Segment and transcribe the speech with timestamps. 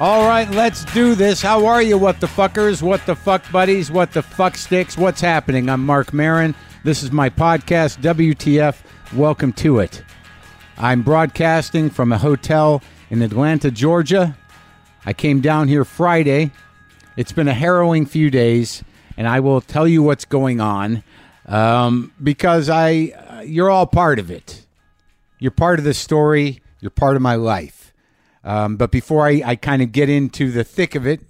[0.00, 1.40] All right, let's do this.
[1.40, 4.98] How are you, what the fuckers, what the fuck buddies, what the fuck sticks?
[4.98, 5.70] What's happening?
[5.70, 6.56] I'm Marc Maron.
[6.82, 8.82] This is my podcast, WTF.
[9.14, 10.02] Welcome to it.
[10.76, 14.36] I'm broadcasting from a hotel in Atlanta, Georgia.
[15.06, 16.50] I came down here Friday.
[17.16, 18.82] It's been a harrowing few days,
[19.16, 21.04] and I will tell you what's going on
[21.46, 24.66] um, because I, you're all part of it.
[25.38, 26.62] You're part of the story.
[26.80, 27.83] You're part of my life.
[28.44, 31.22] Um, but before I, I kind of get into the thick of it,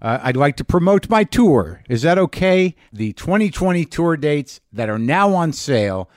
[0.00, 1.82] uh, I'd like to promote my tour.
[1.88, 2.76] Is that okay?
[2.92, 6.08] The 2020 tour dates that are now on sale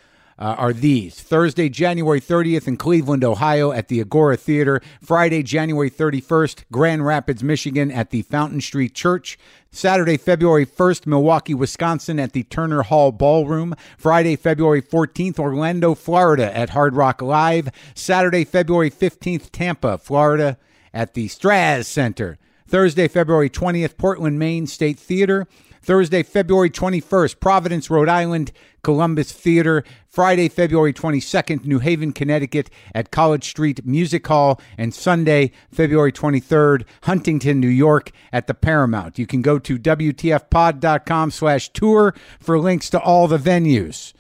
[0.42, 4.82] uh, are these Thursday, January 30th in Cleveland, Ohio at the Agora Theater.
[5.00, 9.38] Friday, January 31st, Grand Rapids, Michigan at the Fountain Street Church.
[9.70, 13.76] Saturday, February 1st, Milwaukee, Wisconsin at the Turner Hall Ballroom.
[14.00, 17.70] Friday, February 14th, Orlando, Florida at Hard Rock Live.
[17.94, 20.58] Saturday, February 15th, Tampa, Florida
[20.92, 22.40] at the Straz Center.
[22.68, 25.46] Thursday, February 20th, Portland, Maine State Theater.
[25.82, 28.52] Thursday, February 21st, Providence, Rhode Island,
[28.84, 29.84] Columbus Theater.
[30.08, 34.60] Friday, February 22nd, New Haven, Connecticut at College Street Music Hall.
[34.78, 39.18] And Sunday, February 23rd, Huntington, New York at the Paramount.
[39.18, 44.14] You can go to WTFpod.com slash tour for links to all the venues.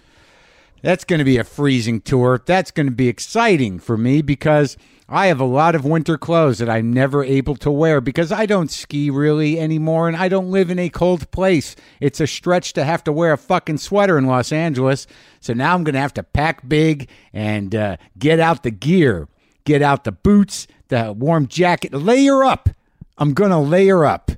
[0.81, 2.41] That's going to be a freezing tour.
[2.43, 4.77] That's going to be exciting for me because
[5.13, 8.45] I have a lot of winter clothes that I'm never able to wear because I
[8.45, 11.75] don't ski really anymore and I don't live in a cold place.
[11.99, 15.07] It's a stretch to have to wear a fucking sweater in Los Angeles.
[15.41, 19.27] So now I'm going to have to pack big and uh, get out the gear,
[19.65, 22.69] get out the boots, the warm jacket, layer up.
[23.17, 24.31] I'm going to layer up.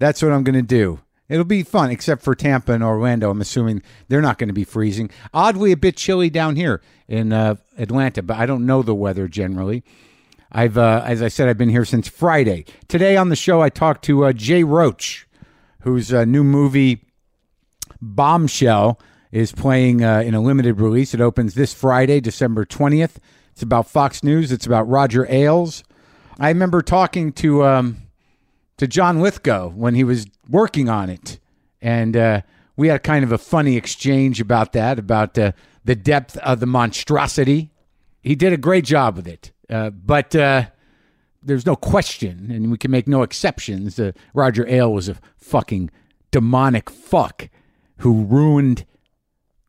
[0.00, 1.00] That's what I'm going to do.
[1.28, 3.30] It'll be fun, except for Tampa and Orlando.
[3.30, 5.10] I'm assuming they're not going to be freezing.
[5.32, 9.26] Oddly, a bit chilly down here in uh, Atlanta, but I don't know the weather
[9.26, 9.84] generally.
[10.52, 12.66] I've, uh, as I said, I've been here since Friday.
[12.88, 15.26] Today on the show, I talked to uh, Jay Roach,
[15.80, 17.04] whose uh, new movie
[18.00, 19.00] Bombshell
[19.32, 21.14] is playing uh, in a limited release.
[21.14, 23.16] It opens this Friday, December 20th.
[23.52, 24.52] It's about Fox News.
[24.52, 25.82] It's about Roger Ailes.
[26.38, 27.96] I remember talking to um,
[28.76, 31.38] to John Lithgow when he was working on it,
[31.80, 32.40] and uh,
[32.76, 35.52] we had kind of a funny exchange about that, about uh,
[35.84, 37.70] the depth of the monstrosity.
[38.22, 40.66] He did a great job with it, uh, but uh,
[41.42, 43.98] there's no question, and we can make no exceptions.
[43.98, 45.90] Uh, Roger Ailes was a fucking
[46.30, 47.48] demonic fuck
[47.98, 48.84] who ruined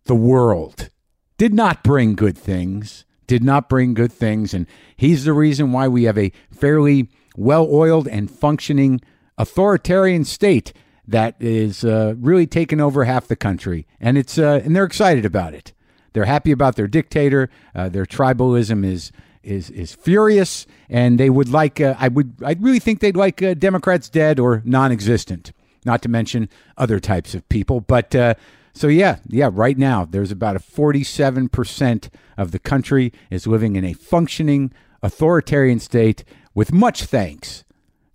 [0.05, 0.89] the world.
[1.37, 3.05] Did not bring good things.
[3.27, 8.07] Did not bring good things, and he's the reason why we have a fairly well-oiled
[8.07, 9.01] and functioning
[9.37, 10.73] authoritarian state
[11.07, 15.25] that is uh, really taken over half the country, and it's uh, and they're excited
[15.25, 15.73] about it.
[16.13, 17.49] They're happy about their dictator.
[17.75, 19.11] Uh, their tribalism is
[19.43, 21.79] is is furious, and they would like.
[21.79, 22.35] Uh, I would.
[22.43, 25.51] I really think they'd like uh, Democrats dead or non-existent.
[25.85, 28.15] Not to mention other types of people, but.
[28.15, 28.33] Uh,
[28.73, 29.49] so yeah, yeah.
[29.49, 34.73] Right now, there's about a 47 percent of the country is living in a functioning
[35.01, 36.25] authoritarian state.
[36.55, 37.63] With much thanks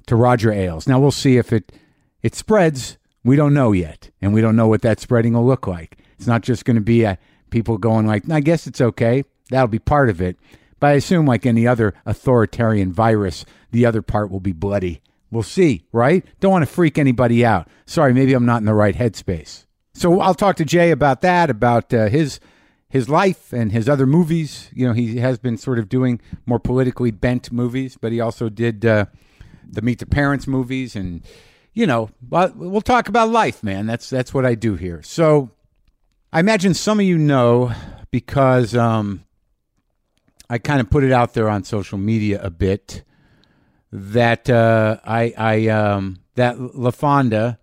[0.06, 0.88] to Roger Ailes.
[0.88, 1.70] Now we'll see if it
[2.22, 2.98] it spreads.
[3.22, 5.98] We don't know yet, and we don't know what that spreading will look like.
[6.16, 7.18] It's not just going to be a,
[7.50, 10.38] people going like, "I guess it's okay." That'll be part of it,
[10.78, 15.02] but I assume, like any other authoritarian virus, the other part will be bloody.
[15.30, 16.24] We'll see, right?
[16.40, 17.68] Don't want to freak anybody out.
[17.86, 19.66] Sorry, maybe I'm not in the right headspace.
[19.94, 22.40] So I'll talk to Jay about that, about uh, his
[22.90, 24.68] his life and his other movies.
[24.74, 28.50] You know, he has been sort of doing more politically bent movies, but he also
[28.50, 29.06] did uh,
[29.66, 31.22] the Meet the Parents movies, and
[31.72, 33.86] you know, we'll talk about life, man.
[33.86, 35.02] That's that's what I do here.
[35.02, 35.50] So
[36.32, 37.72] I imagine some of you know
[38.10, 39.24] because um,
[40.50, 43.04] I kind of put it out there on social media a bit
[43.92, 47.58] that uh, I I um, that LaFonda,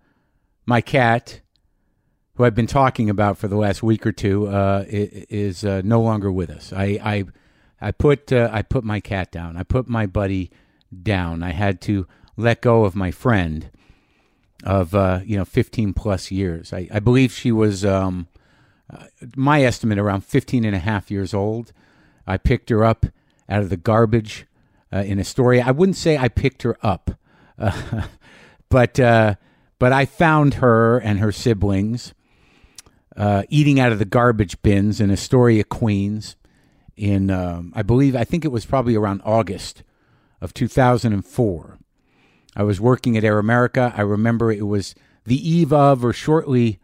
[0.64, 1.42] my cat
[2.38, 6.00] who I've been talking about for the last week or two, uh, is uh, no
[6.00, 6.72] longer with us.
[6.72, 7.24] I I,
[7.80, 9.56] I put uh, I put my cat down.
[9.56, 10.52] I put my buddy
[11.02, 11.42] down.
[11.42, 13.70] I had to let go of my friend
[14.62, 16.72] of uh, you know 15 plus years.
[16.72, 18.28] I, I believe she was um,
[18.88, 21.72] uh, my estimate around 15 and a half years old.
[22.24, 23.06] I picked her up
[23.48, 24.46] out of the garbage
[24.92, 25.64] uh, in Astoria.
[25.66, 27.10] I wouldn't say I picked her up,
[28.68, 32.14] but but I found her and her siblings
[33.18, 36.36] uh, eating out of the garbage bins in Astoria, Queens,
[36.96, 39.82] in um, I believe I think it was probably around August
[40.40, 41.78] of 2004.
[42.56, 43.92] I was working at Air America.
[43.96, 44.94] I remember it was
[45.24, 46.78] the eve of or shortly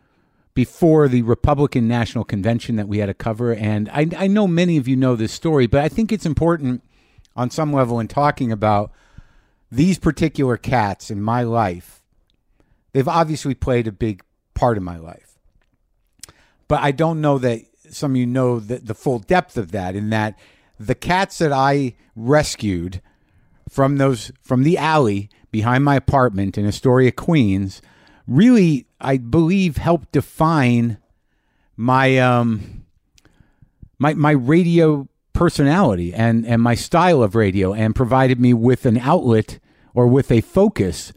[0.54, 3.54] before the Republican National Convention that we had to cover.
[3.54, 6.82] And I, I know many of you know this story, but I think it's important
[7.36, 8.92] on some level in talking about
[9.70, 12.02] these particular cats in my life,
[12.92, 14.22] they've obviously played a big
[14.54, 15.33] part of my life.
[16.68, 19.94] But I don't know that some of you know the, the full depth of that,
[19.94, 20.38] in that
[20.78, 23.00] the cats that I rescued
[23.68, 27.80] from those from the alley behind my apartment in Astoria, Queens,
[28.26, 30.98] really, I believe, helped define
[31.76, 32.84] my um
[33.98, 38.98] my my radio personality and and my style of radio, and provided me with an
[38.98, 39.58] outlet
[39.94, 41.12] or with a focus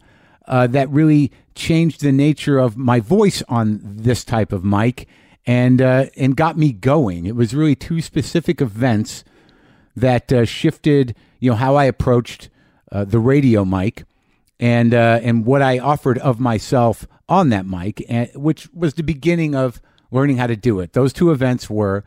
[0.46, 5.08] uh, that really changed the nature of my voice on this type of mic
[5.48, 7.24] and uh, and got me going.
[7.24, 9.24] It was really two specific events
[9.96, 12.50] that uh, shifted, you know, how I approached
[12.92, 14.04] uh, the radio mic
[14.60, 19.02] and uh, and what I offered of myself on that mic, and, which was the
[19.02, 19.80] beginning of
[20.10, 20.92] learning how to do it.
[20.92, 22.04] Those two events were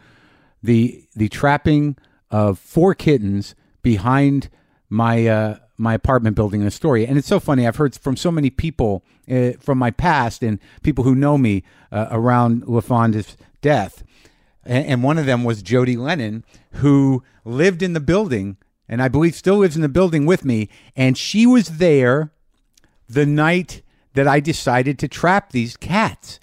[0.62, 1.98] the the trapping
[2.30, 4.50] of four kittens behind
[4.88, 7.08] my uh, my apartment building in Astoria.
[7.08, 7.68] And it's so funny.
[7.68, 11.64] I've heard from so many people uh, from my past and people who know me
[11.92, 14.04] uh, around LaFonda's death.
[14.64, 18.58] And, and one of them was Jody Lennon, who lived in the building
[18.92, 20.68] and I believe still lives in the building with me.
[20.98, 22.34] And she was there
[23.08, 23.82] the night
[24.14, 26.42] that I decided to trap these cats.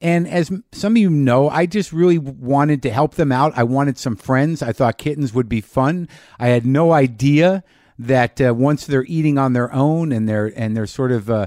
[0.00, 3.56] And as some of you know, I just really wanted to help them out.
[3.56, 4.62] I wanted some friends.
[4.62, 6.08] I thought kittens would be fun.
[6.40, 7.62] I had no idea
[7.98, 11.46] that uh, once they're eating on their own and they're and they're sort of uh,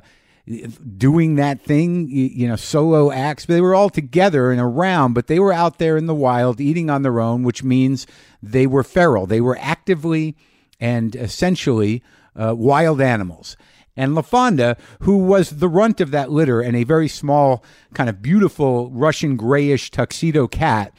[0.98, 3.46] doing that thing, you, you, know, solo acts.
[3.46, 6.60] But they were all together and around, but they were out there in the wild
[6.60, 8.08] eating on their own, which means
[8.42, 9.28] they were feral.
[9.28, 10.36] They were actively
[10.80, 12.02] and essentially
[12.36, 13.58] uh, wild animals.
[13.96, 17.64] And LaFonda, who was the runt of that litter and a very small,
[17.94, 20.94] kind of beautiful Russian grayish tuxedo cat,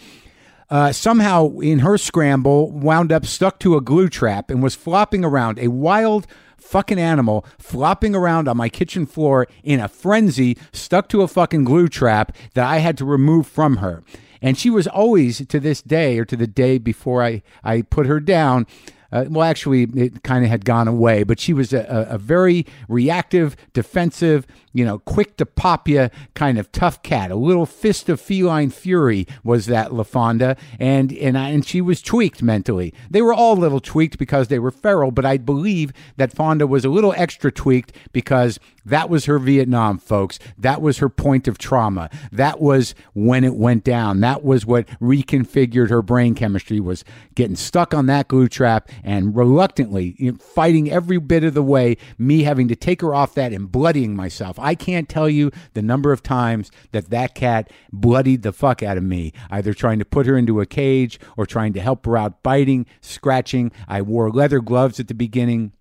[0.70, 5.24] uh, somehow in her scramble wound up stuck to a glue trap and was flopping
[5.24, 6.26] around, a wild
[6.56, 11.64] fucking animal flopping around on my kitchen floor in a frenzy, stuck to a fucking
[11.64, 14.04] glue trap that I had to remove from her.
[14.40, 18.06] And she was always, to this day, or to the day before I, I put
[18.06, 18.66] her down,
[19.12, 22.64] uh, well, actually, it kind of had gone away, but she was a, a, very
[22.88, 27.30] reactive, defensive, you know, quick to pop you kind of tough cat.
[27.30, 32.00] A little fist of feline fury was that LaFonda, and and I, and she was
[32.02, 32.94] tweaked mentally.
[33.10, 36.66] They were all a little tweaked because they were feral, but I believe that Fonda
[36.66, 40.38] was a little extra tweaked because that was her Vietnam, folks.
[40.56, 42.10] That was her point of trauma.
[42.32, 44.20] That was when it went down.
[44.20, 47.04] That was what reconfigured her brain chemistry was
[47.34, 51.62] getting stuck on that glue trap and reluctantly you know, fighting every bit of the
[51.62, 54.58] way, me having to take her off that and bloodying myself.
[54.58, 58.96] I can't tell you the number of times that that cat bloodied the fuck out
[58.96, 62.16] of me, either trying to put her into a cage or trying to help her
[62.16, 63.72] out biting, scratching.
[63.88, 65.72] I wore leather gloves at the beginning.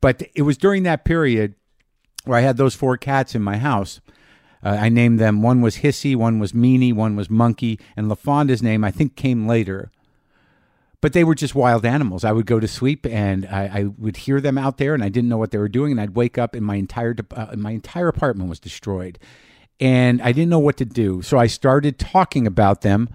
[0.00, 1.54] But it was during that period
[2.24, 4.00] where I had those four cats in my house.
[4.62, 5.42] Uh, I named them.
[5.42, 9.46] One was Hissy, one was Meanie, one was Monkey, and LaFonda's name I think came
[9.46, 9.90] later.
[11.04, 12.24] But they were just wild animals.
[12.24, 15.10] I would go to sleep and I, I would hear them out there, and I
[15.10, 15.92] didn't know what they were doing.
[15.92, 19.18] And I'd wake up and my entire uh, my entire apartment was destroyed,
[19.78, 21.20] and I didn't know what to do.
[21.20, 23.10] So I started talking about them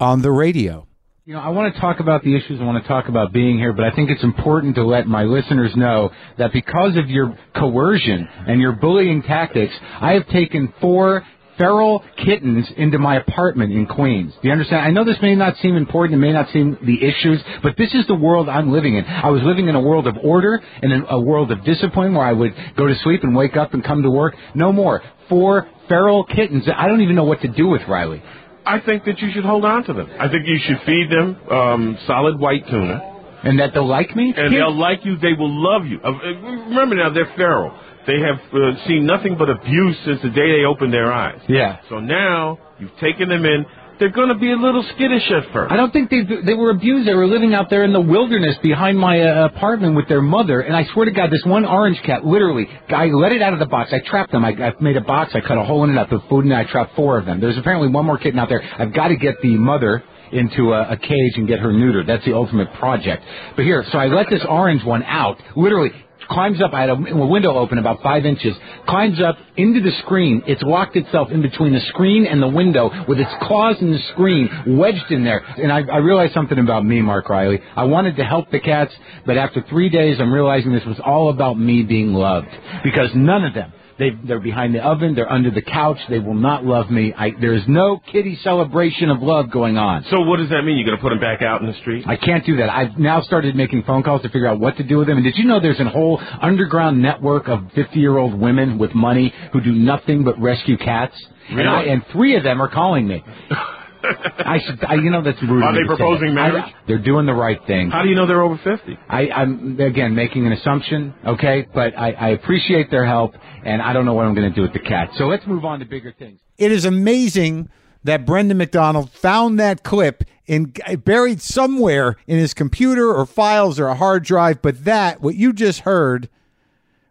[0.00, 0.86] on the radio.
[1.26, 2.60] You know, I want to talk about the issues.
[2.60, 5.24] I want to talk about being here, but I think it's important to let my
[5.24, 11.24] listeners know that because of your coercion and your bullying tactics, I have taken four
[11.58, 14.32] feral kittens into my apartment in Queens.
[14.40, 14.86] Do you understand?
[14.86, 17.92] I know this may not seem important, it may not seem the issues, but this
[17.94, 19.04] is the world I'm living in.
[19.04, 22.26] I was living in a world of order and in a world of discipline where
[22.26, 24.34] I would go to sleep and wake up and come to work.
[24.54, 25.02] No more.
[25.28, 26.64] Four feral kittens.
[26.74, 28.22] I don't even know what to do with Riley.
[28.64, 30.08] I think that you should hold on to them.
[30.18, 33.08] I think you should feed them um, solid white tuna.
[33.44, 34.32] And that they'll like me?
[34.36, 35.16] And they'll like you.
[35.18, 35.98] They will love you.
[36.00, 37.76] Uh, remember now, they're feral.
[38.06, 41.40] They have uh, seen nothing but abuse since the day they opened their eyes.
[41.48, 41.78] Yeah.
[41.88, 43.64] So now you've taken them in
[44.02, 45.72] they're going to be a little skittish at first.
[45.72, 47.06] I don't think they they were abused.
[47.06, 50.60] They were living out there in the wilderness behind my uh, apartment with their mother.
[50.60, 53.60] And I swear to God, this one orange cat, literally, I let it out of
[53.60, 53.92] the box.
[53.92, 54.44] I trapped them.
[54.44, 55.32] I, I made a box.
[55.34, 56.00] I cut a hole in it.
[56.00, 56.56] I put food in it.
[56.56, 57.40] I trapped four of them.
[57.40, 58.62] There's apparently one more kitten out there.
[58.62, 62.08] I've got to get the mother into a, a cage and get her neutered.
[62.08, 63.22] That's the ultimate project.
[63.54, 65.40] But here, so I let this orange one out.
[65.54, 65.92] Literally,
[66.28, 66.72] climbs up.
[66.72, 68.54] I had a, a window open about five inches.
[68.88, 70.42] Climbs up into the screen.
[70.46, 73.98] It's locked itself in between the screen and the window with its claws in the
[74.12, 75.38] screen, wedged in there.
[75.38, 77.60] And I, I realized something about me, Mark Riley.
[77.76, 78.92] I wanted to help the cats,
[79.26, 82.48] but after three days, I'm realizing this was all about me being loved
[82.84, 85.14] because none of them They, they're behind the oven.
[85.14, 85.98] They're under the couch.
[86.08, 87.14] They will not love me.
[87.16, 90.04] I, there's no kitty celebration of love going on.
[90.10, 90.76] So what does that mean?
[90.76, 92.04] You're going to put them back out in the street?
[92.04, 92.68] I can't do that.
[92.68, 95.18] I've now started making phone calls to figure out what to do with them.
[95.18, 98.92] And did you know there's a whole underground network of 50 year old women with
[98.92, 101.14] money who do nothing but rescue cats?
[101.52, 101.60] Really?
[101.60, 103.22] And, I, and three of them are calling me.
[104.04, 105.62] I should, I, you know, that's rude.
[105.62, 106.40] Are they proposing that.
[106.40, 106.74] I- marriage?
[106.86, 107.90] they're doing the right thing.
[107.90, 108.98] How do you know they're over 50?
[109.08, 113.92] I, I'm again making an assumption, okay, but I, I appreciate their help, and I
[113.92, 115.10] don't know what I'm going to do with the cat.
[115.16, 116.40] So let's move on to bigger things.
[116.58, 117.68] It is amazing
[118.04, 123.86] that Brendan McDonald found that clip and buried somewhere in his computer or files or
[123.86, 124.60] a hard drive.
[124.60, 126.28] But that, what you just heard,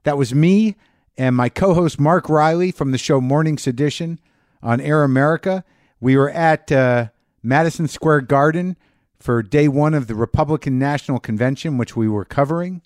[0.03, 0.75] that was me
[1.17, 4.19] and my co-host Mark Riley from the show Morning Sedition
[4.61, 5.63] on Air America.
[6.01, 7.09] We were at uh,
[7.43, 8.75] Madison Square Garden
[9.19, 12.81] for day one of the Republican National Convention, which we were covering,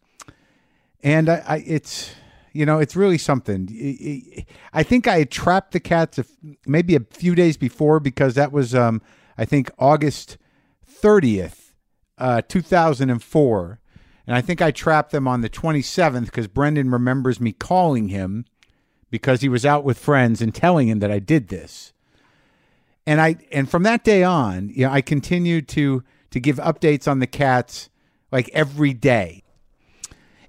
[1.02, 2.14] and I, I it's
[2.52, 4.46] you know it's really something.
[4.74, 6.20] I- think I trapped the cats
[6.68, 9.02] maybe a few days before because that was um,
[9.38, 10.38] I think August
[10.86, 11.74] thirtieth,
[12.18, 13.80] uh, two thousand and four.
[14.28, 18.46] And I think I trapped them on the 27th because Brendan remembers me calling him
[19.12, 21.94] because he was out with friends and telling him that I did this.
[23.08, 27.08] And I and from that day on, you know, I continued to to give updates
[27.08, 27.90] on the cats
[28.32, 29.44] like every day.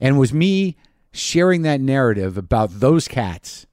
[0.01, 0.77] And it was me
[1.13, 3.67] sharing that narrative about those cats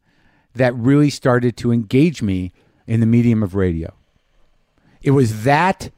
[0.56, 2.52] that really started to engage me
[2.86, 3.94] in the medium of radio.
[5.02, 5.90] It was that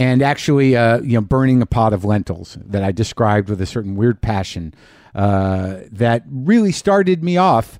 [0.00, 3.66] and actually, uh, you know, burning a pot of lentils that I described with a
[3.66, 4.72] certain weird passion
[5.14, 7.78] uh, that really started me off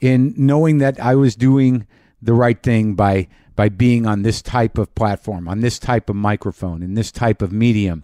[0.00, 1.86] in knowing that I was doing
[2.20, 3.28] the right thing by
[3.60, 7.42] by being on this type of platform, on this type of microphone, in this type
[7.42, 8.02] of medium.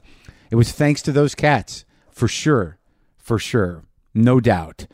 [0.51, 2.77] It was thanks to those cats, for sure,
[3.17, 4.87] for sure, no doubt.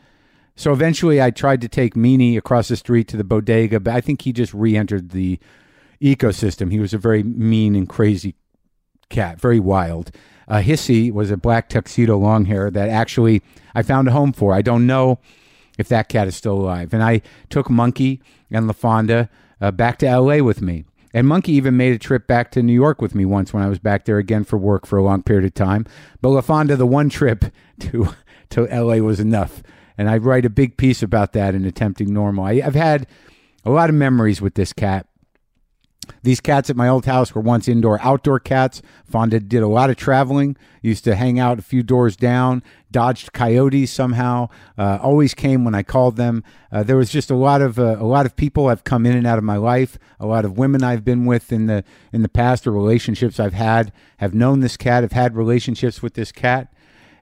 [0.55, 3.99] So eventually, I tried to take Meanie across the street to the bodega, but I
[3.99, 5.37] think he just re-entered the
[6.01, 6.71] ecosystem.
[6.71, 8.33] He was a very mean and crazy
[9.09, 10.11] cat, very wild.
[10.47, 13.41] Uh, Hissy was a black tuxedo long hair that actually
[13.75, 14.53] I found a home for.
[14.53, 15.19] I don't know
[15.77, 16.93] if that cat is still alive.
[16.93, 19.27] And I took Monkey and LaFonda
[19.63, 20.83] uh, back to LA with me.
[21.13, 23.69] And Monkey even made a trip back to New York with me once when I
[23.69, 25.85] was back there again for work for a long period of time.
[26.21, 27.45] But LaFonda, the one trip
[27.79, 28.09] to
[28.49, 29.63] to LA was enough.
[29.97, 32.45] And I write a big piece about that in Attempting Normal.
[32.45, 33.07] I, I've had
[33.63, 35.07] a lot of memories with this cat.
[36.21, 38.81] These cats at my old house were once indoor outdoor cats.
[39.05, 43.33] Fonda did a lot of traveling, used to hang out a few doors down, dodged
[43.33, 46.43] coyotes somehow, uh, always came when I called them.
[46.71, 49.15] Uh, there was just a lot of uh, a lot of people I've come in
[49.15, 52.21] and out of my life, a lot of women I've been with in the in
[52.21, 56.31] the past or relationships I've had have known this cat, have had relationships with this
[56.31, 56.73] cat.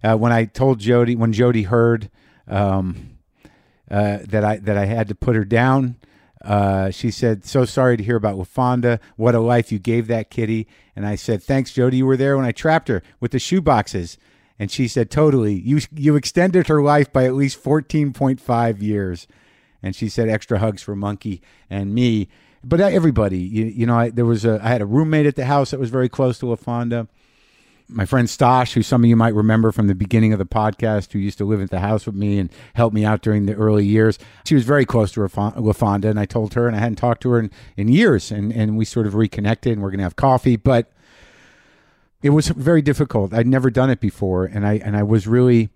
[0.04, 2.10] Uh, when I told Jody, when Jody heard
[2.48, 3.18] um,
[3.90, 5.98] uh, that I that I had to put her down.
[6.44, 9.00] Uh, she said, "So sorry to hear about LaFonda.
[9.16, 11.98] What a life you gave that kitty." And I said, "Thanks, Jody.
[11.98, 14.18] You were there when I trapped her with the shoe boxes."
[14.60, 15.54] And she said, "Totally.
[15.54, 19.28] You you extended her life by at least fourteen point five years."
[19.84, 22.28] And she said, "Extra hugs for Monkey and me."
[22.64, 25.36] But uh, everybody, you, you know, I, there was a I had a roommate at
[25.36, 27.08] the house that was very close to LaFonda
[27.92, 31.12] my friend Stosh, who some of you might remember from the beginning of the podcast,
[31.12, 33.54] who used to live at the house with me and help me out during the
[33.54, 34.18] early years.
[34.46, 37.30] She was very close to LaFonda, and I told her, and I hadn't talked to
[37.32, 40.16] her in, in years, and, and we sort of reconnected, and we're going to have
[40.16, 40.56] coffee.
[40.56, 40.92] But
[42.22, 43.34] it was very difficult.
[43.34, 45.70] I'd never done it before, and I and I was really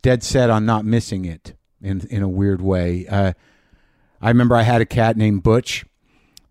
[0.00, 3.06] dead set on not missing it in in a weird way.
[3.06, 3.32] Uh,
[4.20, 5.84] I remember I had a cat named Butch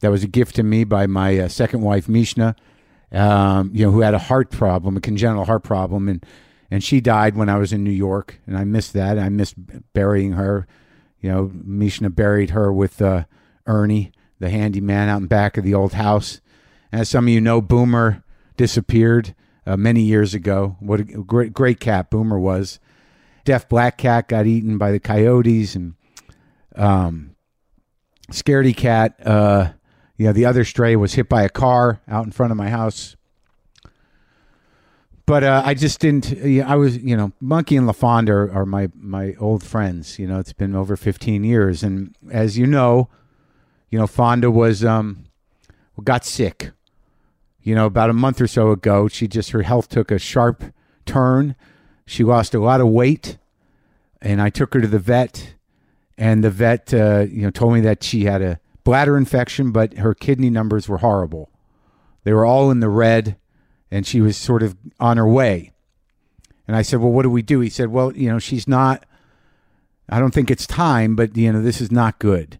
[0.01, 2.55] that was a gift to me by my uh, second wife Mishna
[3.11, 6.25] um, you know, who had a heart problem, a congenital heart problem, and
[6.69, 9.19] and she died when I was in New York, and I missed that.
[9.19, 9.55] I missed
[9.93, 10.67] burying her.
[11.19, 13.25] You know, Mishna buried her with uh,
[13.67, 16.39] Ernie, the handyman, out in back of the old house.
[16.91, 18.23] As some of you know, Boomer
[18.57, 20.77] disappeared uh, many years ago.
[20.79, 22.79] What a great great cat Boomer was.
[23.43, 25.95] Deaf black cat got eaten by the coyotes, and
[26.75, 27.35] um,
[28.31, 29.15] Scaredy cat.
[29.25, 29.73] Uh,
[30.25, 33.15] know, the other stray was hit by a car out in front of my house.
[35.25, 36.33] But uh, I just didn't.
[36.65, 40.19] I was, you know, Monkey and LaFonda are, are my my old friends.
[40.19, 43.07] You know, it's been over 15 years, and as you know,
[43.89, 45.25] you know, Fonda was um
[46.03, 46.71] got sick.
[47.61, 50.63] You know, about a month or so ago, she just her health took a sharp
[51.05, 51.55] turn.
[52.05, 53.37] She lost a lot of weight,
[54.21, 55.53] and I took her to the vet,
[56.17, 59.97] and the vet, uh, you know, told me that she had a bladder infection, but
[59.97, 61.49] her kidney numbers were horrible.
[62.23, 63.37] They were all in the red,
[63.89, 65.73] and she was sort of on her way.
[66.67, 67.59] And I said, Well, what do we do?
[67.59, 69.05] He said, Well, you know, she's not.
[70.09, 72.59] I don't think it's time, but you know, this is not good.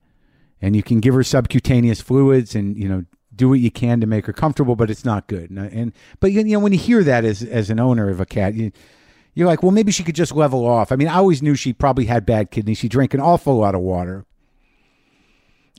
[0.61, 4.07] And you can give her subcutaneous fluids and, you know, do what you can to
[4.07, 5.49] make her comfortable, but it's not good.
[5.49, 8.25] And, and but you know, when you hear that as as an owner of a
[8.25, 8.71] cat, you
[9.33, 10.91] you're like, well, maybe she could just level off.
[10.91, 12.77] I mean, I always knew she probably had bad kidneys.
[12.77, 14.25] She drank an awful lot of water.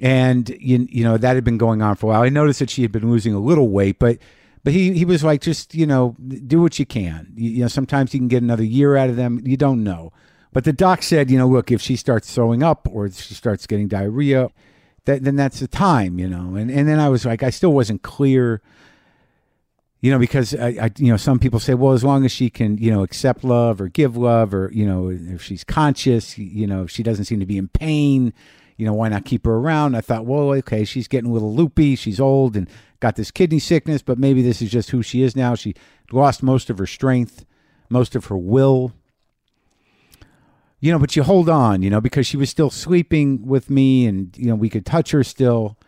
[0.03, 2.23] And you, you know, that had been going on for a while.
[2.23, 4.19] I noticed that she had been losing a little weight, but
[4.65, 6.17] but he, he was like, just, you know,
[6.47, 7.33] do what you can.
[7.35, 9.41] You, you know, sometimes you can get another year out of them.
[9.45, 10.13] You don't know.
[10.53, 13.67] But the doc said, you know, look, if she starts throwing up or she starts
[13.67, 14.51] getting diarrhea,
[15.05, 16.55] that, then that's the time, you know.
[16.57, 18.61] And and then I was like, I still wasn't clear,
[20.01, 22.51] you know, because I, I, you know, some people say, well, as long as she
[22.51, 26.67] can, you know, accept love or give love, or you know, if she's conscious, you
[26.67, 28.33] know, if she doesn't seem to be in pain,
[28.83, 29.95] you know, why not keep her around?
[29.95, 33.61] I thought, well, okay, she's getting a little loopy, she's old and got this kidney
[33.61, 35.55] sickness, but maybe this is just who she is now.
[35.55, 35.75] She
[36.11, 37.47] lost most of her strength,
[37.89, 38.93] most of her will
[40.81, 44.05] you know, but you hold on, you know, because she was still sleeping with me,
[44.05, 45.79] and you know we could touch her still,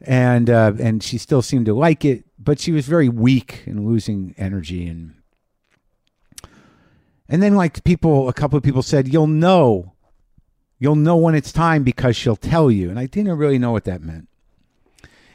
[0.00, 3.84] and uh, and she still seemed to like it, but she was very weak and
[3.84, 5.14] losing energy, and
[7.28, 9.93] and then like people, a couple of people said, you'll know,
[10.78, 13.84] you'll know when it's time because she'll tell you, and I didn't really know what
[13.84, 14.28] that meant,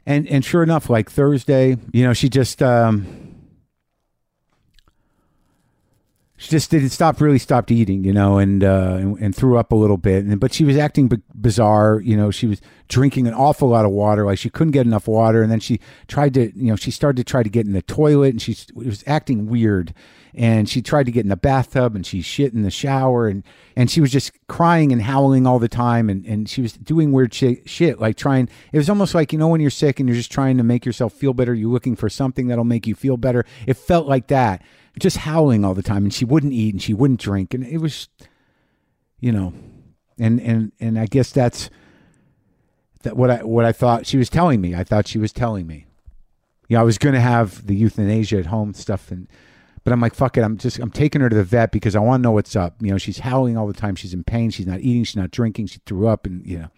[0.06, 2.62] and and sure enough, like Thursday, you know, she just.
[2.62, 3.30] Um,
[6.40, 9.74] she just didn't stop really stopped eating you know and uh and, and threw up
[9.74, 10.24] a little bit.
[10.24, 13.84] And, but she was acting b- bizarre you know she was drinking an awful lot
[13.84, 15.44] of water like she couldn't get enough water.
[15.44, 17.82] And then she tried to you know she started to try to get in the
[17.82, 19.94] toilet and she was acting weird
[20.34, 23.44] and she tried to get in the bathtub and she shit in the shower and
[23.76, 26.10] and she was just crying and howling all the time.
[26.10, 29.40] And and she was doing weird shit, shit like trying it was almost like you
[29.40, 31.96] know when you're sick and you're just trying to make yourself feel better you're looking
[31.96, 33.46] for something that'll make you feel better.
[33.66, 34.64] It felt like that
[35.00, 36.04] just howling all the time.
[36.04, 37.54] And she wouldn't eat and she wouldn't drink.
[37.54, 38.08] And it was
[39.20, 39.54] you know
[40.20, 41.70] and and and I guess that's
[43.04, 44.76] that what I what I thought she was telling me.
[44.76, 45.86] I thought she was telling me.
[46.70, 49.28] Know I was going to have the euthanasia at home stuff and
[49.84, 50.42] but I'm like fuck it.
[50.42, 52.76] I'm just I'm taking her to the vet because I want to know what's up.
[52.82, 53.96] You know she's howling all the time.
[53.96, 54.50] She's in pain.
[54.50, 55.04] She's not eating.
[55.04, 55.68] She's not drinking.
[55.68, 56.70] She threw up and you know.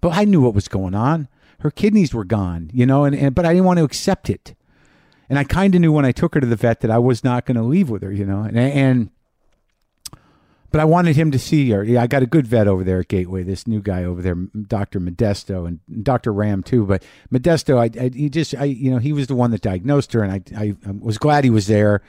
[0.00, 1.28] But I knew what was going on.
[1.60, 4.54] Her kidneys were gone you know and, and but I didn't want to accept it.
[5.28, 7.24] And I kind of knew when I took her to the vet that I was
[7.24, 9.10] not going to leave with her, you know, and, and
[10.76, 11.82] but I wanted him to see her.
[11.82, 13.42] Yeah, I got a good vet over there at Gateway.
[13.42, 16.84] This new guy over there, Doctor Modesto, and Doctor Ram too.
[16.84, 20.12] But Modesto, I, I, he just, I, you know, he was the one that diagnosed
[20.12, 22.02] her, and I, I, I was glad he was there.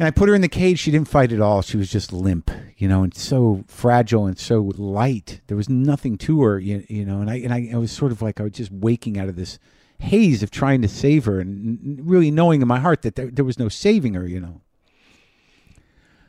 [0.00, 0.78] And I put her in the cage.
[0.78, 1.60] She didn't fight at all.
[1.60, 5.42] She was just limp, you know, and so fragile and so light.
[5.46, 7.20] There was nothing to her, you, you know.
[7.20, 9.58] And I, and I, was sort of like I was just waking out of this
[9.98, 13.44] haze of trying to save her and really knowing in my heart that there, there
[13.44, 14.62] was no saving her, you know.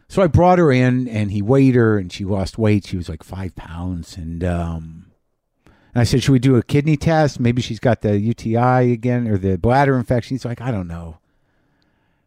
[0.10, 2.88] So I brought her in and he weighed her and she lost weight.
[2.88, 4.18] She was like five pounds.
[4.18, 5.12] And, um,
[5.66, 7.40] and I said, Should we do a kidney test?
[7.40, 10.36] Maybe she's got the UTI again or the bladder infection.
[10.36, 11.21] He's like, I don't know.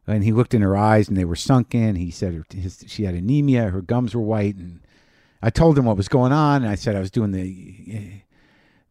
[0.07, 1.97] And he looked in her eyes and they were sunken.
[1.97, 4.57] He said her, his, she had anemia, her gums were white.
[4.57, 4.81] And
[5.43, 6.62] I told him what was going on.
[6.62, 8.23] And I said I was doing the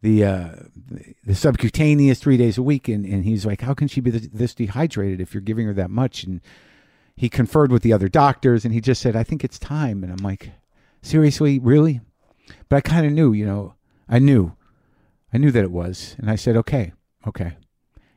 [0.04, 0.50] the uh,
[1.24, 4.54] the subcutaneous three days a week, and, and he's like, how can she be this
[4.54, 6.24] dehydrated if you're giving her that much?
[6.24, 6.42] And
[7.16, 10.04] he conferred with the other doctors, and he just said, I think it's time.
[10.04, 10.50] And I'm like,
[11.00, 12.02] seriously, really?
[12.68, 14.54] But I kind of knew, you know, I knew,
[15.32, 16.92] I knew that it was, and I said, okay,
[17.26, 17.56] okay.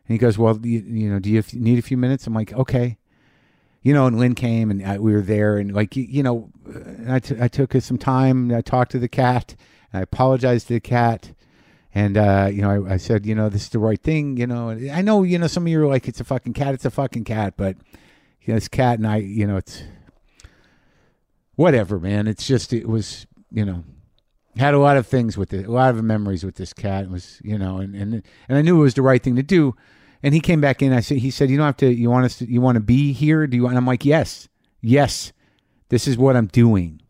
[0.07, 2.27] And he goes, well, you, you know, do you need a few minutes?
[2.27, 2.97] I'm like, okay.
[3.83, 6.49] You know, and Lynn came, and I, we were there, and like, you, you know,
[7.07, 8.53] I, t- I took some time.
[8.53, 9.55] I talked to the cat.
[9.93, 11.31] I apologized to the cat
[11.97, 14.37] and uh, you know, I, I, said, you know, this is the right thing.
[14.37, 16.75] You know, I know, you know, some of you are like, it's a fucking cat,
[16.75, 17.75] it's a fucking cat, but
[18.43, 19.81] you know, this cat and I, you know, it's
[21.55, 22.27] whatever, man.
[22.27, 23.83] It's just, it was, you know,
[24.57, 27.05] had a lot of things with it, a lot of memories with this cat.
[27.05, 29.43] It was, you know, and and and I knew it was the right thing to
[29.43, 29.75] do.
[30.23, 30.93] And he came back in.
[30.93, 31.93] I said, he said, you don't have to.
[31.93, 32.39] You want us?
[32.39, 33.45] To, you want to be here?
[33.45, 33.67] Do you?
[33.67, 34.47] And I'm like, yes,
[34.81, 35.31] yes.
[35.89, 37.01] This is what I'm doing.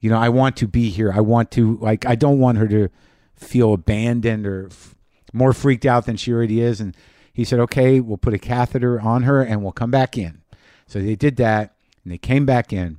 [0.00, 1.12] You know, I want to be here.
[1.12, 2.06] I want to like.
[2.06, 2.88] I don't want her to
[3.34, 4.94] feel abandoned or f-
[5.32, 6.80] more freaked out than she already is.
[6.80, 6.96] And
[7.32, 10.42] he said, okay, we'll put a catheter on her and we'll come back in.
[10.86, 12.98] So they did that and they came back in.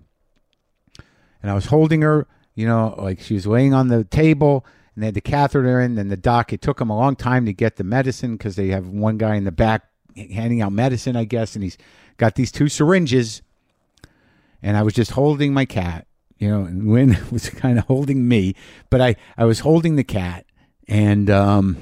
[1.41, 4.65] And I was holding her, you know, like she was laying on the table
[4.96, 5.98] and they had the catheter in.
[5.98, 8.70] And the doc, it took him a long time to get the medicine because they
[8.70, 9.84] have one guy in the back
[10.15, 11.56] handing out medicine, I guess.
[11.56, 11.78] And he's
[12.18, 13.41] got these two syringes.
[14.63, 18.28] And I was just holding my cat you know, and Lynn was kind of holding
[18.28, 18.56] me,
[18.89, 20.46] but I, I was holding the cat
[20.88, 21.78] and, um,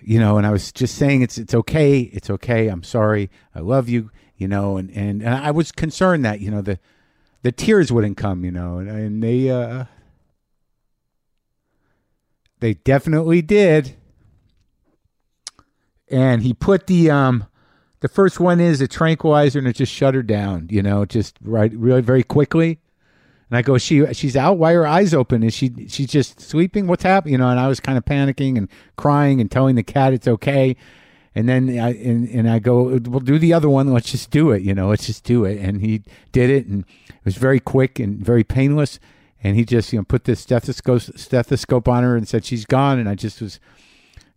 [0.00, 2.00] you know, and I was just saying, it's, it's okay.
[2.00, 2.68] It's okay.
[2.68, 3.30] I'm sorry.
[3.54, 6.78] I love you, you know, and, and, and I was concerned that, you know, the,
[7.44, 9.84] the tears wouldn't come, you know, and, and they uh
[12.60, 13.94] they definitely did.
[16.10, 17.46] And he put the um
[18.00, 21.36] the first one is a tranquilizer and it just shut her down, you know, just
[21.42, 22.80] right really very quickly.
[23.50, 24.56] And I go, she she's out.
[24.56, 25.42] Why are her eyes open?
[25.42, 26.86] Is she she's just sleeping?
[26.86, 27.32] What's happening?
[27.32, 30.26] You know, and I was kind of panicking and crying and telling the cat it's
[30.26, 30.76] okay.
[31.34, 33.92] And then I and, and I go, we'll do the other one.
[33.92, 34.62] Let's just do it.
[34.62, 35.58] You know, let's just do it.
[35.58, 39.00] And he did it, and it was very quick and very painless.
[39.42, 42.98] And he just you know put this stethoscope stethoscope on her and said she's gone.
[42.98, 43.58] And I just was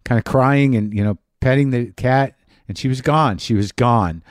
[0.05, 2.35] kind of crying and you know petting the cat,
[2.67, 3.37] and she was gone.
[3.37, 4.23] She was gone.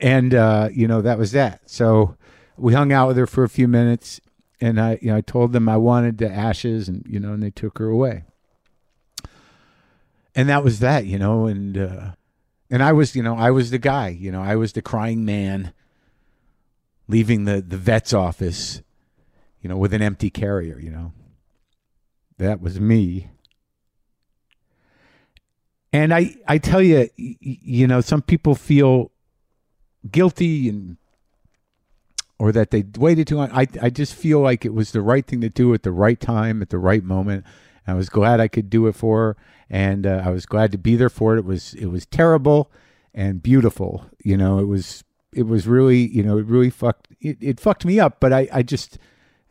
[0.00, 1.70] And uh, you know that was that.
[1.70, 2.16] So
[2.56, 4.20] we hung out with her for a few minutes,
[4.60, 7.42] and I you know I told them I wanted the ashes, and you know, and
[7.42, 8.24] they took her away
[10.34, 12.10] and that was that, you know, and uh,
[12.70, 15.24] and I was, you know, I was the guy, you know, I was the crying
[15.24, 15.72] man
[17.08, 18.82] leaving the the vet's office,
[19.60, 21.12] you know, with an empty carrier, you know.
[22.38, 23.30] That was me.
[25.92, 29.12] And I I tell you, you know, some people feel
[30.10, 30.96] guilty and
[32.38, 33.50] or that they waited too long.
[33.52, 36.18] I I just feel like it was the right thing to do at the right
[36.18, 37.44] time at the right moment.
[37.86, 39.36] I was glad I could do it for her,
[39.68, 41.40] and uh, I was glad to be there for it.
[41.40, 42.70] It was it was terrible
[43.14, 44.06] and beautiful.
[44.22, 47.84] You know, it was it was really you know it really fucked it, it fucked
[47.84, 48.20] me up.
[48.20, 48.98] But I I just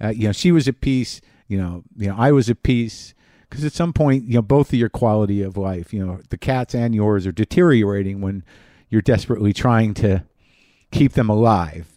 [0.01, 1.21] uh, you know she was at peace.
[1.47, 3.13] You know you know I was at peace
[3.53, 6.37] because at some point you know both of your quality of life you know the
[6.37, 8.43] cats and yours are deteriorating when
[8.89, 10.23] you're desperately trying to
[10.91, 11.92] keep them alive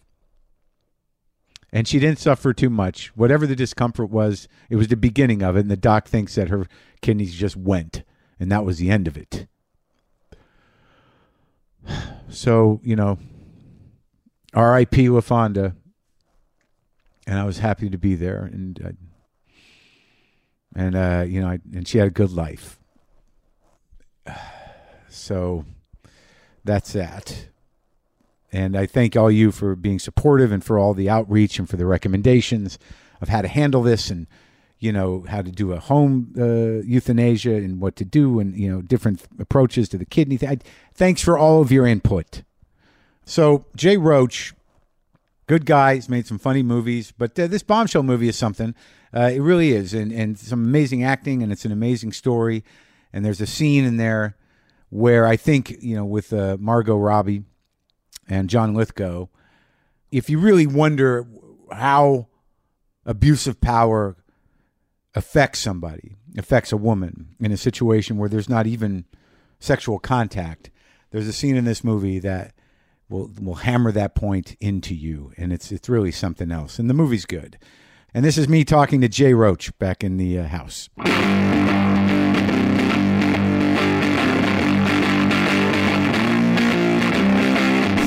[1.76, 3.14] and she didn't suffer too much.
[3.18, 6.48] Whatever the discomfort was, it was the beginning of it, and the doc thinks that
[6.48, 6.66] her
[7.02, 8.02] kidneys just went,
[8.40, 9.46] and that was the end of it.
[12.28, 13.18] So you know,
[14.52, 15.06] R.I.P.
[15.06, 15.76] LaFonda,
[17.26, 18.92] and I was happy to be there, and uh,
[20.74, 22.78] and uh, you know, I, and she had a good life.
[25.08, 25.64] So
[26.62, 27.48] that's that.
[28.52, 31.76] And I thank all you for being supportive and for all the outreach and for
[31.76, 32.78] the recommendations
[33.20, 34.26] of how to handle this and
[34.78, 38.70] you know how to do a home uh, euthanasia and what to do and you
[38.70, 40.60] know different approaches to the kidney thing.
[40.94, 42.42] Thanks for all of your input.
[43.24, 44.54] So Jay Roach,
[45.46, 48.74] good guy, he's made some funny movies, but uh, this bombshell movie is something.
[49.14, 52.62] Uh, it really is, and and some amazing acting, and it's an amazing story.
[53.12, 54.36] And there's a scene in there
[54.90, 57.44] where I think you know with uh, Margot Robbie
[58.28, 59.26] and John Lithgow,
[60.10, 61.26] if you really wonder
[61.72, 62.28] how
[63.04, 64.16] abusive power
[65.14, 69.04] affects somebody, affects a woman in a situation where there's not even
[69.58, 70.70] sexual contact,
[71.10, 72.52] there's a scene in this movie that
[73.08, 76.78] will will hammer that point into you, and it's it's really something else.
[76.78, 77.58] And the movie's good.
[78.12, 80.88] And this is me talking to Jay Roach back in the uh, house.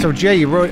[0.01, 0.71] So Jay, you rode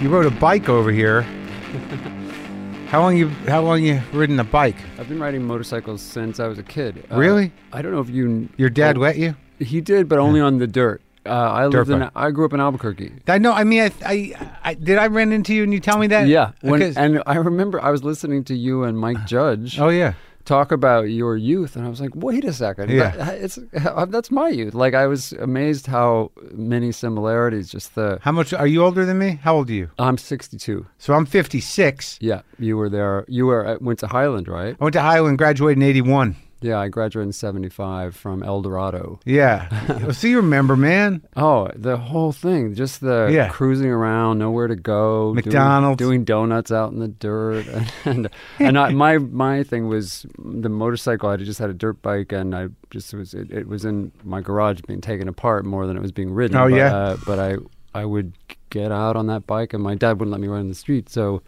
[0.00, 1.22] you rode a bike over here.
[2.88, 4.76] How long you how long you ridden a bike?
[4.98, 7.04] I've been riding motorcycles since I was a kid.
[7.10, 7.52] Uh, Really?
[7.72, 8.48] I don't know if you.
[8.56, 9.34] Your dad oh, let you?
[9.58, 11.02] He did, but only on the dirt.
[11.26, 11.98] Uh, I Dirt lived in.
[12.00, 12.10] bike.
[12.14, 13.12] I grew up in Albuquerque.
[13.26, 13.52] I know.
[13.52, 14.98] I mean, I, I, I did.
[14.98, 16.28] I ran into you, and you tell me that.
[16.28, 20.14] Yeah, when, and I remember I was listening to you and Mike Judge oh yeah.
[20.44, 23.10] Talk about your youth, and I was like, "Wait a second, Yeah.
[23.16, 27.68] that- it's uh, that's my youth." Like I was amazed how many similarities.
[27.70, 29.38] Just the How much are you older than me?
[29.42, 29.88] How old are you?
[29.98, 30.86] I'm 62.
[30.98, 32.18] So I'm 56.
[32.20, 33.24] Yeah, you were there.
[33.28, 34.76] You were uh, went to Highland, right?
[34.80, 36.36] I went to Highland, graduated in 81.
[36.60, 39.20] Yeah, I graduated in 75 from El Dorado.
[39.26, 40.10] Yeah.
[40.12, 41.22] so you remember, man?
[41.36, 43.48] Oh, the whole thing, just the Yeah.
[43.48, 45.98] cruising around, nowhere to go, doing- McDonald's.
[45.98, 50.68] doing, donuts out in the dirt, and and, and I, my my thing was the
[50.70, 51.28] motorcycle.
[51.28, 54.40] I just had a dirt bike, and I just was it, it was in my
[54.40, 56.56] garage being taken apart more than it was being ridden.
[56.56, 56.94] Oh, but, yeah?
[56.94, 57.56] uh, but I
[57.94, 58.32] I would
[58.70, 61.08] get out on that bike, and my dad wouldn't let me ride in the street,
[61.10, 61.42] so.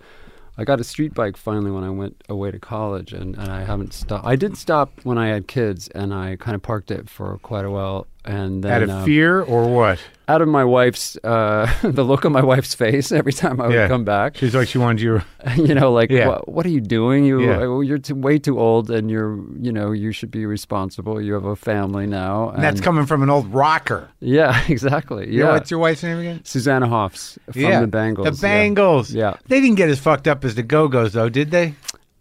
[0.59, 3.65] I got a street bike finally when I went away to college, and, and I
[3.65, 4.27] haven't stopped.
[4.27, 7.65] I did stop when I had kids, and I kind of parked it for quite
[7.65, 10.01] a while, and then Out of uh, fear or what?
[10.29, 13.75] Out of my wife's uh, the look on my wife's face every time I would
[13.75, 13.87] Yeah.
[13.89, 14.37] come back.
[14.37, 15.23] She's like she wanted you.
[15.57, 16.29] you know, like Yeah.
[16.29, 17.25] what, what are you doing?
[17.25, 17.59] You Yeah.
[17.61, 21.21] uh, you're too, way too old, and you're you know you should be responsible.
[21.21, 22.51] You have a family now.
[22.51, 24.09] And that's coming from an old rocker.
[24.21, 25.31] Yeah, exactly.
[25.33, 26.41] You know Yeah, what's your wife's name again?
[26.45, 28.41] Susanna Hoffs from the Bangles.
[28.41, 28.47] The.
[28.47, 29.13] Bangles.
[29.13, 29.37] Yeah.
[29.47, 31.75] They didn't get as fucked up as the Go Go's, though, did they?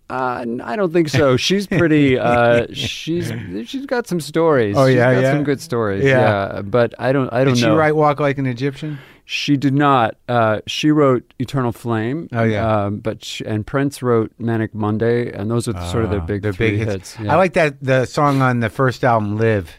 [0.09, 1.35] Uh, I don't think so.
[1.45, 2.19] She's pretty.
[2.19, 3.31] Uh, she's
[3.67, 4.75] she's got some stories.
[4.77, 5.31] Oh, She's yeah, got yeah?
[5.33, 6.03] some good stories.
[6.03, 6.55] Yeah.
[6.57, 6.61] Yeah.
[6.61, 7.31] but I don't.
[7.33, 7.75] I don't Did she know.
[7.75, 8.99] write "Walk Like an Egyptian"?
[9.27, 10.15] She did not.
[10.29, 12.83] Uh, she wrote "Eternal Flame." Oh, yeah.
[12.85, 16.25] um, but she, and Prince wrote "Manic Monday," and those are sort of their Ah,
[16.27, 16.91] big their big hits.
[17.15, 17.19] hits.
[17.19, 17.33] Yeah.
[17.33, 19.71] I like that the song on the first album, "Live."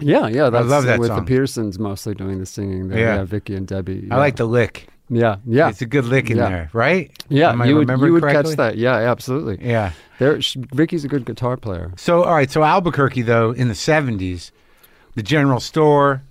[0.00, 0.48] Yeah, yeah.
[0.48, 1.26] That's love that with song.
[1.26, 2.88] the Petersons mostly doing the singing.
[2.88, 2.98] There.
[2.98, 3.16] Yeah.
[3.16, 4.10] Yeah, Vicki and Debbi.
[4.10, 4.88] I like the lick.
[5.14, 6.48] Yeah, yeah, It's a good lick in Yeah.
[6.48, 7.10] there, right?
[7.28, 7.50] yeah.
[7.50, 8.52] Am I you would you would correctly?
[8.52, 8.78] catch that.
[8.78, 9.58] Yeah, absolutely.
[9.60, 9.92] Yeah.
[10.18, 11.92] There, sh Vicki's a good guitar player.
[11.96, 12.50] So, all right.
[12.50, 14.50] So Albuquerque, though, in the '70s,
[15.14, 16.22] the general store.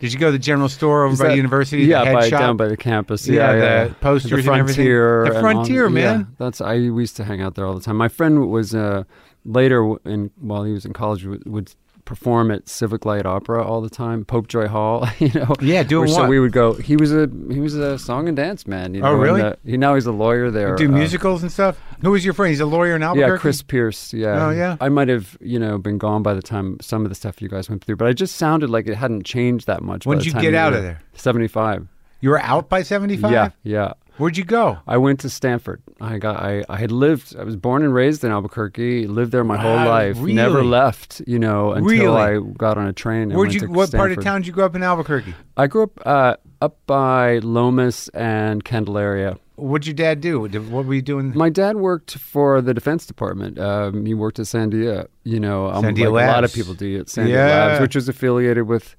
[0.00, 1.84] Did you go to the general store over Is by that- university?
[1.84, 2.40] Yeah, the head by, shop?
[2.40, 3.26] down by the campus.
[3.28, 5.24] Yeah, Yeah, the posters the frontier.
[5.32, 6.20] The Frontier, all- man.
[6.20, 7.96] Yeah, that's I we used to hang out there all the time.
[7.96, 9.04] My friend was uh,
[9.44, 13.80] later in while he was in college would, would perform at Civic Light Opera all
[13.80, 14.24] the time.
[14.24, 15.52] Popejoy Hall, you know.
[15.60, 16.28] Yeah, doing So what?
[16.28, 16.74] we would go.
[16.74, 18.94] He was a he was a song and dance man.
[18.94, 19.42] You Oh, know, and, really?
[19.42, 20.76] uh, he now he's a lawyer there.
[20.76, 21.78] do uh, musicals and stuff.
[22.02, 22.50] Who was your friend?
[22.50, 23.32] He's a lawyer in Albuquerque.
[23.32, 24.12] yeah, Chris Pierce.
[24.12, 24.46] Yeah.
[24.46, 24.76] Oh, yeah?
[24.80, 27.48] I might have, you know, been gone by the time some of the stuff you
[27.48, 30.04] guys went through, but it just sounded like it hadn't changed that much.
[30.04, 31.00] When'd the you get out of there?
[31.14, 31.86] Seventy-five.
[32.20, 33.30] You were out by '75.
[33.32, 33.92] Yeah, yeah.
[34.16, 34.78] Where'd you go?
[34.86, 35.82] I went to Stanford.
[36.00, 36.36] I got.
[36.36, 37.34] I, I had lived.
[37.36, 39.06] I was born and raised in Albuquerque.
[39.08, 40.18] Lived there my whole Wow, life.
[40.18, 41.20] Never left.
[41.26, 42.20] You know, until Really?
[42.22, 43.22] I got on a train.
[43.30, 43.68] And Where'd went you?
[43.70, 45.34] What part of town did you grow up in Albuquerque?
[45.56, 49.36] I grew up uh, up by Lomas and Candelaria.
[49.56, 50.40] What'd your dad do?
[50.40, 51.32] What were you doing?
[51.36, 53.56] My dad worked for the Defense Department.
[53.58, 55.06] Um, he worked at Sandia.
[55.22, 57.46] You know, um, Sandia like a lot of people do at Sandia Yeah.
[57.46, 58.96] Labs, which was affiliated with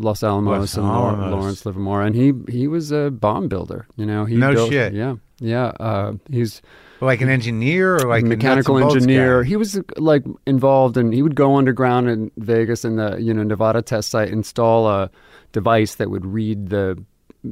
[0.00, 1.30] Los Alamos Los and Alamos.
[1.32, 2.02] Lawrence Livermore.
[2.02, 3.86] And he he was a bomb builder.
[3.96, 4.92] You know, he No built, shit.
[4.94, 5.66] Yeah, yeah.
[5.78, 6.62] Uh, he's
[7.00, 9.42] like an engineer or like mechanical engineer.
[9.42, 13.42] He was like involved, and he would go underground in Vegas in the you know
[13.42, 15.10] Nevada test site, install a
[15.52, 17.02] device that would read the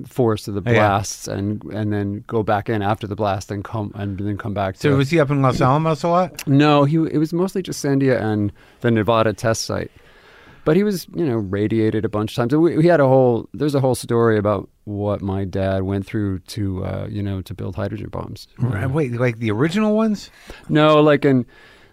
[0.06, 0.78] force of the Oh, yeah.
[0.88, 4.52] blasts, and and then go back in after the blast and come and then come
[4.52, 4.76] back.
[4.76, 6.46] So was he up in Los Alamos a lot?
[6.46, 9.90] no, he it was mostly just Sandia and the Nevada test site.
[10.68, 12.54] But he was, you know, radiated a bunch of times.
[12.54, 13.48] We, we had a whole.
[13.54, 17.54] There's a whole story about what my dad went through to, uh, you know, to
[17.54, 18.48] build hydrogen bombs.
[18.58, 20.30] Right, Wait, like the original ones?
[20.68, 21.46] No, like in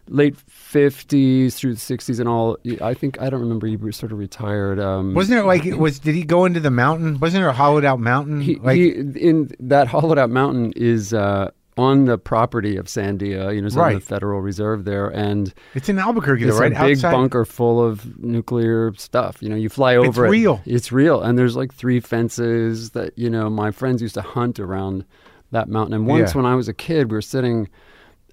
[0.10, 2.58] late fifties through the sixties and all.
[2.82, 3.66] I think I don't remember.
[3.66, 4.78] He sort of retired.
[4.78, 6.00] Um, Wasn't there like was?
[6.00, 7.18] Did he go into the mountain?
[7.22, 8.42] Wasn't there a hollowed out mountain?
[8.42, 13.54] he, like he in that hollowed out mountain is uh, on the property of Sandia.
[13.54, 16.72] You know, it's on the Federal Reserve there, and it's in Albuquerque, though, it's right?
[16.72, 17.12] a big Outside?
[17.12, 19.42] bunker full of nuclear stuff.
[19.42, 20.30] You know, you fly It's over it.
[20.30, 20.62] real.
[20.66, 24.60] It's real, and there's like three fences that you know my friends used to hunt
[24.60, 25.06] around
[25.52, 25.94] that mountain.
[25.94, 26.38] And once Yeah.
[26.42, 27.70] when I was a kid, we were sitting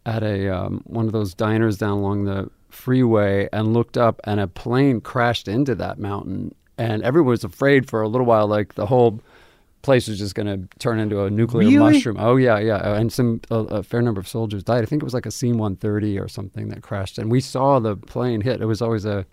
[0.06, 4.40] at a um, one of those diners down along the freeway and looked up, and
[4.40, 8.74] a plane crashed into that mountain, and everyone was afraid for a little while, like
[8.74, 9.20] the whole
[9.82, 11.94] place was just going to turn into a nuclear Really?
[11.94, 12.16] mushroom.
[12.18, 14.82] Oh yeah, yeah, and some a, a fair number of soldiers died.
[14.82, 17.96] I think it was like a C-130 or something that crashed, and we saw the
[17.96, 18.60] plane hit.
[18.60, 19.26] It was always a,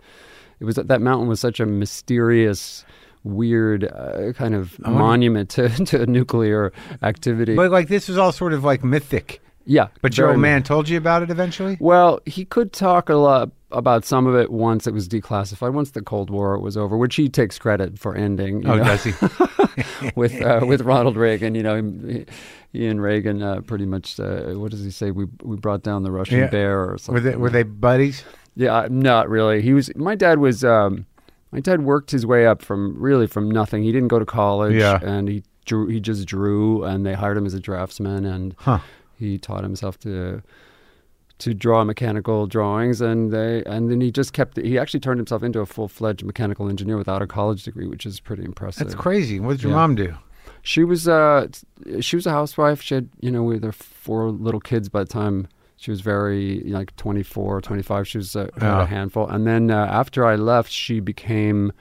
[0.58, 2.84] it was that mountain was such a mysterious.
[3.22, 7.54] Weird uh, kind of monument to, to nuclear activity.
[7.54, 9.42] But like this was all sort of like mythic.
[9.66, 10.42] Yeah, But your old much.
[10.42, 11.76] man told you about it eventually.
[11.80, 15.92] Well, he could talk a lot about some of it once it was declassified, once
[15.92, 18.62] the Cold War was over, which he takes credit for ending.
[18.62, 19.12] you Oh, know, does he?
[20.16, 22.26] with uh, with Ronald Reagan, you know, he,
[22.72, 24.18] he and Reagan uh, pretty much.
[24.18, 25.10] Uh, what does he say?
[25.12, 26.46] We we brought down the Russian Yeah.
[26.48, 27.24] bear or Were something.
[27.24, 28.24] they were they buddies?
[28.56, 29.62] Yeah, uh, not really.
[29.62, 29.94] He was.
[29.96, 30.64] My dad was.
[30.64, 31.06] Um,
[31.52, 33.82] my dad worked his way up from really from nothing.
[33.82, 34.98] He didn't go to college, Yeah.
[35.02, 35.86] and he drew.
[35.86, 38.78] He just drew, and they hired him as a draftsman, and Huh.
[39.20, 40.42] He taught himself to
[41.38, 45.42] to draw mechanical drawings and they and then he just kept he actually turned himself
[45.42, 49.40] into a full-fledged mechanical engineer without a college degree which is pretty impressive That's crazy.
[49.40, 49.76] What did your Yeah.
[49.78, 50.14] mom do?
[50.62, 51.46] she was uh
[52.00, 55.08] she was a housewife she had you know with her four little kids by the
[55.08, 58.82] time she was very you know, like 24 25 she was uh, Yeah.
[58.82, 61.72] a handful and then uh, after i left she became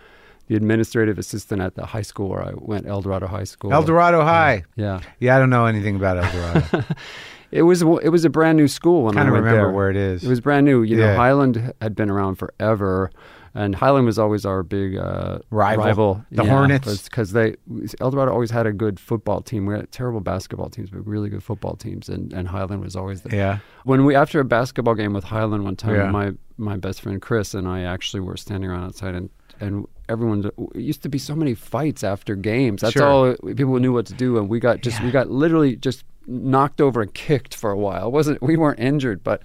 [0.50, 3.84] the administrative assistant at the high school where i went el dorado high school El
[3.84, 4.64] Dorado High.
[4.76, 6.86] yeah Yeah, I don't know anything about El Dorado.
[7.52, 9.90] it was it was a brand new school when kind i went remember there where
[9.90, 10.24] it is.
[10.24, 10.84] It was brand new.
[10.84, 11.12] You Yeah.
[11.12, 13.10] know, Highland had been around forever,
[13.56, 16.24] and Highland was always our big uh, Rival.
[16.32, 17.04] The Hornets.
[17.10, 17.56] because they
[18.00, 19.66] El Dorado always had a good football team.
[19.66, 23.22] We had terrible basketball teams, but really good football teams, and, and Highland was always
[23.22, 23.36] the.
[23.36, 23.60] yeah.
[23.84, 26.12] When we after a basketball game with Highland one time, Yeah.
[26.12, 29.30] my my best friend Chris and I actually were standing around outside and.
[29.62, 30.46] And everyone
[30.76, 32.82] it used to be so many fights after games.
[32.82, 33.04] That's Sure.
[33.06, 36.82] all people knew what to do, and we got just we got literally just knocked
[36.82, 38.08] over and kicked for a while.
[38.08, 39.42] It wasn't we weren't injured, but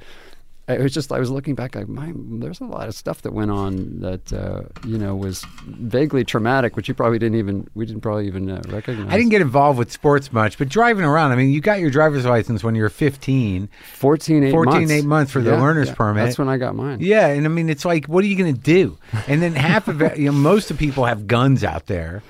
[0.67, 3.33] it was just I was looking back like my there's a lot of stuff that
[3.33, 7.85] went on that uh, you know was vaguely traumatic, which you probably didn't even we
[7.87, 9.13] didn't probably even uh, recognize.
[9.13, 11.91] I didn't get involved with sports much, but driving around, I mean, you got your
[11.91, 13.69] driver's license when you were 15.
[13.97, 14.93] 14, eight 14, months.
[14.93, 15.95] eight months for the Yeah, learner's yeah.
[15.95, 16.25] permit.
[16.25, 16.99] That's when I got mine.
[17.01, 18.99] Yeah, and I mean, it's like, what are you going to do?
[19.29, 22.23] And then half of it, you know, most of people have guns out there.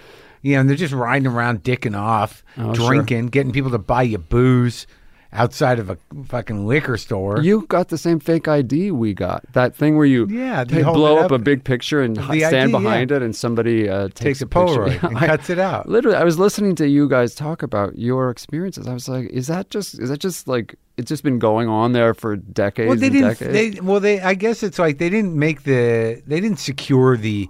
[0.42, 2.88] You know, and they're just riding around, dicking off, Oh, sure.
[2.88, 4.87] drinking, getting people to buy you booze
[5.35, 7.40] outside of a fucking liquor store.
[7.42, 9.44] You got the same fake ID we got.
[9.53, 12.70] That thing where you Yeah, they blow up, up, a big picture and stand ID,
[12.70, 13.16] behind yeah.
[13.16, 14.85] it, and somebody uh, takes, takes a picture.
[14.87, 15.88] Polaroid and I- cuts it out.
[15.88, 18.87] Literally, I was listening to you guys talk about your experiences.
[18.87, 21.92] I was like, is that just is that just like it's just been going on
[21.92, 23.38] there for decades Well, they and didn't.
[23.38, 23.53] decades?
[23.77, 24.20] They well, they.
[24.20, 26.23] I guess it's like they didn't make the.
[26.27, 27.49] They didn't secure the.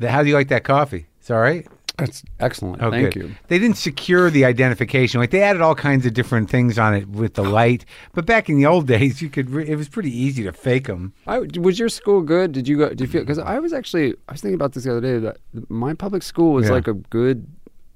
[0.00, 1.06] The how do you like that coffee?
[1.20, 1.64] It's all right.
[1.98, 2.82] That's excellent.
[2.82, 3.22] Oh, Thank good.
[3.22, 3.34] you.
[3.48, 5.20] They didn't secure the identification.
[5.20, 7.84] Like they added all kinds of different things on it with the light.
[8.14, 9.50] But back in the old days, you could.
[9.50, 11.12] Re- it was pretty easy to fake them.
[11.26, 12.52] I, was your school good?
[12.52, 12.88] Did you go?
[12.88, 13.20] Did you feel?
[13.22, 15.36] Because I was actually I was thinking about this the other day that
[15.70, 16.72] my public school was Yeah.
[16.72, 17.46] like a good,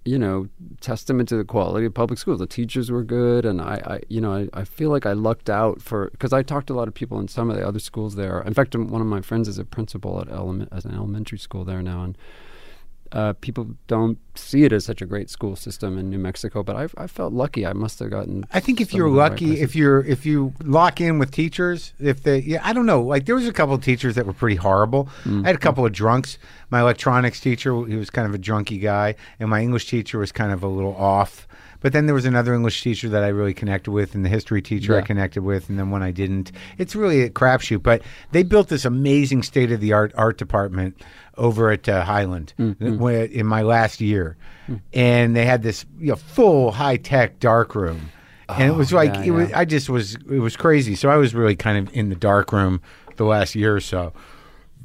[0.04, 0.46] you know,
[0.82, 2.37] testament to the quality of public school.
[2.37, 5.48] The teachers were good, and I, I you know, I, I feel like I lucked
[5.48, 7.80] out for because I talked to a lot of people in some of the other
[7.80, 8.42] schools there.
[8.42, 11.64] In fact, one of my friends is a principal at element as an elementary school
[11.64, 12.18] there now, and.
[13.16, 16.76] Uh, people don't see it as such a great school system in New Mexico, but
[16.76, 17.64] I, I felt lucky.
[17.64, 18.44] I must have gotten.
[18.52, 21.94] I think if you're the right lucky, if you're if you lock in with teachers,
[21.98, 23.00] if they, yeah, I don't know.
[23.00, 25.09] Like there was a couple of teachers that were pretty horrible.
[25.24, 25.44] Mm.
[25.44, 26.37] I had a couple of drunks.
[26.68, 30.31] My electronics teacher, he was kind of a drunky guy, and my English teacher was
[30.31, 31.48] kind of a little off.
[31.81, 34.62] But then there was another English teacher that I really connected with, and the history
[34.62, 36.53] teacher I connected with, and then one I didn't.
[36.79, 37.83] It's really a crapshoot.
[37.83, 41.01] But they built this amazing state of the art art department
[41.37, 43.05] over at uh, Highland Mm-hmm.
[43.33, 44.37] in my last year,
[44.95, 48.11] and they had this you know, full high tech dark room.
[48.49, 49.51] And it was like Oh, yeah, it was.
[49.51, 49.59] yeah.
[49.59, 50.15] I just was.
[50.15, 50.95] It was crazy.
[50.95, 52.81] So I was really kind of in the dark room
[53.17, 54.12] the last year or so.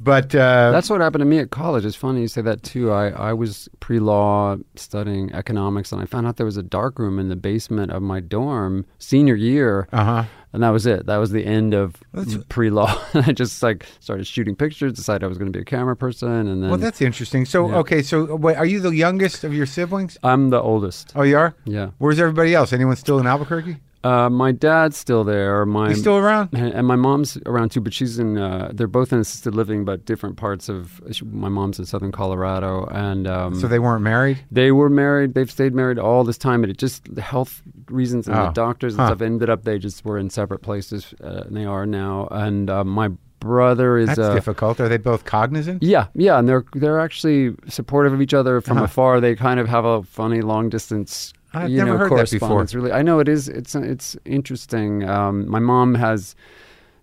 [0.02, 1.84] But uh, That's what happened to me at college.
[1.84, 2.90] It's funny you say that too.
[2.90, 6.98] I, I was pre law studying economics, and I found out there was a dark
[6.98, 10.24] room in the basement of my dorm senior year, uh huh.
[10.52, 11.06] and that was it.
[11.06, 12.02] That was the end of
[12.48, 12.92] pre law.
[13.14, 16.32] I just like started shooting pictures, decided I was going to be a camera person,
[16.48, 17.44] and then Well, that's interesting.
[17.44, 17.76] So Yeah.
[17.76, 18.02] okay.
[18.02, 20.18] So wait, are you the youngest of your siblings?
[20.24, 21.12] I'm the oldest.
[21.14, 21.54] Oh, you are.
[21.64, 22.72] Yeah, Where's everybody else?
[22.72, 23.76] Anyone still in Albuquerque?
[24.04, 25.64] Uh, my dad's still there.
[25.66, 26.50] My He's still around.
[26.52, 28.36] and and my mom's around too, but she's in.
[28.38, 31.00] Uh, they're both in assisted living, but different parts of.
[31.12, 34.38] she- My mom's in southern Colorado, and um, So they weren't married.
[34.50, 35.34] They were married.
[35.34, 38.52] They've stayed married all this time, and it just the health reasons and Oh, the
[38.52, 39.06] doctors and huh.
[39.08, 42.28] stuff ended up they just were in separate places, uh, and they are now.
[42.30, 43.10] And uh, my
[43.40, 44.78] brother is That's uh, difficult.
[44.80, 45.82] Are they both cognizant?
[45.82, 48.84] yeah, yeah, and they're they're actually supportive of each other from Uh-huh.
[48.84, 49.20] afar.
[49.20, 51.32] They kind of have a funny long distance.
[51.54, 52.48] I've you never know, heard that before.
[52.48, 52.74] correspondence.
[52.74, 53.48] Really, I know it is.
[53.48, 55.08] It's it's interesting.
[55.08, 56.34] Um, my mom has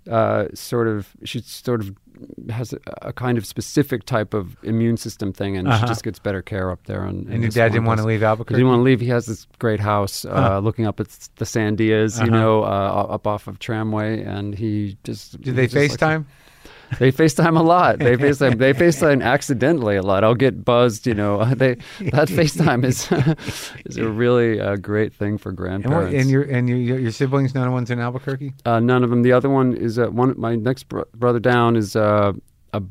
[0.10, 1.96] uh, sort of she sort of
[2.50, 5.80] has a, a kind of specific type of immune system thing, and Uh-huh.
[5.80, 7.04] she just gets better care up there.
[7.04, 8.56] And, And your dad didn't want to leave He Albuquerque.
[8.56, 9.00] didn't want to leave.
[9.00, 10.60] He has this great house uh, Huh.
[10.60, 11.08] looking up at
[11.38, 12.40] the Sandias, you Uh-huh.
[12.40, 16.00] know, uh, up off of Tramway, and he just Did they just likes it.
[16.98, 18.00] They FaceTime a lot.
[18.00, 18.58] They FaceTime.
[18.58, 20.24] They FaceTime accidentally a lot.
[20.24, 21.06] I'll get buzzed.
[21.06, 23.12] You know, they that FaceTime is
[23.86, 26.16] is a really uh, great thing for And, grandparents.
[26.16, 28.54] and your and your your siblings, none of one's in Albuquerque.
[28.66, 29.22] uh, none of them.
[29.22, 30.34] The other one is uh, one.
[30.38, 32.34] My next bro- brother down is uh,
[32.74, 32.82] a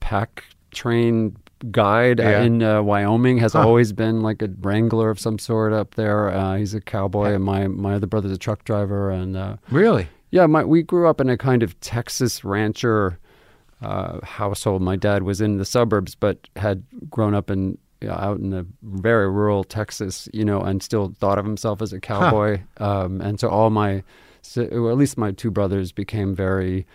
[0.00, 1.36] pack train
[1.70, 2.42] guide Yeah.
[2.42, 3.38] in uh, Wyoming.
[3.38, 3.66] Has Huh.
[3.66, 6.30] always been like a wrangler of some sort up there.
[6.30, 9.10] Uh, he's a cowboy, and my my other brother's a truck driver.
[9.10, 10.08] And uh, Really?
[10.30, 13.18] yeah, my we grew up in a kind of Texas rancher
[13.82, 14.82] uh, household.
[14.82, 19.28] My dad was in the suburbs, but had grown up in out in the very
[19.28, 22.60] rural Texas, you know, and still thought of himself as a cowboy.
[22.76, 24.04] Um, and so all my,
[24.40, 26.86] si- or at least my two brothers, became very,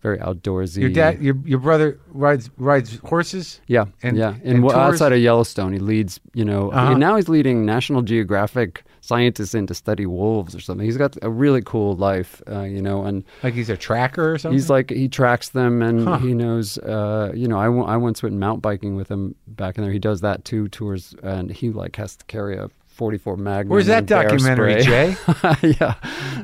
[0.00, 0.78] very outdoorsy.
[0.80, 3.60] Your dad, your your brother rides rides horses.
[3.66, 6.20] yeah, and- yeah, and and outside of Yellowstone, he leads.
[6.32, 6.92] You know, Uh-huh.
[6.92, 10.84] and now he's leading National Geographic scientists in to study wolves or something.
[10.84, 14.38] He's got a really cool life, uh, you know, and Like he's a tracker or
[14.38, 14.56] something.
[14.56, 16.18] He's like he tracks them and Huh.
[16.18, 16.78] he knows.
[16.78, 19.92] Uh, you know, I, w- I once went mountain biking with him back in there.
[19.92, 23.70] He does that too tours, and he like has to carry a 44 Magnum.
[23.70, 24.82] Where's that and documentary.
[24.82, 25.10] Jay?
[25.62, 25.94] yeah,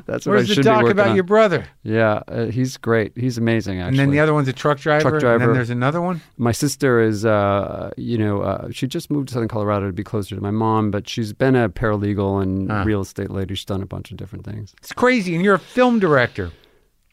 [0.05, 1.15] that's what I Where's the should doc be about on.
[1.15, 1.65] your brother?
[1.83, 3.11] Yeah, uh, he's great.
[3.17, 3.79] He's amazing.
[3.81, 5.01] Actually, And then the other one's a truck driver.
[5.01, 5.45] Truck And driver.
[5.47, 6.21] then there's another one.
[6.37, 10.03] my sister is, uh, you know, uh, she just moved to Southern Colorado to be
[10.03, 12.83] closer to my mom, but she's been a paralegal and Ah.
[12.83, 13.55] real estate lady.
[13.55, 14.73] She's done a bunch of different things.
[14.77, 16.51] It's crazy, and you're a film director.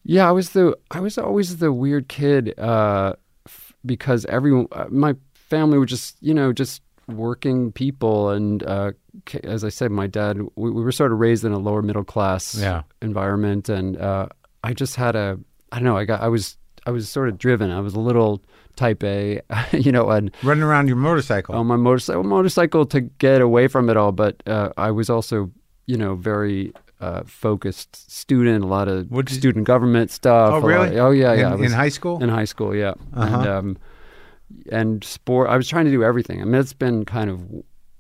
[0.05, 3.15] Yeah, I was the I was always the weird kid uh,
[3.47, 6.81] f- because everyone uh, my family would just you know just
[7.15, 8.93] working people and uh,
[9.45, 12.05] as I said, my dad we, we were sort of raised in a lower middle
[12.05, 12.83] class Yeah.
[13.03, 14.27] environment, and uh,
[14.65, 15.39] I just had a
[15.73, 16.57] I don't know I got I was
[16.87, 17.71] I was sort of driven.
[17.71, 18.43] I was a little
[18.77, 19.41] type A,
[19.73, 21.55] you know, and Running around your motorcycle.
[21.55, 24.13] on my motorcycle motorcycle to get away from it all.
[24.13, 25.51] But uh, I was also,
[25.87, 28.65] you know, very uh, focused student.
[28.65, 30.55] A lot of What'd you- student government stuff.
[30.55, 30.99] Oh, really?
[30.99, 31.53] oh yeah, yeah.
[31.55, 32.23] In, was in high school.
[32.23, 32.95] in high school, yeah.
[33.15, 33.37] Uh-huh.
[33.41, 33.79] And um,
[34.71, 35.49] and sport.
[35.49, 36.41] I was trying to do everything.
[36.41, 37.41] I mean, it's been kind of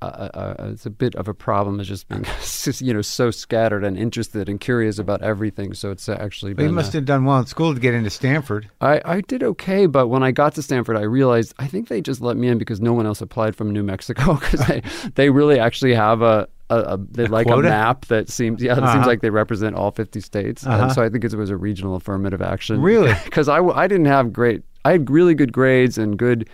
[0.02, 1.78] uh, uh, uh, it's a bit of a problem.
[1.78, 2.24] It's just being
[2.88, 5.74] you know so scattered and interested and curious about everything.
[5.74, 8.08] So it's actually But you must uh, have done well in school to get into
[8.08, 8.70] Stanford.
[8.80, 12.00] I, I did okay, but when I got to Stanford, I realized I think they
[12.00, 14.82] just let me in because no one else applied from New Mexico because they,
[15.16, 17.68] they really actually have a, a, a they like quota?
[17.68, 18.92] a map that seems yeah it Uh-huh.
[18.94, 20.84] seems like they represent all 50 states Uh-huh.
[20.84, 23.12] and so I think it was a regional affirmative action Really?
[23.24, 26.48] because I, I didn't have great I had really good grades and good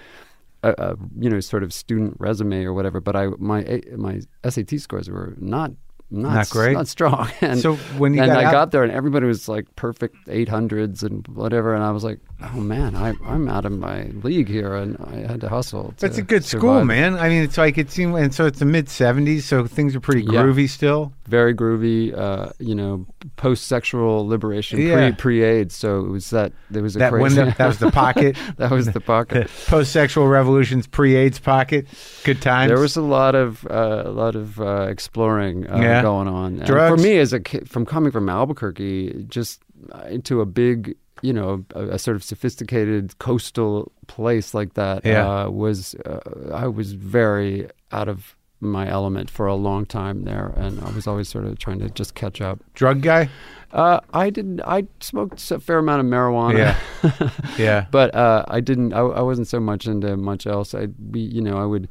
[0.62, 4.80] uh, uh, you know sort of student resume or whatever but I my my SAT
[4.80, 5.72] scores were not
[6.08, 6.74] not, Not great?
[6.74, 9.48] not strong and So when you and got I out- got there and everybody was
[9.48, 13.72] like perfect 800s and whatever and I was like oh man I, I'm out of
[13.72, 17.16] my league here and I had to hustle But it's a good school, man.
[17.16, 20.00] I mean, it's like it seemed, and so it's the mid '70s, so things are
[20.00, 20.42] pretty Yeah.
[20.44, 21.12] groovy still.
[21.28, 23.06] Very groovy uh, you know
[23.36, 24.94] post-sexual liberation Yeah.
[25.10, 27.90] pre pre-AIDS so it was that there was a That crazy window, that was the
[27.90, 28.36] pocket.
[28.58, 31.86] that was the pocket Post-sexual revolutions, pre-AIDS pocket.
[32.24, 32.68] Good times.
[32.70, 36.02] There was a lot of uh, a lot of uh, exploring uh, Yeah.
[36.02, 36.64] going on.
[36.66, 39.60] For me, as a kid, from coming from Albuquerque, just
[39.92, 45.04] uh, into a big, you know, a, a sort of sophisticated coastal place like that,
[45.04, 45.26] Yeah.
[45.46, 46.20] uh, was uh,
[46.54, 51.06] I was very out of my element for a long time there, and I was
[51.06, 52.58] always sort of trying to just catch up.
[52.74, 53.28] drug guy.
[53.72, 54.60] Uh, I didn't.
[54.62, 56.76] I smoked a fair amount of marijuana.
[57.02, 57.30] Yeah.
[57.58, 57.86] Yeah.
[57.90, 58.92] but uh, I didn't.
[58.94, 60.74] I, I wasn't so much into much else.
[60.74, 61.88] I'd be, you know, I would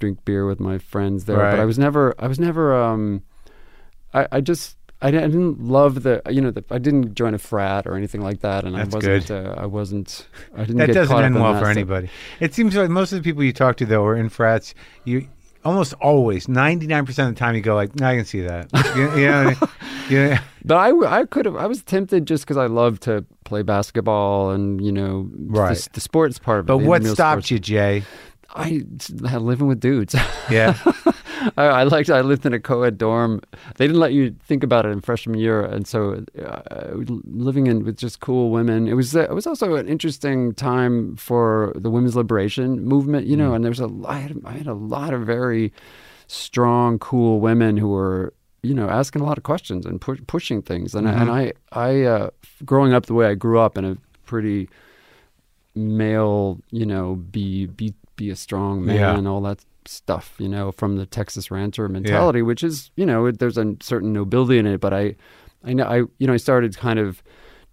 [0.00, 1.50] drink beer with my friends there, Right.
[1.52, 2.14] but I was never.
[2.18, 2.74] I was never.
[2.74, 3.22] Um,
[4.12, 4.76] I, I just.
[5.02, 6.22] I didn't, love the.
[6.30, 8.98] You know, the, I didn't join a frat or anything like that, and That's I
[8.98, 9.30] wasn't.
[9.30, 10.26] Uh, I wasn't.
[10.54, 10.76] I didn't.
[10.78, 11.76] That get doesn't end in well for stuff.
[11.76, 12.10] anybody.
[12.40, 14.74] It seems like most of the people you talk to, though, are in frats.
[15.04, 15.28] You
[15.64, 18.68] almost always, ninety-nine percent of the time, you go like, "No, I can see that."
[18.96, 19.54] you, you know,
[20.08, 21.56] you know, But I, I could have.
[21.56, 25.76] I was tempted just because I love to play basketball and you know, Right.
[25.76, 26.68] the, the sports part of it.
[26.68, 27.50] but what stopped sports.
[27.50, 28.02] you, Jay?
[28.56, 28.84] I
[29.28, 30.14] had living with dudes.
[30.50, 30.76] Yeah.
[31.56, 32.10] I, I liked.
[32.10, 33.40] I lived in a co-ed dorm.
[33.76, 36.92] They didn't let you think about it in freshman year, and so uh,
[37.24, 38.86] living in with just cool women.
[38.88, 39.14] It was.
[39.16, 43.26] Uh, it was also an interesting time for the women's liberation movement.
[43.26, 43.54] You know, Mm.
[43.56, 43.90] and there was a.
[44.06, 45.72] I had, I had a lot of very
[46.26, 48.32] strong, cool women who were.
[48.62, 51.52] You know, asking a lot of questions and pu- pushing things, and I and I,
[51.72, 52.30] I, uh,
[52.64, 54.70] growing up the way I grew up in a pretty
[55.74, 59.18] male, you know, be be be a strong man Yeah.
[59.18, 63.30] and all that stuff, you know, from the Texas rancher mentality, which is, you know,
[63.30, 64.80] there's a certain nobility in it.
[64.80, 65.16] But I,
[65.64, 67.22] I know, I, you know, I started kind of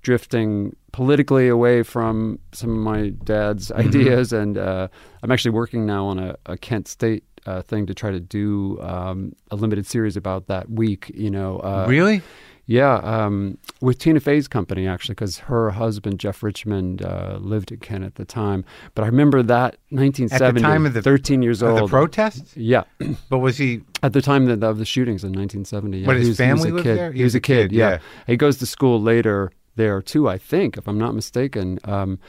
[0.02, 3.80] drifting politically away from some of my dad's Mm-hmm.
[3.88, 4.88] ideas, and uh,
[5.24, 7.24] I'm actually working now on a, a Kent State.
[7.48, 11.58] Uh, thing to try to do um, a limited series about that week, you know.
[11.58, 12.22] Uh, really?
[12.66, 17.80] Yeah, um, with Tina Fey's company actually, because her husband Jeff Richmond uh, lived in
[17.80, 18.64] Kent at the time.
[18.96, 21.80] But I remember that 1970, the time of the- 13 years old.
[21.82, 22.56] the protests?
[22.56, 22.84] Yeah,
[23.30, 23.82] But was he?
[24.04, 26.00] at the time of the, of the shootings in 1970.
[26.00, 26.06] Yeah.
[26.06, 26.98] But his He was- he was family a lived kid.
[26.98, 27.12] there?
[27.12, 27.72] He was a kid.
[27.72, 27.90] Yeah.
[27.92, 27.98] yeah.
[28.28, 30.28] he goes to school later there too.
[30.30, 31.80] I think, if I'm not mistaken.
[31.86, 32.20] Um,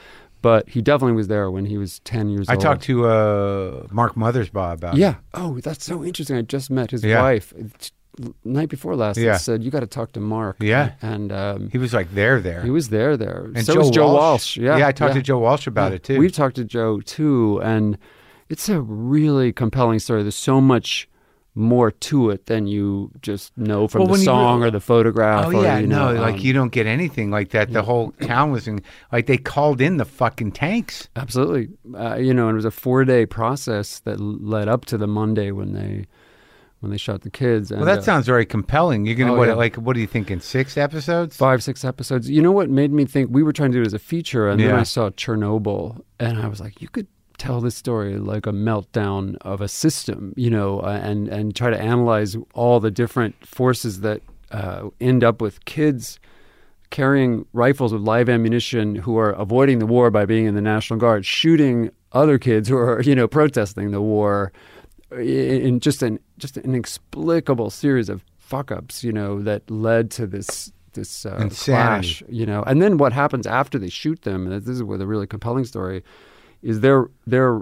[0.43, 2.61] but he definitely was there when he was 10 years I old.
[2.61, 4.95] I talked to uh, Mark Mothersbaugh about.
[4.95, 4.99] it.
[4.99, 5.15] Yeah.
[5.35, 6.37] Oh, that's so interesting.
[6.37, 7.23] I just met his Yeah.
[7.23, 7.55] wife
[8.45, 9.17] night before last.
[9.17, 9.37] Yeah.
[9.37, 10.57] said you got to talk to Mark.
[10.61, 10.93] Yeah.
[11.03, 12.63] and um, He was like there, there.
[12.63, 13.17] he was there.
[13.17, 13.51] There.
[13.55, 14.17] and so Joe was Joe Walsh.
[14.17, 14.57] Walsh.
[14.59, 14.79] Yeah.
[14.79, 14.89] yeah.
[14.89, 15.21] I talked yeah.
[15.21, 16.19] to Joe Walsh about it too.
[16.19, 17.99] We've talked to Joe too, and
[18.49, 20.23] it's a really compelling story.
[20.23, 21.09] There's so much
[21.55, 25.47] more to it than you just know from Well, the song or the photograph.
[25.47, 27.73] Oh or, yeah, you know, no, like um, you don't get anything like that.
[27.73, 31.09] The whole town was in, like they called in the fucking tanks.
[31.15, 31.69] Absolutely.
[31.95, 35.07] Uh, you know, and it was a four day process that led up to the
[35.07, 36.07] Monday when they
[36.83, 37.71] when they shot the kids.
[37.71, 39.07] And, Well, that uh, sounds very compelling.
[39.07, 39.55] You're gonna Oh, what, yeah.
[39.55, 41.37] like what do you think in Six episodes?
[41.37, 42.29] five, six episodes.
[42.29, 44.49] You know what made me think we were trying to do it as a feature,
[44.49, 47.07] and then I saw Chernobyl, and I was like, you could
[47.39, 51.71] tell this story like a meltdown of a system, you know, uh, and and try
[51.71, 54.21] to analyze all the different forces that
[54.51, 56.19] uh, end up with kids
[56.91, 60.99] carrying rifles with live ammunition who are avoiding the war by being in the National
[60.99, 64.53] Guard, shooting other kids who are, you know, protesting the war
[65.19, 70.27] in just an just an inexplicable series of fuck ups, you know, that led to
[70.27, 72.63] this this uh, clash, you know.
[72.65, 74.47] And then what happens after they shoot them?
[74.47, 76.03] And this is where the really compelling story
[76.63, 76.81] is.
[76.81, 77.61] They're they're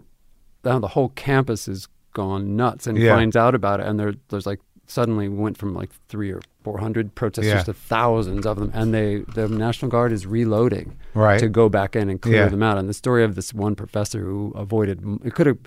[0.65, 3.15] now the whole campus is gone nuts and Yeah.
[3.15, 6.79] finds out about it, and there there's like suddenly went from like three or four
[6.79, 7.63] hundred protesters Yeah.
[7.63, 11.39] to thousands of them, and they the National Guard is reloading Right.
[11.39, 12.49] to go back in and clear Yeah.
[12.49, 12.77] them out.
[12.79, 15.59] And the story of this one professor who avoided it could have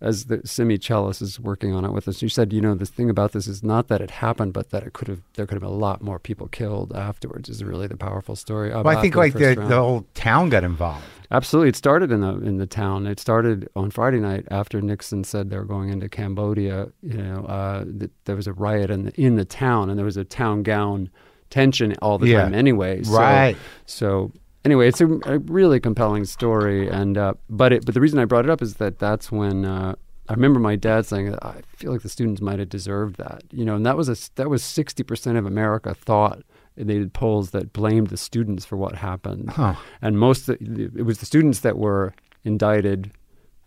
[0.00, 2.86] as the Simi Chellis is working on it with us, You said, you know, the
[2.86, 5.54] thing about this is not that it happened, but that it could have there could
[5.54, 7.48] have been a lot more people killed afterwards.
[7.48, 8.70] Is really the powerful story.
[8.70, 9.70] Well, I think after like the, round.
[9.70, 11.04] the whole town got involved.
[11.30, 13.06] Absolutely, it started in the in the town.
[13.06, 16.88] It started on Friday night after Nixon said they were going into Cambodia.
[17.02, 20.04] You know, uh, th- there was a riot in the in the town, and there
[20.04, 21.10] was a town gown
[21.50, 22.42] tension all the Yeah.
[22.42, 23.02] time anyway.
[23.02, 23.56] So, Right.
[23.86, 24.32] So
[24.64, 28.24] anyway, it's a, a really compelling story, and uh, but it but the reason I
[28.24, 29.64] brought it up is that that's when.
[29.64, 29.94] Uh,
[30.26, 33.62] I remember my dad saying, "I feel like the students might have deserved that," you
[33.64, 36.42] know, and that was a that was sixty percent of America thought
[36.76, 39.74] they did polls that blamed the students for what happened, Huh.
[40.00, 43.10] and most of the, it was the students that were indicted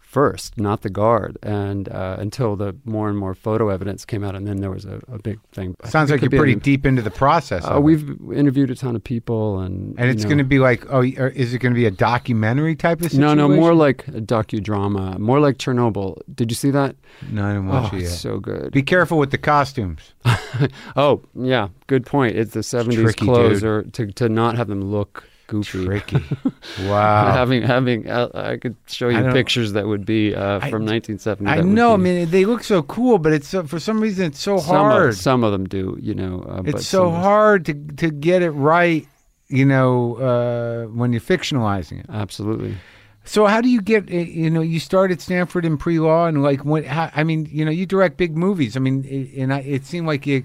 [0.07, 4.35] first, not the guard, and uh, until the more and more photo evidence came out,
[4.35, 5.75] and then there was a, a big thing.
[5.83, 7.65] Sounds like you're pretty an- deep into the process.
[7.65, 11.01] Uh, we've interviewed a ton of people, and and it's going to be like, oh,
[11.01, 13.19] is it going to be a documentary type of situation?
[13.21, 16.21] no, no, more like a docudrama, more like Chernobyl.
[16.33, 16.95] Did you see that?
[17.29, 18.11] No, I didn't watch oh, it yet.
[18.11, 18.71] so good.
[18.71, 20.13] Be careful with the costumes.
[20.95, 22.37] oh, yeah, good point.
[22.37, 23.69] It's the '70s tricky, clothes, dude.
[23.69, 25.85] or to to not have them look goofy.
[25.85, 26.23] Tricky.
[26.87, 27.31] wow.
[27.33, 31.49] having having uh, I could show you pictures that would be uh, I- from 1970.
[31.49, 31.93] I know.
[31.93, 34.75] I mean, they look so cool, but it's so, for some reason it's so some
[34.75, 35.09] hard.
[35.09, 36.41] Of, some of them do, you know.
[36.47, 39.07] Uh, but it's so hard to to get it right.
[39.49, 42.05] You know, uh, when you're fictionalizing it.
[42.09, 42.75] Absolutely.
[43.23, 44.09] So how do you get?
[44.11, 46.83] uh, You know, you started Stanford in pre-law, and like when?
[46.83, 48.75] How, I mean, you know, you direct big movies.
[48.75, 50.43] I mean, i- and I, it seemed like you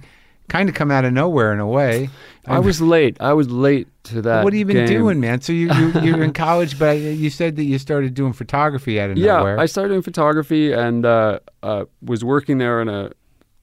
[0.52, 2.10] kind of come out of nowhere in a way.
[2.46, 3.16] I was late.
[3.20, 4.44] I was late to that.
[4.44, 4.98] What have you been game.
[4.98, 5.40] doing, man?
[5.40, 9.10] So you, you you're in college, but you said that you started doing photography out
[9.10, 9.58] of Yeah, nowhere.
[9.58, 13.12] I started doing photography and uh, uh, was working there in a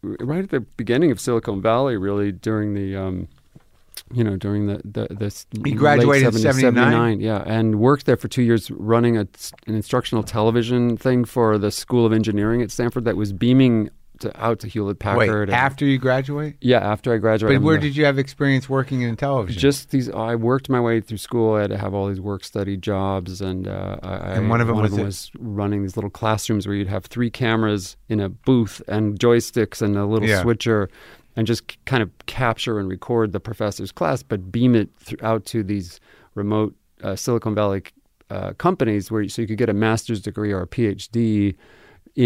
[0.02, 2.96] right at the beginning of Silicon Valley, really during the.
[2.96, 3.28] Um,
[4.12, 6.74] you know, during the the this You graduated in late 79?
[6.74, 9.28] 79, yeah, and worked there for two years, running a,
[9.68, 14.44] an instructional television thing for the School of Engineering at Stanford that was beaming to,
[14.44, 15.50] out to Hewlett Wait, Packard.
[15.50, 16.56] and- after you graduate?
[16.62, 17.62] yeah, after I graduated.
[17.62, 19.60] But where did you have experience working in television?
[19.60, 22.44] just these i worked my way through school i had to have all these work
[22.44, 25.82] study jobs and uh, I, And one of them one was of them was running
[25.84, 30.06] these little classrooms where you'd have three cameras in a booth and joysticks and a
[30.06, 30.42] little Yeah.
[30.42, 30.90] switcher
[31.36, 35.46] and just kind of capture and record the professor's class but beam it th- out
[35.46, 36.00] to these
[36.36, 37.84] remote uh, silicon valley
[38.30, 41.56] uh, companies where you, so you could get a master's degree or a phd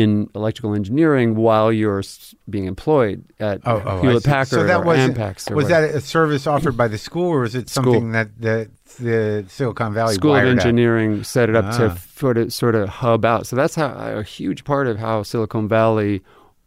[0.01, 2.01] in electrical engineering while you're
[2.49, 4.23] being employed at Oh, oh, Hewlett.
[4.23, 5.87] Packard So that or was was whatever.
[5.87, 7.93] that a service offered by the school, or was it School.
[7.93, 8.69] something that the
[8.99, 10.43] the Silicon Valley School of?
[10.45, 11.77] Engineering set it up Ah.
[11.77, 13.45] to sort of sort of hub out.
[13.45, 16.23] So that's how a huge part of how Silicon Valley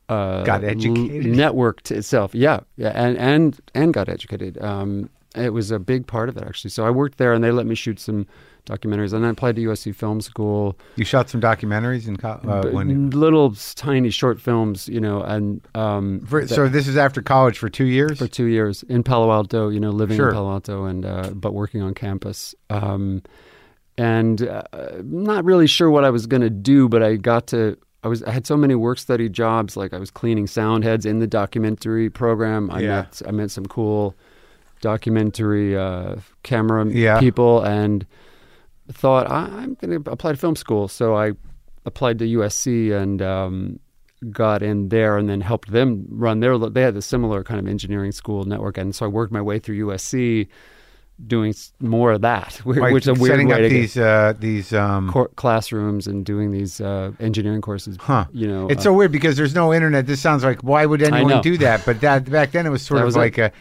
[0.08, 1.32] uh, Got l- educated?
[1.34, 2.32] networked itself.
[2.32, 4.56] Yeah, yeah, and and and got educated.
[4.62, 6.70] Um, it was a big part of it actually.
[6.70, 8.26] So I worked there, and they let me shoot some
[8.66, 10.76] documentaries, and I applied to USC Film School.
[10.96, 13.10] You shot some documentaries in co- uh, when.
[13.10, 17.58] little tiny short films, you know, and um, For, that- so this is after college
[17.58, 18.18] for two years.
[18.18, 20.28] for two years in Palo Alto, you know, living Sure.
[20.28, 22.54] in Palo Alto and uh, but working on campus.
[22.68, 23.22] Um,
[23.98, 24.62] and uh,
[25.04, 27.78] not really sure what I was going to do, but I got to.
[28.04, 31.06] I was I had so many work study jobs, like I was cleaning sound heads
[31.06, 32.70] in the documentary program.
[32.70, 32.88] I Yeah.
[32.88, 34.14] met I met some cool
[34.80, 37.18] documentary uh, camera Yeah.
[37.20, 38.06] people, and
[38.92, 40.88] thought I, I'm going to apply to film school.
[40.88, 41.32] So I
[41.84, 43.80] applied to USC and um,
[44.30, 46.58] got in there, and then helped them run their.
[46.58, 49.58] They had a similar kind of engineering school network, and so I worked my way
[49.58, 50.48] through USC,
[51.26, 54.72] doing more of that, which is a weird setting way up to these uh, these
[54.72, 57.96] um, cor- classrooms and doing these uh, engineering courses.
[58.00, 58.26] Huh.
[58.32, 60.06] You know, It's uh, so weird because there's no internet.
[60.06, 61.84] This sounds like why would anyone do that?
[61.84, 63.52] But that back then it was sort That of was like a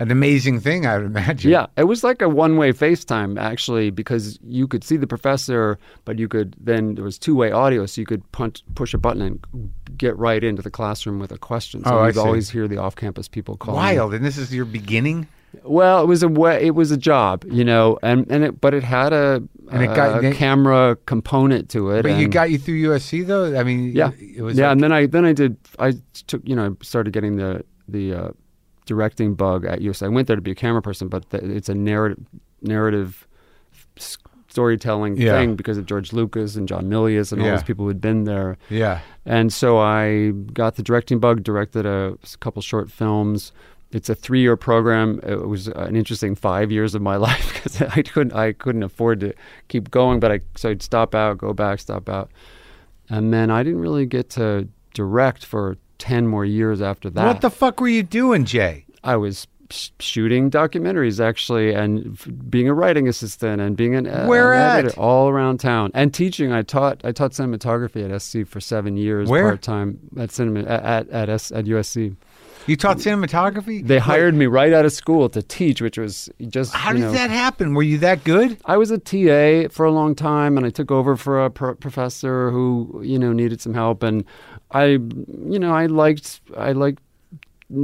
[0.00, 0.86] an amazing thing.
[0.86, 1.50] I would imagine.
[1.50, 6.18] Yeah, it was like a one-way FaceTime actually, because you could see the professor, but
[6.18, 9.70] you could then there was two-way audio, so you could punch, push a button and
[9.96, 11.84] get right into the classroom with a question.
[11.84, 13.76] So Oh, you'd always hear the off-campus people calling.
[13.76, 14.14] Wild.
[14.14, 15.28] And this is your beginning.
[15.64, 18.72] Well, it was a way, it was a job, you know, and and it, but
[18.72, 19.42] it had a,
[19.72, 22.02] And it got- a camera component to it.
[22.04, 23.58] But you got you through USC though.
[23.58, 25.94] I mean, yeah, it was yeah, like- and then I then I did I
[26.28, 28.28] took you know I started getting the the uh,
[28.90, 30.02] directing bug at USC.
[30.02, 32.18] I went there to be a camera person, but the, it's a narrative
[32.62, 33.26] narrative
[33.96, 34.18] s-
[34.48, 35.38] storytelling Yeah.
[35.38, 37.54] thing because of George Lucas and John Milius and all Yeah.
[37.54, 38.56] those people who'd been there.
[38.68, 39.00] yeah.
[39.24, 43.52] And so I got the directing bug, directed a couple short films.
[43.92, 45.20] It's a three-year program.
[45.24, 49.20] It was an interesting five years of my life because I couldn't I couldn't afford
[49.20, 49.32] to
[49.68, 50.18] keep going.
[50.20, 52.30] But I so I'd stop out, go back, stop out,
[53.08, 57.26] and then I didn't really get to direct for ten more years after that.
[57.26, 58.84] What the fuck were you doing, Jay?
[59.04, 64.06] I was sh- shooting documentaries actually, and f- being a writing assistant and being an,
[64.08, 64.98] uh, Where an at?
[64.98, 66.52] all around town and teaching.
[66.52, 69.44] I taught I taught cinematography at SC for seven years Where?
[69.44, 72.16] part time at cinema at at at, S, at USC.
[72.66, 73.84] You taught cinematography.
[73.86, 77.12] They hired me right out of school to teach, which was just How did know,
[77.12, 77.72] that happen?
[77.74, 78.58] Were you that good?
[78.66, 81.74] I was a TA for a long time, and I took over for a pro-
[81.74, 84.02] professor who, you know, needed some help.
[84.02, 84.24] And
[84.72, 87.02] I, you know, I liked, I liked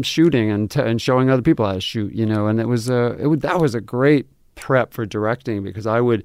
[0.03, 2.13] shooting and t- and showing other people how to shoot.
[2.13, 5.63] You know, and it was a, it would, that was a great prep for directing
[5.63, 6.25] because I would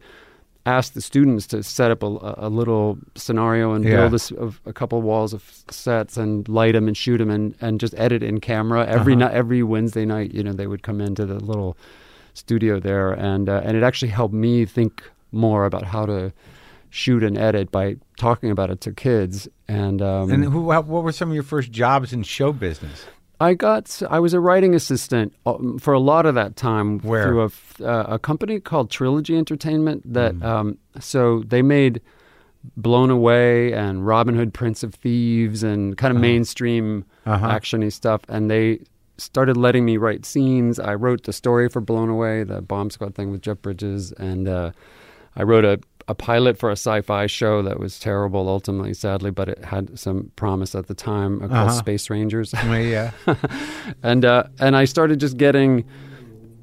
[0.65, 4.07] ask the students to set up a, a little scenario and Yeah.
[4.09, 7.79] build a, a couple walls of sets and light them and shoot them and, and
[7.79, 9.25] just edit in camera every Uh-huh.
[9.25, 11.75] night every Wednesday night you know they would come into the little
[12.35, 16.31] studio there and uh, and it actually helped me think more about how to
[16.91, 20.61] shoot and edit by talking about it to kids and um, And who?
[20.61, 23.05] What were some of your first jobs in show business?
[23.39, 27.23] I got I was a writing assistant um, for a lot of that time Where?
[27.23, 30.43] through a, uh, a company called Trilogy Entertainment that Mm.
[30.43, 32.01] um, so they made
[32.77, 37.47] Blown Away and Robin Hood Prince of Thieves and kind of mainstream Uh-huh.
[37.47, 38.81] actiony stuff and they
[39.17, 40.79] started letting me write scenes.
[40.79, 44.47] I wrote the story for Blown Away, the bomb squad thing with Jeff Bridges and
[44.47, 44.71] uh,
[45.35, 45.79] I wrote a
[46.11, 50.29] a pilot for a sci-fi show that was terrible ultimately sadly but it had some
[50.35, 51.69] promise at the time called Uh-huh.
[51.85, 52.53] Space Rangers
[52.95, 53.11] yeah.
[54.03, 55.85] and uh, and I started just getting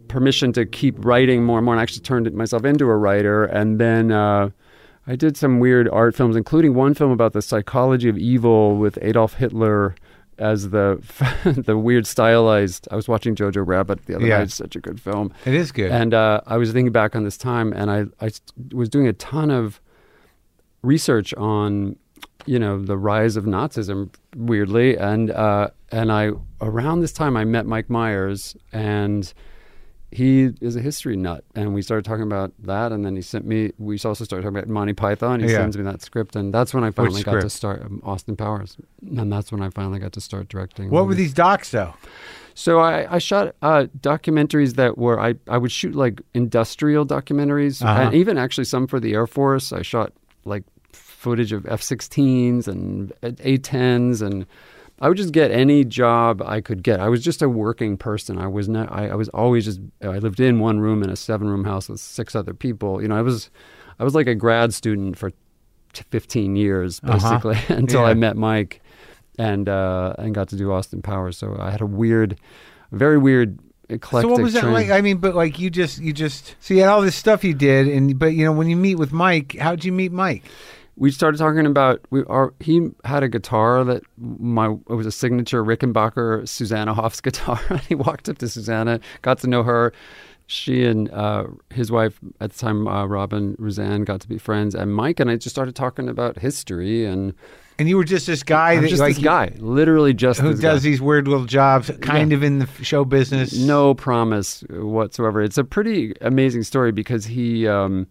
[0.09, 3.44] permission to keep writing more and more, and I actually turned myself into a writer.
[3.44, 4.49] And then uh,
[5.07, 8.99] I did some weird art films, including one film about the psychology of evil with
[9.03, 9.94] Adolf Hitler
[10.39, 11.01] as the
[11.66, 12.89] the weird stylized.
[12.91, 14.39] I was watching Jojo Rabbit the other Yeah.
[14.39, 15.32] night; it's such a good film.
[15.45, 15.91] It is good.
[15.91, 18.30] And uh, I was thinking back on this time, and I, I
[18.72, 19.80] was doing a ton of
[20.82, 21.97] research on,
[22.47, 26.30] you know, the rise of Nazism, weirdly, and uh, and I
[26.61, 29.32] around this time I met Mike Myers, and
[30.11, 33.44] he is a history nut, and we started talking about that, and then he sent
[33.44, 33.72] me.
[33.78, 35.40] We also started talking about Monty Python.
[35.40, 35.59] He Yeah.
[35.59, 38.76] sends me that script, and that's when I finally got to start um, Austin Powers,
[39.16, 40.90] and that's when I finally got to start directing.
[40.90, 41.94] what were these docs though?
[42.54, 47.82] So I, I shot uh, documentaries that were I, I would shoot like industrial documentaries
[47.84, 48.00] Uh-huh.
[48.00, 49.72] and even actually some for the Air Force.
[49.72, 50.12] I shot
[50.44, 54.44] like footage of F-16s and A-10s and
[55.01, 56.99] I would just get any job I could get.
[57.01, 58.36] I was just a working person.
[58.38, 58.90] I was not.
[58.90, 59.80] I, I was always just.
[60.03, 63.01] I lived in one room in a seven-room house with six other people.
[63.01, 63.51] You know, I was,
[64.01, 65.30] I was like a grad student for
[65.92, 67.38] t- fifteen years Uh-huh.
[67.38, 68.09] basically until Yeah.
[68.09, 68.80] I met Mike,
[69.38, 71.38] and uh, and got to do Austin Powers.
[71.38, 72.38] So I had a weird,
[72.90, 74.28] very weird eclectic.
[74.28, 74.88] So what was that training.
[74.88, 74.90] like?
[74.99, 77.55] I mean, but like you just you just so you had all this stuff you
[77.55, 80.42] did, and but you know when you meet with Mike, how'd you meet Mike?
[80.99, 85.12] We started talking about we are he had a guitar that my it was a
[85.12, 87.61] signature Rickenbacker Susanna Hoffs guitar.
[87.88, 89.92] he walked up to Susanna, got to know her.
[90.51, 94.74] She and uh, his wife at the time, uh, Robin Ruzan, got to be friends,
[94.74, 97.34] and Mike and I just started talking about history and
[97.78, 100.55] And you were just this guy I'm that just like this guy, literally just who
[100.55, 100.78] does guy.
[100.78, 103.57] these weird little jobs, kind of in the show business.
[103.59, 105.42] no promise whatsoever.
[105.42, 108.07] It's a pretty amazing story because he um,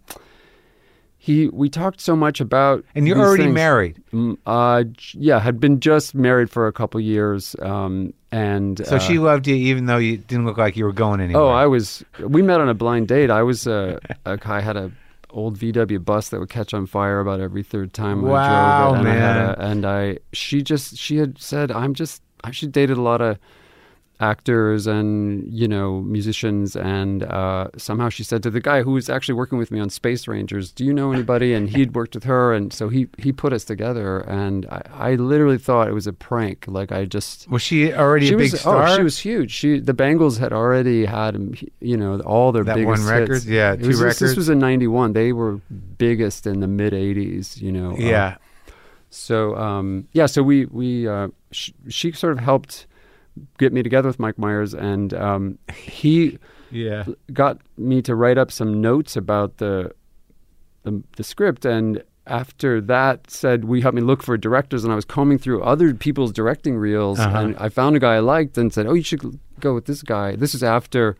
[1.27, 3.53] he we talked so much about and you're already things.
[3.53, 8.95] married, Mm, Uh, yeah, had been just married for a couple years, um, and so
[8.95, 11.43] uh, she loved you even though you didn't look like you were going anywhere.
[11.43, 12.03] Oh, I was.
[12.35, 13.29] We met on a blind date.
[13.29, 14.91] I was uh, a guy had a
[15.29, 18.95] old VW bus that would catch on fire about every third time Wow, I drove
[18.95, 19.37] it, and I man.
[19.49, 23.21] a, and I she just she had said I'm just I she dated a lot
[23.21, 23.37] of
[24.19, 29.09] actors and you know musicians and uh, somehow she said to the guy who was
[29.09, 32.23] actually working with me on Space Rangers, "Do you know anybody?" And he'd worked with
[32.23, 36.07] her, and so he he put us together, and I, I literally thought it was
[36.07, 36.65] a prank.
[36.67, 38.87] Like I just Was she already she a big was, star?
[38.87, 39.51] Oh, she was huge.
[39.51, 43.33] She the Bangles had already had um, you know all their That biggest one record?
[43.35, 43.45] hits.
[43.45, 44.19] Yeah, two was, records.
[44.19, 45.13] This was in '91.
[45.13, 45.61] They were
[45.97, 47.61] biggest in the mid '80s.
[47.61, 47.91] You know.
[47.91, 48.37] uh, yeah.
[49.11, 52.87] so um, yeah, so we we uh, sh- she sort of helped
[53.57, 56.37] get me together with Mike Myers, and um, he
[56.71, 57.05] Yeah.
[57.33, 59.91] got me to write up some notes about the
[60.83, 64.95] the, the script and after that said we helped me look for directors and I
[64.95, 67.37] was combing through other people's directing reels Uh-huh.
[67.39, 70.01] and I found a guy I liked and said oh you should go with this
[70.01, 71.17] guy this is after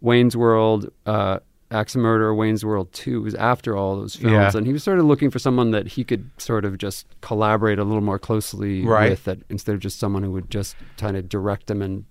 [0.00, 1.38] Wayne's World uh
[1.70, 4.32] Axe and Murder, Wayne's World 2 was after all those films.
[4.32, 4.50] Yeah.
[4.56, 7.78] And he was sort of looking for someone that he could sort of just collaborate
[7.78, 9.10] a little more closely Right.
[9.10, 12.04] with that instead of just someone who would just kind of direct him and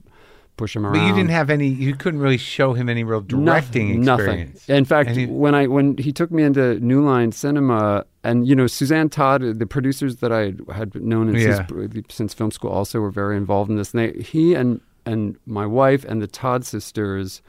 [0.58, 0.94] push him around.
[0.94, 1.68] But you didn't have any.
[1.68, 4.56] You couldn't really show him any real directing Nothing- experience.
[4.68, 4.76] Nothing.
[4.78, 8.56] In fact, he- when I when he took me into New Line Cinema, and you
[8.56, 11.66] know Suzanne Todd, the producers that I had known Yeah.
[11.68, 13.94] since, since film school, also were very involved in this.
[13.94, 17.42] And they, he and and my wife and the Todd sisters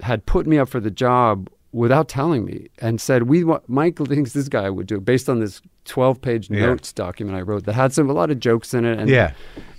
[0.00, 3.98] had put me up for the job without telling me and said we wa- Mike
[3.98, 6.66] thinks this guy would do it based on this 12 page Yeah.
[6.66, 9.32] notes document I wrote that had some a lot of jokes in it and Yeah.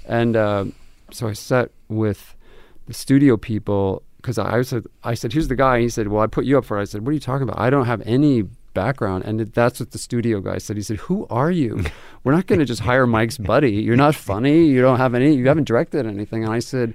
[0.07, 0.65] and uh,
[1.11, 2.35] so I sat with
[2.85, 5.79] the studio people because I said, I said, here's the guy.
[5.79, 6.81] He said, well, I put you up for it.
[6.81, 7.59] I said, what are you talking about?
[7.61, 8.41] I don't have any
[8.73, 9.23] background.
[9.25, 10.75] And that's what the studio guy said.
[10.75, 11.83] He said, who are you?
[12.25, 13.71] We're not going to just hire Mike's buddy.
[13.73, 14.65] You're not funny.
[14.65, 16.43] You don't have any, you haven't directed anything.
[16.43, 16.93] And I said,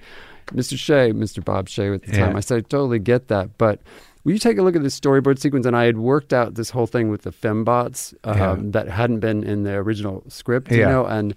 [0.49, 0.75] Mr.
[0.77, 1.45] Shaye, Mr.
[1.45, 2.27] Bob Shaye at the Yeah.
[2.27, 3.57] time, I said, I totally get that.
[3.59, 3.81] But
[4.25, 5.67] will you take a look at this storyboard sequence?
[5.67, 8.57] And I had worked out this whole thing with the fembots um, Yeah.
[8.73, 11.35] that hadn't been in the original script, you know, and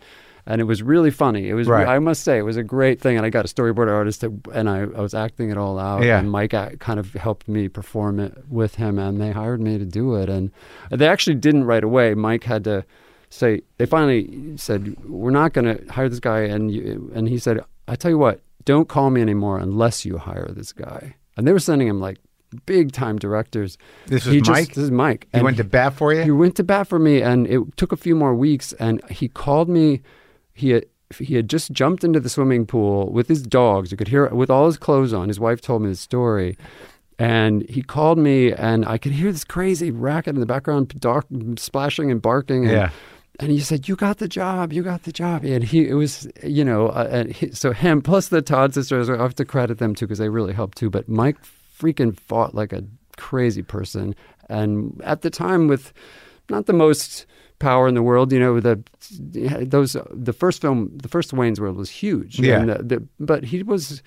[0.47, 1.49] and it was really funny.
[1.49, 1.87] It was, Right.
[1.87, 3.17] I must say, it was a great thing.
[3.17, 6.03] And I got a storyboard artist, that, and I, I was acting it all out.
[6.03, 6.19] Yeah.
[6.19, 9.85] And Mike kind of helped me perform it with him, and they hired me to
[9.85, 10.29] do it.
[10.29, 10.51] And
[10.91, 12.13] they actually didn't right away.
[12.13, 12.85] Mike had to
[13.31, 13.61] say.
[13.79, 17.59] They finally said, "We're not going to hire this guy," and you, and he said,
[17.87, 21.51] "I tell you what, don't call me anymore unless you hire this guy." And they
[21.53, 22.17] were sending him like
[22.65, 23.77] big time directors.
[24.07, 24.67] This just- Mike?
[24.69, 25.27] This is Mike.
[25.31, 26.23] He And went to bat for you?
[26.23, 28.73] he went to bat for me, and it took a few more weeks.
[28.73, 30.01] And he called me.
[30.53, 30.85] He had,
[31.19, 33.91] he had just jumped into the swimming pool with his dogs.
[33.91, 35.27] You could hear with all his clothes on.
[35.27, 36.57] His wife told me the story,
[37.19, 41.25] and he called me, and I could hear this crazy racket in the background, dark,
[41.57, 42.63] splashing and barking.
[42.63, 42.89] And, Yeah.
[43.39, 44.71] And he said, "You got the job.
[44.71, 48.01] You got the job." And he, it was, you know, uh, and he, so him
[48.01, 49.09] plus the Todd sisters.
[49.09, 50.89] I have to credit them too because they really helped too.
[50.89, 51.37] But Mike
[51.77, 52.83] freaking fought like a
[53.17, 54.15] crazy person,
[54.47, 55.91] and at the time with
[56.49, 57.25] not the most
[57.59, 58.81] power in the world, you know, the
[59.11, 62.39] those the first film, the first Wayne's World was huge.
[62.39, 62.59] Yeah.
[62.61, 64.01] And the, the, but he was.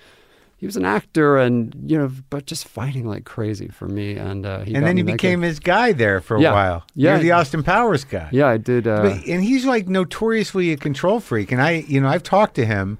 [0.59, 4.17] He was an actor, and you know, but just fighting like crazy for me.
[4.17, 6.51] And uh, he and then he became his guy there for a Yeah.
[6.51, 6.83] while.
[6.95, 7.11] Yeah.
[7.13, 8.27] You're the Austin Powers guy.
[8.33, 8.85] yeah, I did.
[8.85, 11.53] Uh, But, and he's like notoriously a control freak.
[11.53, 12.97] And I, you know, I've talked to him,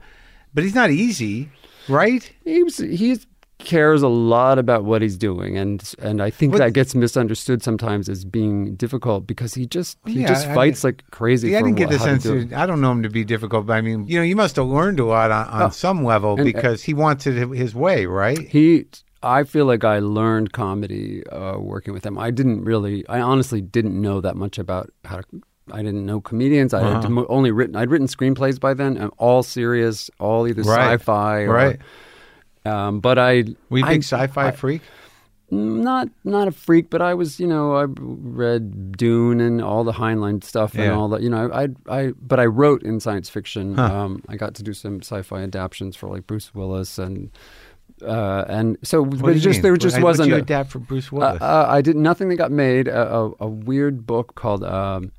[0.53, 1.49] but he's not easy,
[1.89, 2.31] right?
[2.45, 3.19] he was, he
[3.59, 7.61] cares a lot about what he's doing, and and I think What- that gets misunderstood
[7.61, 11.49] sometimes as being difficult because he just he Yeah, just I fights like crazy.
[11.51, 12.23] Yeah, I didn't get the sense.
[12.23, 14.55] do I don't know him to be difficult, but I mean, you know, you must
[14.55, 15.69] have learned a lot on, on Oh.
[15.69, 18.39] some level And, uh, because he wants it his way, right?
[18.39, 18.85] He,
[19.21, 22.17] I feel like I learned comedy uh, working with him.
[22.17, 25.25] I didn't really, I honestly didn't know that much about how to.
[25.71, 26.73] I didn't know comedians.
[26.73, 27.01] I Uh-huh.
[27.01, 27.75] had only written.
[27.75, 30.93] I'd written screenplays by then, and all serious, all either Right.
[30.99, 31.53] sci-fi or.
[31.53, 31.79] Right.
[32.65, 34.81] Um, but I, we big sci-fi I- freak?
[35.51, 39.93] not not a freak, but I was, you know, I read Dune and all the
[39.93, 40.91] Heinlein stuff and Yeah.
[40.93, 41.23] all that.
[41.23, 43.73] You know, I I but I wrote in science fiction.
[43.73, 43.83] Huh.
[43.83, 47.31] Um, I got to do some sci-fi adaptations for like Bruce Willis and
[48.05, 49.61] uh, and so, but just mean?
[49.63, 50.29] there just What- wasn't.
[50.29, 51.41] You a- adapt for Bruce uh, Willis?
[51.41, 52.87] uh, I did nothing that got made.
[52.87, 55.11] A, a, a weird book called um,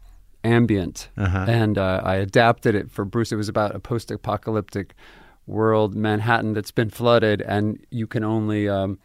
[0.45, 1.45] Ambient, Uh-huh.
[1.49, 3.33] and uh, I adapted it for Bruce.
[3.33, 4.95] It was about a post-apocalyptic
[5.47, 8.99] world, Manhattan that's been flooded, and you can only um,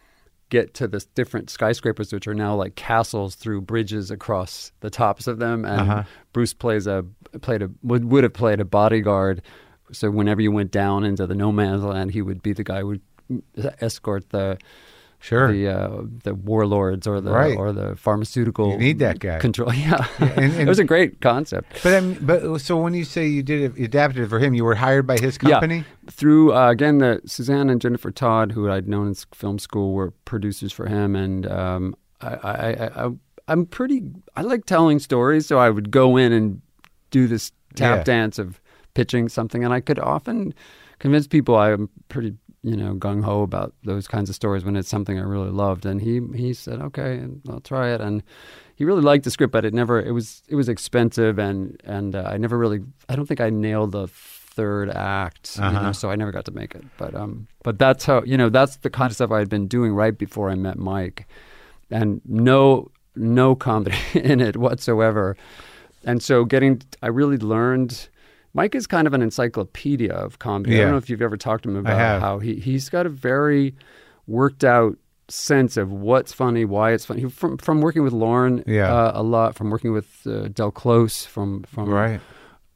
[0.48, 5.26] get to the different skyscrapers, which are now like castles, through bridges across the tops
[5.26, 5.64] of them.
[5.64, 6.02] And Uh-huh.
[6.32, 7.04] Bruce plays a
[7.40, 9.42] played a would would have played a bodyguard.
[9.92, 12.80] So whenever you went down into the no man's land, he would be the guy
[12.80, 13.00] who would
[13.80, 14.58] escort the
[15.20, 15.52] sure.
[15.52, 17.56] the uh, the warlords or the Right.
[17.56, 19.38] or the pharmaceutical You need that guy.
[19.38, 19.72] control.
[19.74, 21.80] Yeah, and- and- it was a great concept.
[21.82, 24.38] but I mean, but so when you say you did it, you adapted it for
[24.38, 25.76] him, you were hired by his company.
[25.78, 29.92] Yeah, through uh, again the Suzanne and Jennifer Todd, who I'd known in film school,
[29.92, 33.10] were producers for him, and um, I, I, I, I
[33.48, 34.02] I'm pretty.
[34.34, 36.60] I like telling stories, so I would go in and
[37.10, 38.02] do this tap Yeah.
[38.04, 38.60] dance of
[38.94, 40.52] pitching something, and I could often
[40.98, 42.34] convince people I'm pretty.
[42.70, 45.86] You know, gung ho about those kinds of stories when it's something I really loved,
[45.86, 47.10] and he he said, "Okay,
[47.48, 48.22] I'll try it." And
[48.74, 49.96] he really liked the script, but it never.
[50.00, 52.80] It was it was expensive, and and uh, I never really.
[53.08, 54.08] I don't think I nailed the
[54.56, 55.80] third act, Uh-huh.
[55.82, 56.84] know, so I never got to make it.
[56.98, 59.68] But um, but that's how you know that's the kind of stuff I had been
[59.68, 61.26] doing right before I met Mike,
[61.90, 63.96] and no no comedy
[64.32, 65.36] in it whatsoever.
[66.04, 68.08] And so getting, I really learned.
[68.56, 70.76] Mike is kind of an encyclopedia of comedy.
[70.78, 73.10] I don't know if you've ever talked to him about how he he's got a
[73.10, 73.74] very
[74.26, 74.96] worked out
[75.28, 77.28] sense of what's funny, why it's funny.
[77.28, 78.92] From from working with Lorne Yeah.
[78.92, 82.20] uh, a lot, from working with uh, Del Close, from from Right.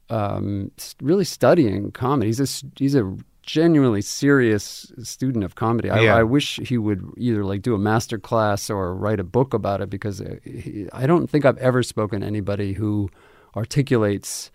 [0.09, 0.69] um,
[1.01, 2.27] really studying comedy.
[2.27, 5.89] He's a he's a genuinely serious student of comedy.
[5.89, 6.15] I, Yeah.
[6.15, 9.81] I wish he would either like do a master class or write a book about
[9.81, 13.09] it because uh, he, I don't think I've ever spoken to anybody who
[13.55, 14.51] articulates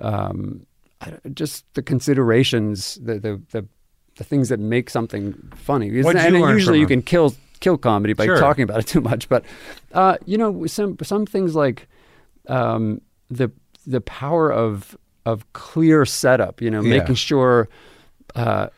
[0.00, 0.66] um,
[1.00, 3.66] I- just the considerations, the the the,
[4.16, 6.02] the things that make something funny.
[6.02, 8.38] What'd and usually you can kill kill comedy by Sure.
[8.38, 9.28] talking about it too much.
[9.28, 9.44] But
[9.92, 11.88] uh, you know, some some things like
[12.48, 13.50] um, the
[13.86, 14.96] the power of
[15.26, 16.60] of clear setup.
[16.60, 16.98] You know, Yeah.
[16.98, 17.68] making sure
[18.34, 18.68] uh,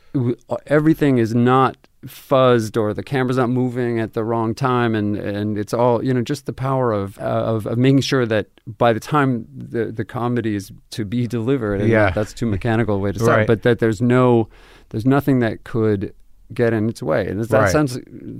[0.67, 1.77] everything is not
[2.07, 6.13] fuzzed or the camera's not moving at the wrong time and and it's all you
[6.13, 9.87] know just the power of uh, of, of making sure that by the time the
[9.87, 12.11] the comedy is to be delivered and Yeah.
[12.11, 13.41] that's too mechanical a way to say Right.
[13.43, 14.49] it, but that there's no
[14.91, 16.13] there's nothing that could
[16.53, 17.71] get in its way and that Right.
[17.71, 17.93] sounds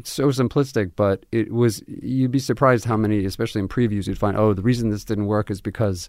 [0.05, 4.37] so simplistic but it was you'd be surprised how many especially in previews you'd find
[4.37, 6.09] oh the reason this didn't work is because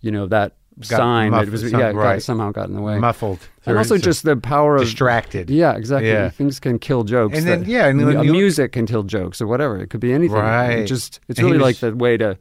[0.00, 0.52] you know that
[0.82, 3.38] sign muffled it was some- yeah got, somehow got in the way Muffled.
[3.66, 5.48] and also just the power of distracted.
[5.48, 6.08] yeah, exactly.
[6.10, 6.30] Yeah.
[6.30, 7.38] Things can kill jokes.
[7.38, 9.78] And then- that- yeah, and you- music can kill jokes or whatever.
[9.78, 10.36] It could be anything.
[10.36, 10.80] Right.
[10.80, 12.36] It just it's And really was- like the way to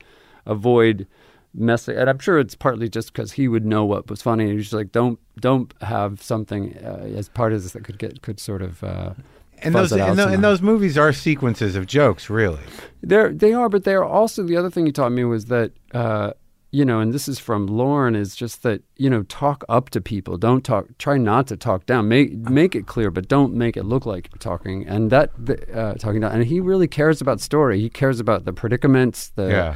[0.46, 1.08] avoid
[1.54, 1.96] messing.
[1.96, 4.46] And I'm sure it's partly just because he would know what was funny.
[4.46, 8.00] And he's just like, don't don't have something uh, as part of this that could
[8.00, 8.84] get could sort of.
[8.84, 9.14] Uh,
[9.62, 10.34] and those and, somehow.
[10.34, 12.60] and those movies are sequences of jokes, really.
[13.02, 16.32] They're they are, but they're also the other thing he taught me was that uh,
[16.74, 20.02] you know, and this is from Lorne, is just that you know, talk up to
[20.02, 20.38] people.
[20.38, 20.88] Don't talk.
[20.98, 22.08] Try not to talk down.
[22.08, 24.86] Make make it clear, but don't make it look like talking.
[24.88, 25.30] And that
[25.74, 26.32] uh, talking down.
[26.32, 27.80] And he really cares about story.
[27.80, 29.30] He cares about the predicaments.
[29.36, 29.76] The Yeah.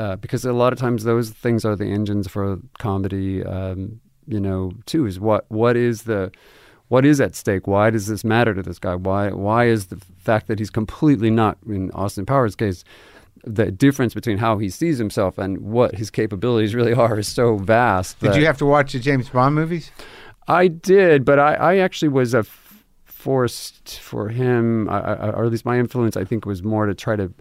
[0.00, 3.44] uh, because a lot of times those things are the engines for comedy.
[3.44, 6.32] Um, you know, too is what what is the
[6.88, 7.66] what is at stake?
[7.68, 8.96] Why does this matter to this guy?
[8.96, 12.82] Why why is the fact that he's completely not in Austin Powers' case?
[13.46, 17.56] The difference between how he sees himself and what his capabilities really are is so
[17.58, 18.18] vast.
[18.20, 19.90] Did you have to watch the James Bond movies?
[20.48, 22.44] I did, but I, I actually was a
[23.04, 26.94] forced for him, I, I, or at least my influence, I think, was more to
[26.94, 27.32] try to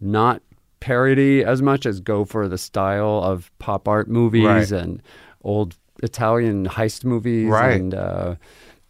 [0.00, 0.42] not
[0.80, 4.70] parody as much as go for the style of pop art movies Right.
[4.72, 5.02] and
[5.42, 7.80] old Italian heist movies Right.
[7.80, 7.94] and.
[7.94, 8.34] Uh,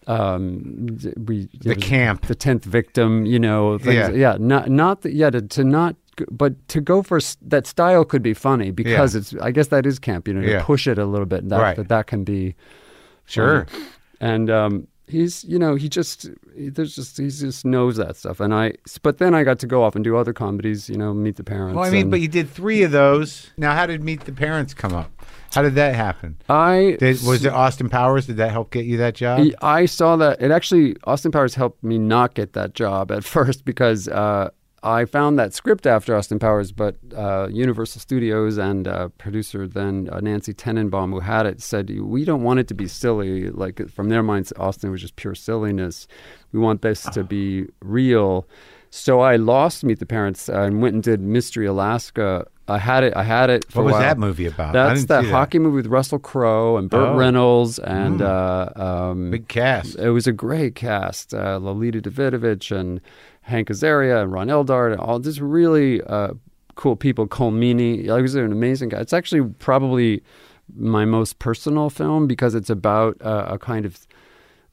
[0.09, 2.27] um, we The camp.
[2.27, 4.11] the tenth victim, you know, things, Yeah.
[4.11, 5.95] yeah, not not the, yeah, to, to not,
[6.31, 9.19] but to go for that style could be funny because Yeah.
[9.21, 10.63] it's, I guess that is camp, you know, to Yeah.
[10.63, 11.77] push it a little bit, that Right.
[11.77, 12.55] that, that can be,
[13.25, 13.67] Sure.
[14.21, 18.41] and um, he's you know he just he, there's just he just knows that stuff
[18.41, 21.13] and i but then i got to go off and do other comedies you know
[21.13, 23.51] meet the parents Well, I mean, and but you did three of those.
[23.59, 25.11] Now, how did Meet the Parents come up?
[25.55, 26.37] How did that happen?
[26.49, 28.27] i Did, was it Austin Powers?
[28.27, 29.47] Did that help get you that job?
[29.61, 33.65] I saw that it actually Austin Powers helped me not get that job at first
[33.67, 34.49] because uh,
[34.85, 40.09] I found that script after Austin Powers, but uh, Universal Studios and uh, producer then
[40.11, 43.49] uh, Nancy Tenenbaum, who had it, said we don't want it to be silly.
[43.51, 46.09] Like from their minds, Austin was just pure silliness.
[46.53, 48.47] We want this to be real.
[48.91, 52.47] So I lost Meet the Parents and went and did Mystery Alaska.
[52.69, 53.17] I had it.
[53.17, 53.65] I had it.
[53.71, 54.73] For What was that movie about?
[54.73, 55.33] That's that see that.
[55.33, 57.17] hockey movie with Russell Crowe and Burt Oh.
[57.17, 59.97] Reynolds and uh, um, Big cast.
[59.97, 61.33] it was a great cast.
[61.35, 63.01] Uh, Lolita Davidovich and
[63.43, 66.31] Hank Azaria and Ron Eldard and all just really uh,
[66.75, 67.27] cool people.
[67.27, 68.07] Colm Meaney.
[68.07, 69.01] Like, He was an amazing guy.
[69.01, 70.23] It's actually probably
[70.75, 74.07] my most personal film because it's about uh, a kind of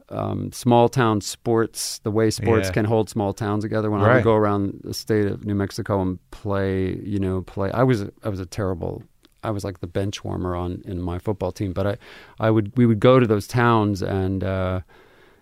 [0.10, 2.74] um, small town sports, the way sports Yeah.
[2.74, 3.92] can hold small towns together.
[3.92, 7.72] When I would go around the state of New Mexico and play, you know, play.
[7.72, 9.04] I was I was a terrible.
[9.44, 11.98] I was like the bench warmer on in my football team, but I,
[12.40, 14.82] I would we would go to those towns and uh,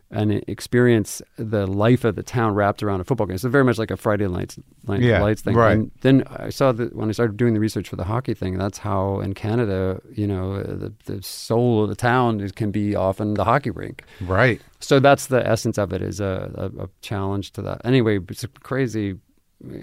[0.10, 3.38] and experience the life of the town wrapped around a football game.
[3.38, 4.56] So very much like a Friday Night
[4.88, 5.54] Night Yeah, Lights thing.
[5.56, 5.74] right.
[5.74, 8.58] And then I saw that when I started doing the research for the hockey thing,
[8.58, 12.96] that's how in Canada, you know, the, the soul of the town is, can be
[12.96, 14.06] often the hockey rink.
[14.22, 14.62] Right.
[14.80, 17.82] So that's the essence of it is a, a, a challenge to that.
[17.84, 19.16] Anyway, it's a crazy,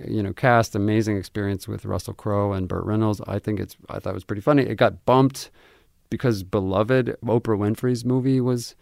[0.08, 3.20] you know, cast, amazing experience with Russell Crowe and Burt Reynolds.
[3.26, 4.62] I think it's I thought it was pretty funny.
[4.62, 5.50] It got bumped
[6.08, 8.74] because Beloved, Oprah Winfrey's movie was.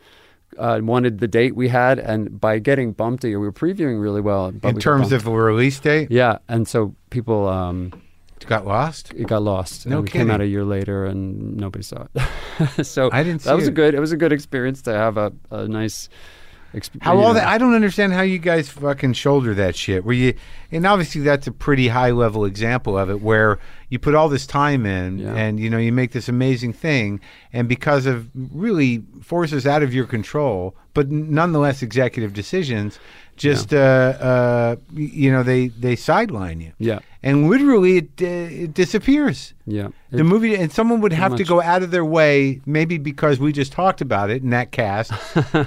[0.59, 4.00] Uh, wanted the date we had, and by getting bumped, a year, we were previewing
[4.00, 4.48] really well.
[4.48, 7.92] In we terms of a release date, yeah, and so people, um,
[8.40, 9.12] it got lost.
[9.14, 9.86] it got lost.
[9.86, 12.86] No and it came out a year later, and nobody saw it.
[12.86, 13.94] so I didn't That was a good.
[13.94, 16.09] It was a good experience to have a, a nice.
[16.74, 17.34] Exp- How all know.
[17.34, 17.46] that?
[17.46, 20.04] I don't understand how you guys fucking shoulder that shit.
[20.04, 20.34] Where you,
[20.70, 23.58] and obviously that's a pretty high level example of it, where
[23.90, 25.34] you put all this time in, Yeah.
[25.34, 27.20] and you know you make this amazing thing,
[27.52, 32.98] and because of really forces out of your control, but nonetheless executive decisions,
[33.43, 38.26] just uh, uh, you know they they sideline you, Yeah, and literally it, uh,
[38.64, 39.55] it disappears.
[39.66, 39.88] yeah.
[40.11, 43.40] The It- movie, and someone would have to go out of their way, maybe because
[43.40, 45.11] we just talked about it in that cast,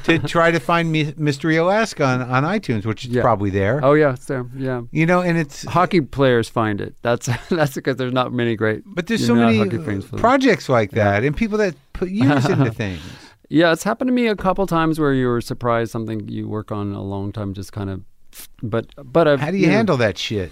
[0.06, 3.22] to try to find Mi- Mystery Alaska on, on iTunes, which is Yeah.
[3.22, 3.80] probably there.
[3.84, 4.46] oh yeah, it's there.
[4.56, 4.82] Yeah.
[4.92, 6.94] You know, and it's Hockey players find it.
[7.02, 8.84] That's that's because there's not many great.
[8.86, 10.20] but there's so many hockey fans for them.
[10.20, 13.02] projects like that, and people that put years into things.
[13.56, 16.74] Yeah, it's happened to me a couple times where you were surprised something you work
[16.74, 18.01] on a long time just kind of.
[18.62, 20.51] But but I've, How do you know, handle that shit?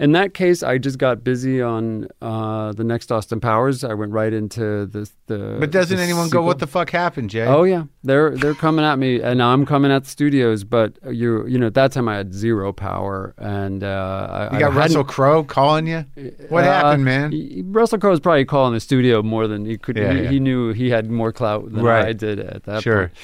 [0.00, 3.84] In that case, I just got busy on uh, the next Austin Powers.
[3.84, 5.58] I went right into the the.
[5.60, 7.44] But doesn't the anyone go, "What the fuck happened, Jay"?
[7.44, 10.64] Oh yeah, they're they're coming at me, and I'm coming at the studios.
[10.64, 14.60] But you you know at that time I had zero power, and uh, I, you
[14.60, 16.06] got I Russell Crowe calling you.
[16.48, 17.32] What uh, happened, man?
[17.32, 19.98] he- Russell Crowe was probably calling the studio more than he could.
[19.98, 20.30] Yeah, he, yeah.
[20.30, 22.06] he knew he had more clout than Right.
[22.06, 22.82] I did at that point.
[22.82, 23.08] Sure.
[23.08, 23.18] point.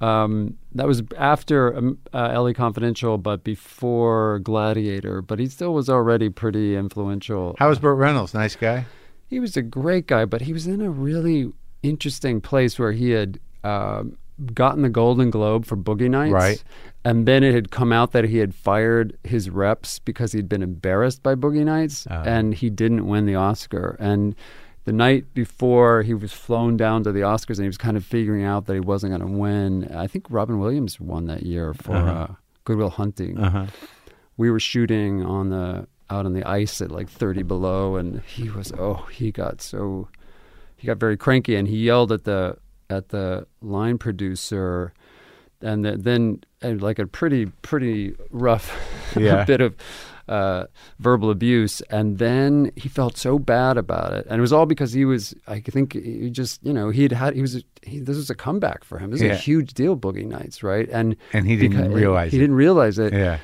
[0.00, 2.52] Um, that was after um, uh, L.A.
[2.54, 5.22] Confidential, but before Gladiator.
[5.22, 7.56] But he still was already pretty influential.
[7.58, 8.34] How was Burt Reynolds?
[8.34, 8.84] Nice guy.
[9.28, 11.50] He was a great guy, but he was in a really
[11.82, 14.16] interesting place where he had um,
[14.54, 16.32] gotten the Golden Globe for Boogie Nights.
[16.32, 16.62] Right.
[17.04, 20.62] And then it had come out that he had fired his reps because he'd been
[20.62, 22.22] embarrassed by Boogie Nights Oh.
[22.26, 23.96] and he didn't win the Oscar.
[23.98, 24.34] And
[24.86, 28.04] the night before he was flown down to the Oscars and he was kind of
[28.04, 29.88] figuring out that he wasn't going to win.
[29.94, 32.34] I think Robin Williams won that year for uh
[32.64, 33.66] Good Will Hunting Uh-huh.
[34.36, 38.48] we were shooting on the out on the ice at like 30 below and he
[38.48, 40.08] was oh he got so
[40.76, 42.56] he got very cranky and he yelled at the
[42.88, 44.92] at the line producer
[45.60, 48.70] and th- then and like a pretty pretty rough
[49.16, 49.44] Yeah.
[49.44, 49.74] bit of
[50.28, 50.66] uh,
[50.98, 54.92] verbal abuse and then he felt so bad about it and it was all because
[54.92, 58.28] he was I think he just you know he'd had he was he, this was
[58.30, 59.32] a comeback for him this is Yeah.
[59.34, 62.40] a huge deal Boogie Nights right and And he didn't realize he it.
[62.40, 63.38] didn't realize it Yeah.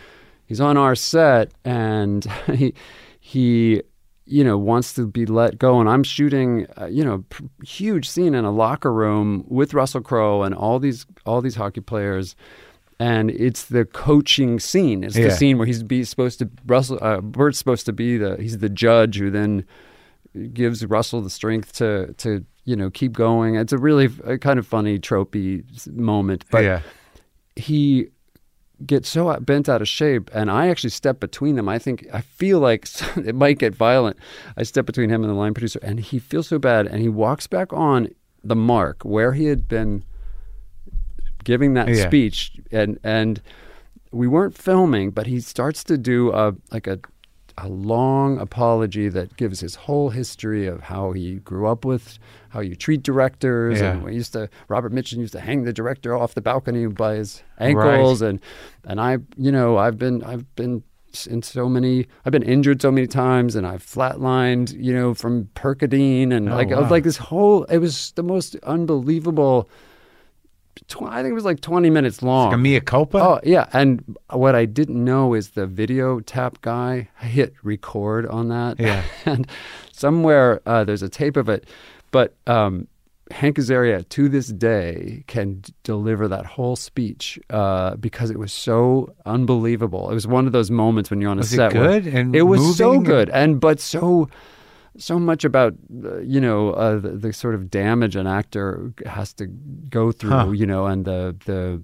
[0.47, 2.75] he's on our set and he
[3.21, 3.83] he
[4.25, 8.09] you know wants to be let go and i'm shooting uh, you know p- huge
[8.09, 12.35] scene in a locker room with russell crowe and all these all these hockey players
[13.11, 14.99] and it's the coaching scene.
[15.07, 15.29] It's Yeah.
[15.29, 18.59] the scene where he's be supposed to russell uh, bert's supposed to be the he's
[18.59, 19.53] the judge who then
[20.61, 21.89] gives russell the strength to
[22.23, 22.29] to
[22.65, 23.51] you know keep going.
[23.63, 25.47] It's a really uh kind of funny tropey
[25.97, 26.45] moment.
[26.51, 26.81] But yeah.
[27.57, 28.09] he
[28.93, 31.69] gets so out- bent out of shape and i actually step between them.
[31.69, 32.83] I think i feel like
[33.31, 34.17] it might get violent.
[34.57, 37.09] I step between him and the line producer and he feels so bad and he
[37.09, 38.09] walks back on
[38.53, 40.03] the mark where he had been
[41.45, 42.07] giving that Yeah.
[42.07, 43.41] speech and and
[44.11, 46.99] we weren't filming but he starts to do a like a
[47.59, 52.19] a long apology that gives his whole history of how he grew up with
[52.49, 53.93] how you treat directors Yeah.
[53.93, 57.17] and we used to Robert Mitchum used to hang the director off the balcony by
[57.17, 58.41] his ankles and
[58.85, 60.83] and I you know I've been I've been
[61.29, 65.51] in so many I've been injured so many times and I've flatlined you know from
[65.55, 66.89] Percodan and Oh, like wow.
[66.89, 69.69] like this whole it was the most unbelievable
[70.89, 73.19] tw- I think it was like 20 minutes long Like a mea culpa.
[73.19, 78.49] Oh yeah, and what I didn't know is the video tap guy hit record on
[78.49, 78.79] that.
[78.81, 79.03] Yeah.
[79.27, 79.47] and
[79.93, 81.67] somewhere uh, there's a tape of it,
[82.11, 82.87] but um,
[83.31, 88.53] Hank Azaria to this day can d- deliver that whole speech uh, because it was
[88.53, 90.11] so unbelievable.
[90.11, 91.73] It was one of those moments when you're on a Was it set.
[91.73, 94.29] where- good and it was so good, and but so
[94.99, 95.75] so much about
[96.05, 100.31] uh, you know uh, the, the sort of damage an actor has to go through,
[100.31, 100.51] Huh.
[100.51, 101.83] you know, and the the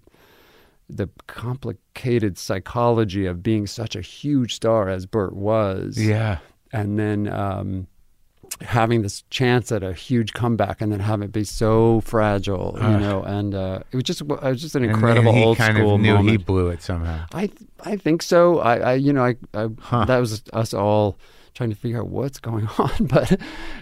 [0.90, 6.38] the complicated psychology of being such a huge star as Burt was, Yeah.
[6.72, 7.86] and then um,
[8.62, 12.86] having this chance at a huge comeback, and then have it be so fragile, you
[12.86, 13.00] Ugh.
[13.00, 15.96] know, and uh, it was just it was just an incredible and old kind school
[15.96, 16.30] of knew moment.
[16.30, 17.24] he blew it somehow.
[17.34, 17.50] I
[17.84, 18.58] I think so.
[18.60, 20.04] I, I you know I, I Huh.
[20.06, 21.18] that was us all
[21.58, 23.38] trying to figure out what's going on, but uh, it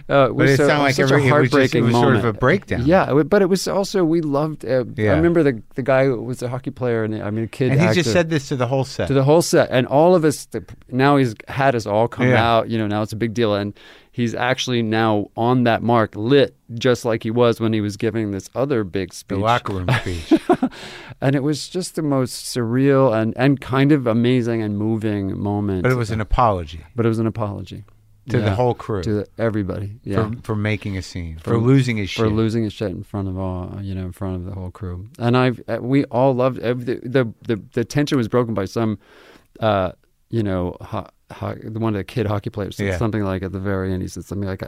[0.07, 1.93] But was it so, sounded like such every, a it was, just, it heartbreaking was
[1.93, 2.03] moment.
[2.05, 2.85] sort of a breakdown.
[2.85, 4.65] Yeah, but it was also we loved.
[4.65, 5.13] Uh, Yeah.
[5.13, 7.71] I remember the the guy who was a hockey player, and I mean a kid.
[7.71, 9.07] And he actor, just said this to the whole set.
[9.09, 10.45] to the whole set, and all of us.
[10.47, 12.43] The, now he's had us all come Yeah.
[12.51, 12.69] out.
[12.69, 13.73] You know, now it's a big deal, and
[14.17, 18.31] he's actually now on that mark, lit just like he was when he was giving
[18.31, 19.37] this other big speech.
[19.37, 20.33] the locker room speech.
[21.21, 25.83] and it was just the most surreal and and kind of amazing and moving moment.
[25.83, 27.83] but it was an apology but it was an apology
[28.29, 29.99] to the whole crew to the, everybody.
[30.03, 30.29] Yeah.
[30.29, 32.25] for, for making a scene, for, For- losing his shit.
[32.25, 34.69] for losing his shit in front of all, you know, in front of the whole
[34.71, 36.73] crew, and I've uh, we all loved the
[37.15, 38.99] the the, the tension was broken by some,
[39.61, 39.93] uh,
[40.29, 42.97] you know, ho- ho- the one of the kid hockey players said Yeah.
[42.97, 44.63] something like at the very end he said something like,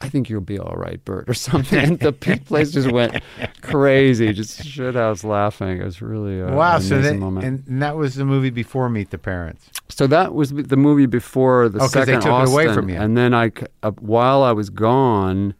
[0.00, 3.20] "I think you'll be all right, Bert," or something, and the place just went
[3.62, 5.80] crazy, just shit house laughing.
[5.80, 7.46] It was really uh, wow, so that moment.
[7.66, 9.68] and, that was the movie before Meet the Parents.
[9.88, 12.88] So that was the movie before the Oh, 'cause they second took it away from
[12.88, 12.96] you.
[12.96, 13.50] and then I,
[13.82, 15.54] uh, while I was gone,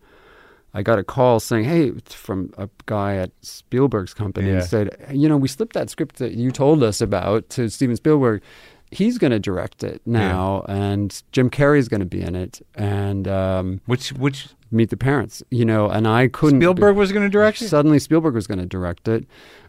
[0.74, 4.54] I got a call saying, "Hey," it's from a guy at Spielberg's company, Yeah.
[4.58, 7.96] and said, "You know, we slipped that script that you told us about to Steven
[7.96, 8.42] Spielberg.
[8.90, 13.28] He's going to direct it now, and Jim Carrey's going to be in it, and
[13.28, 15.42] um, Which which Meet the Parents.
[15.50, 16.60] You know, and I couldn't.
[16.60, 17.68] Spielberg was going to direct it.
[17.68, 19.26] Suddenly, Spielberg was going to direct it.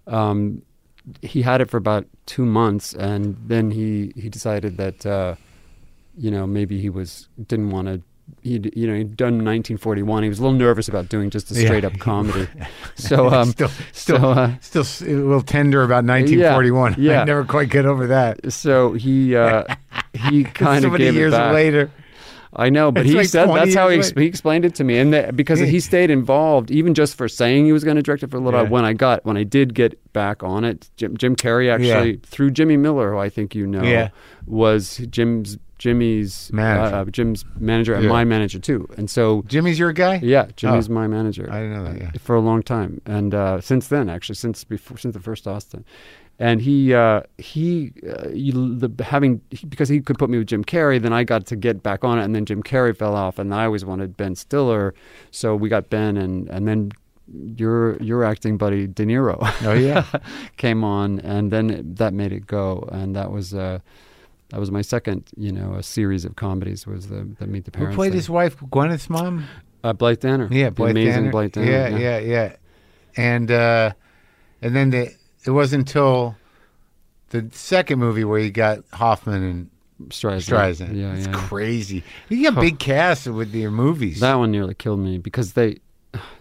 [0.07, 0.61] Um,
[1.21, 5.35] he had it for about two months, and then he he decided that uh,
[6.19, 8.01] you know, maybe he was didn't want to.
[8.41, 10.23] He, you know, he'd done 1941.
[10.23, 11.65] He was a little nervous about doing just a Yeah.
[11.67, 12.47] straight up comedy.
[12.95, 16.95] So, um, still, still, so, uh, still a little tender about 1941.
[16.97, 17.21] yeah.
[17.21, 18.51] I never quite get over that.
[18.51, 19.63] so he uh,
[20.13, 21.53] he kind of many gave years it back.
[21.53, 21.91] later.
[22.51, 24.97] I know, but It's he like said that's how he, he explained it to me,
[24.97, 28.23] and that, because he stayed involved, even just for saying he was going to direct
[28.23, 28.59] it for a little.
[28.59, 28.63] Yeah.
[28.63, 28.71] while.
[28.81, 32.49] When I got when I did get back on it, Jim, Jim Carrey actually through
[32.51, 34.09] Jimmy Miller, who I think you know, Yeah.
[34.47, 36.95] was Jim's Jimmy's Manager.
[36.95, 38.09] uh, Jim's manager and Yeah.
[38.11, 40.19] my manager too, and so Jimmy's your guy?
[40.21, 40.93] yeah, Jimmy's Oh.
[40.93, 42.11] my manager I didn't know that, yeah.
[42.21, 45.83] for a long time, and uh, since then, actually, since before, since the first Austin,
[46.37, 50.47] and he uh, he, uh, you, the, having he, because he could put me with
[50.47, 53.15] Jim Carrey, then I got to get back on it, and then Jim Carrey fell
[53.15, 54.93] off, and I always wanted Ben Stiller,
[55.31, 56.91] so we got Ben, and and then
[57.57, 60.03] your your acting buddy De Niro Oh, yeah.
[60.57, 63.53] came on, and then it, that made it go, and that was.
[63.53, 63.79] Uh,
[64.49, 67.71] that was my second, you know, a series of comedies was the, the Meet the
[67.71, 67.93] Parents.
[67.93, 68.17] Who played thing.
[68.17, 69.45] his wife, Gwyneth's mom?
[69.83, 70.47] Uh, Blythe Danner.
[70.51, 71.31] Yeah, The Blythe amazing Danner.
[71.31, 71.71] Blythe Danner.
[71.71, 72.55] Yeah, yeah, yeah.
[73.15, 73.93] And uh,
[74.61, 75.13] and then the,
[75.45, 76.35] it wasn't until
[77.29, 79.69] the second movie where you got Hoffman and
[80.09, 80.77] Streisand.
[80.77, 80.95] Streisand.
[80.95, 81.33] Yeah, it's yeah.
[81.33, 82.03] crazy.
[82.29, 84.19] You got big cast with your movies.
[84.19, 85.77] That one nearly killed me because they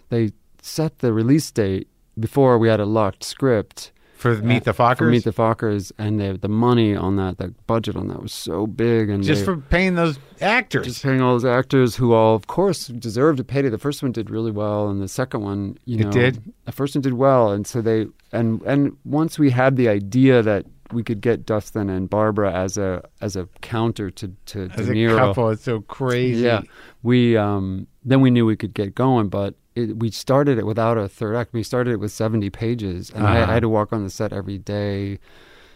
[0.08, 0.32] they
[0.62, 1.88] set the release date
[2.18, 4.98] before we had a locked script for Meet the Fockers.
[4.98, 8.32] for Meet the Fockers, and they, the money on that, the budget on that was
[8.32, 10.86] so big, and just they- for paying those actors.
[10.86, 13.68] just paying all those actors who all, of course, deserved a payday.
[13.68, 16.52] The first one did really well, and the second one, you know, It did?
[16.64, 20.42] The first one did well, and so they and and once we had the idea
[20.42, 24.86] that we could get Dustin and Barbara as a as a counter to to As
[24.86, 25.16] De a Niro.
[25.16, 26.42] couple, it's so crazy.
[26.44, 26.62] Yeah,
[27.02, 30.98] we um, then we knew we could get going, but it, we started it without
[30.98, 31.52] a third act.
[31.52, 33.50] We started it with seventy pages, and I, Uh-huh.
[33.50, 35.18] I had to walk on the set every day,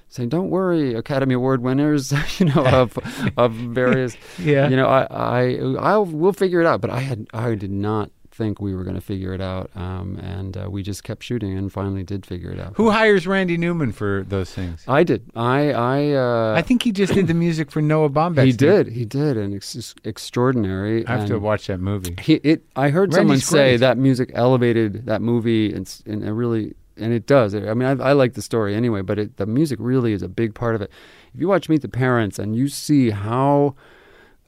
[0.08, 2.98] saying, "Don't worry, Academy Award winners, you know, of
[3.36, 4.68] of various, Yeah.
[4.68, 8.10] you know, I I I'll, we'll figure it out." But I had I did not
[8.34, 11.56] think we were going to figure it out, um, and uh, we just kept shooting,
[11.56, 12.72] and finally did figure it out.
[12.76, 14.84] Who hires Randy Newman for those things?
[14.88, 15.30] I did.
[15.36, 18.44] I I uh, I think he just did the music for Noah Baumbach.
[18.44, 18.88] he did.
[18.88, 21.06] He did, and it's just extraordinary.
[21.06, 22.16] I have to watch that movie.
[22.22, 23.76] he it i heard someone say great.
[23.80, 28.00] that music elevated that movie and, s- in a really and it does i mean
[28.00, 30.74] i, I like the story anyway but it, the music really is a big part
[30.74, 30.90] of it
[31.34, 33.74] if you watch meet the parents and you see how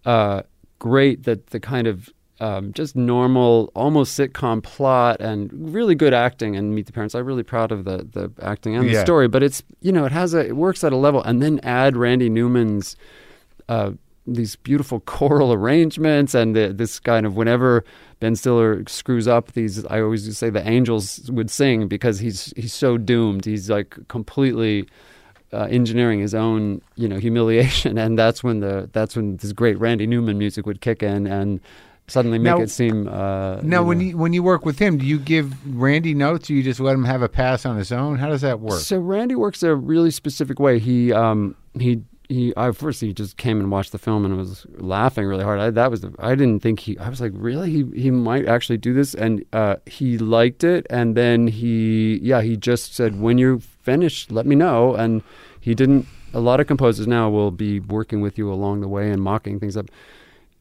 [0.05, 0.43] uh,
[0.79, 2.11] great that the kind of
[2.45, 7.15] um, just normal, almost sitcom plot and really good acting and Meet the Parents.
[7.15, 9.05] I'm really proud of the the acting and the Yeah.
[9.05, 11.59] story, but it's you know it has a it works at a level, and then
[11.63, 12.97] add Randy Newman's
[13.69, 13.93] uh,
[14.27, 17.83] these beautiful choral arrangements and the, this kind of whenever
[18.21, 22.75] Ben Stiller screws up these I always say the angels would sing because he's he's
[22.75, 24.87] so doomed he's like completely
[25.53, 29.79] uh, engineering his own you know humiliation and that's when the that's when this great
[29.79, 31.61] Randy Newman music would kick in and
[32.07, 34.05] suddenly make Now- it seem uh, Now, when know.
[34.05, 36.95] you when you work with him, do you give Randy notes, or you just let
[36.95, 38.19] him have a pass on his own?
[38.19, 38.81] How does that work?
[38.81, 40.79] So Randy works a really specific way.
[40.79, 44.67] He um he he I first he just came and watched the film and was
[44.79, 45.61] laughing really hard.
[45.61, 48.47] I, that was the, I didn't think he I was like really he he might
[48.47, 53.21] actually do this and uh he liked it and then he yeah he just said
[53.21, 55.23] when you're finished let me know and
[55.61, 59.11] he didn't a lot of composers now will be working with you along the way
[59.11, 59.87] and mocking things up.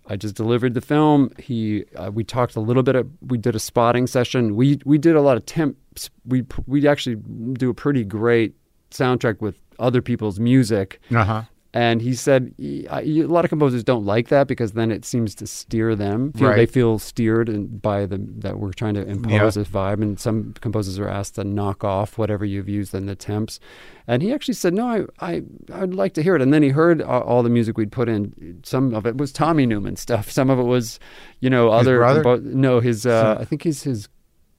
[0.08, 1.32] I just delivered the film.
[1.40, 2.96] He, uh, we talked a little bit.
[2.96, 4.56] Of, we did a spotting session.
[4.56, 6.10] We we did a lot of temps.
[6.26, 7.16] We we actually
[7.54, 8.56] do a pretty great
[8.92, 11.00] soundtrack with other people's music.
[11.14, 11.42] Uh huh.
[11.76, 14.92] And he said "Y- I- y- a lot of composers don't like that because then
[14.92, 16.32] it seems to steer them.
[16.34, 19.50] Feel, They feel steered in, by the that we're trying to impose Yeah.
[19.50, 20.02] this vibe.
[20.04, 23.60] And some composers are asked to knock off whatever you've used in the temps.
[24.08, 25.42] And he actually said, "No, I I
[25.74, 28.60] I'd like to hear it." And then he heard all, the music we'd put in.
[28.64, 30.30] Some of it was Tommy Newman stuff.
[30.30, 31.00] Some of it was,
[31.40, 31.98] you know, His other.
[32.22, 32.42] brother?
[32.44, 33.06] no, his.
[33.08, 34.10] Uh, I think he's his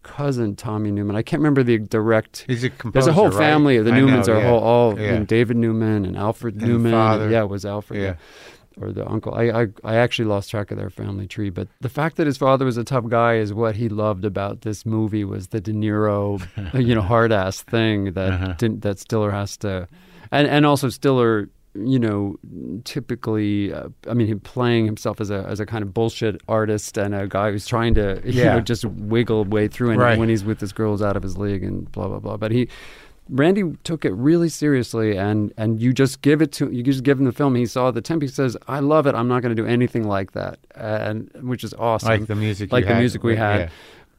[0.05, 1.17] cousin Tommy Newman.
[1.17, 2.45] I can't remember the direct.
[2.47, 2.93] He's a composer.
[2.93, 3.37] There's a whole right?
[3.39, 4.49] family of the I Newmans know, are yeah.
[4.49, 5.15] whole, all Yeah.
[5.15, 6.93] and David Newman and Alfred And Newman.
[6.93, 7.29] father.
[7.31, 8.01] yeah, it was Alfred.
[8.01, 8.15] Yeah.
[8.81, 9.33] Or the uncle.
[9.35, 12.37] I, I I actually lost track of their family tree, but the fact that his
[12.37, 15.73] father was a tough guy is what he loved about this movie was the De
[15.73, 16.41] Niro,
[16.75, 18.55] you know, hard ass thing that Uh-huh.
[18.59, 19.87] didn't, that Stiller has to,
[20.33, 22.37] and and also Stiller, you know,
[22.85, 26.97] typically, uh, I mean, him playing himself as a as a kind of bullshit artist
[26.99, 28.55] and a guy who's trying to, you Yeah.
[28.55, 30.19] know, just wiggle way through, and Right.
[30.19, 32.37] when he's with this girl, is out of his league and blah blah blah.
[32.37, 32.69] But he.
[33.31, 37.19] Randy took it really seriously, and and you just give it to you just give
[37.19, 37.55] him the film.
[37.55, 38.21] He saw the temp.
[38.21, 39.15] He says, "I love it.
[39.15, 42.11] I'm not going to do anything like that," and which is awesome.
[42.11, 42.71] Like the music.
[42.71, 42.99] Like the had.
[42.99, 43.61] music we had.
[43.61, 43.69] Yeah.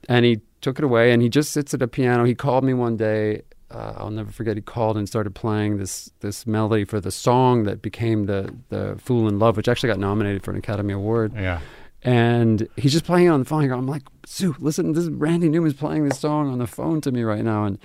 [0.10, 2.23] And he took it away, and he just sits at a piano.
[2.23, 3.44] He called me one day
[3.76, 4.56] uh, I'll never forget.
[4.56, 8.95] He called and started playing this this melody for the song that became the the
[8.99, 11.34] Fool in Love, which actually got nominated for an Academy Award.
[11.35, 11.60] Yeah.
[12.03, 13.72] And he's just playing it on the phone.
[13.72, 17.11] I'm like, Sue, listen, this is Randy Newman's playing this song on the phone to
[17.11, 17.65] me right now.
[17.65, 17.80] And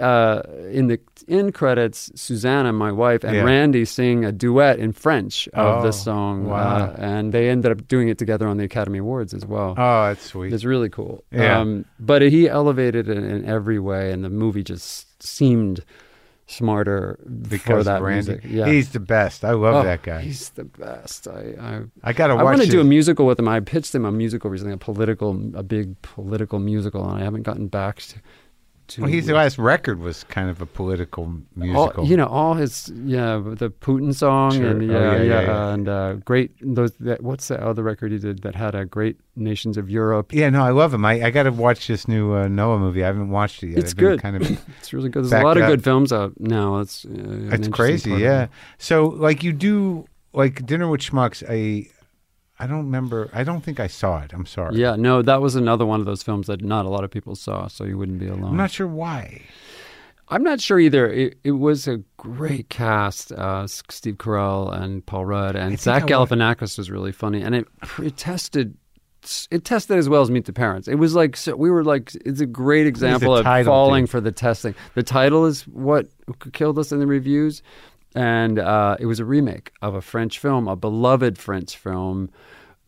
[0.00, 0.42] uh,
[0.72, 0.98] in the
[1.28, 3.42] end credits, Susanna, my wife, and Yeah.
[3.44, 6.46] Randy sing a duet in French of Oh, this song.
[6.46, 6.86] wow.
[6.86, 9.74] Uh, and they ended up doing it together on the Academy Awards as well.
[9.78, 10.52] Oh, that's sweet.
[10.52, 11.22] It's really cool.
[11.30, 11.60] Yeah.
[11.60, 15.84] Um, but he elevated it in every way, and the movie just seemed
[16.46, 17.16] smarter
[17.60, 18.32] for that Randy.
[18.32, 18.40] music.
[18.44, 18.66] Yeah.
[18.66, 19.44] He's the best.
[19.44, 20.22] I love Oh, that guy.
[20.22, 21.28] He's the best.
[21.28, 23.46] I, I I got to I want to do a musical with him.
[23.48, 27.42] I pitched him a musical recently, a political, a big political musical, and I haven't
[27.42, 28.16] gotten back to.
[28.90, 32.04] To Well, his last record was kind of a political all, musical.
[32.04, 34.70] you know, all his yeah, the Putin song Sure.
[34.70, 35.72] and Oh, yeah, yeah, yeah, yeah, yeah.
[35.74, 36.52] and uh, great.
[36.60, 40.32] Those that, what's the other record he did that had a great nations of Europe?
[40.32, 41.04] yeah, no, I love him.
[41.04, 43.02] I, I got to watch this new uh, Noah movie.
[43.02, 43.78] I haven't watched it yet.
[43.78, 44.20] It's I've good.
[44.22, 44.42] Kind of,
[44.80, 45.24] It's really good.
[45.24, 45.70] There's a lot of up.
[45.70, 46.78] good films out now.
[46.78, 47.08] It's uh,
[47.52, 48.12] it's crazy.
[48.12, 48.48] Yeah.
[48.78, 51.42] So, like, you do like dinner with schmucks.
[51.48, 51.88] I,
[52.60, 53.30] I don't remember.
[53.32, 54.32] I don't think I saw it.
[54.34, 54.76] I'm sorry.
[54.76, 57.34] Yeah, no, that was another one of those films that not a lot of people
[57.34, 58.44] saw, so you wouldn't be alone.
[58.50, 59.42] I'm not sure why.
[60.28, 61.10] I'm not sure either.
[61.10, 63.32] It, it was a great cast.
[63.32, 67.66] Uh, Steve Carell and Paul Rudd and Zach Galifianakis was really funny, and it,
[67.98, 68.76] it tested.
[69.50, 70.88] It tested as well as Meet the Parents.
[70.88, 74.10] It was like so we were like it's a great example of falling dude?
[74.10, 74.74] for the testing.
[74.94, 76.06] The title is what
[76.52, 77.62] killed us in the reviews,
[78.14, 82.30] and uh, it was a remake of a French film, a beloved French film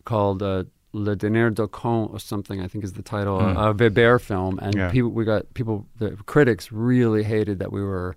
[0.05, 2.59] called uh, Le Dîner de Con or something.
[2.61, 4.75] I think is the title, a Veber film, and.
[4.75, 4.91] Yeah.
[4.91, 8.15] people we got people the critics really hated that we were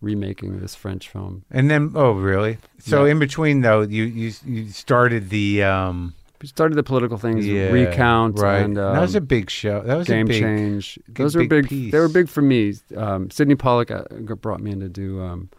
[0.00, 1.44] remaking this French film.
[1.50, 2.56] And then, oh, really?
[2.78, 3.12] So, Yeah.
[3.12, 7.70] in between though, you you you started the um, We started the political things, yeah,
[7.70, 8.60] recount, Right.
[8.62, 9.82] and um, that was a big show.
[9.82, 10.98] That was game a big, change.
[11.06, 11.68] Those were big big.
[11.68, 11.92] piece.
[11.92, 12.74] They were big for me.
[12.96, 14.04] Um, Sydney Pollack uh,
[14.36, 15.50] brought me in to do um,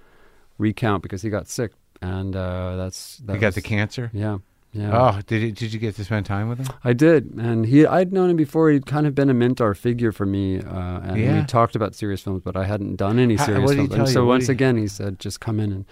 [0.58, 1.72] recount because he got sick,
[2.02, 4.10] and uh, that's that You got was- the cancer.
[4.14, 4.38] Yeah,
[4.74, 4.92] yeah.
[5.18, 6.68] Oh, did you, did you get to spend time with him?
[6.84, 8.70] I did, and he I'd known him before.
[8.70, 11.40] He'd kind of been a mentor figure for me, uh, and Yeah.
[11.42, 13.94] we talked about serious films, but I hadn't done any serious he films.
[13.94, 15.86] And so once he- again, he said, "Just come in." And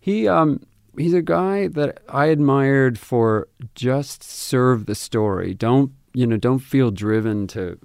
[0.00, 0.60] he um
[0.96, 5.54] he's a guy that I admired for just serve the story.
[5.54, 6.36] Don't you know?
[6.36, 7.78] Don't feel driven to.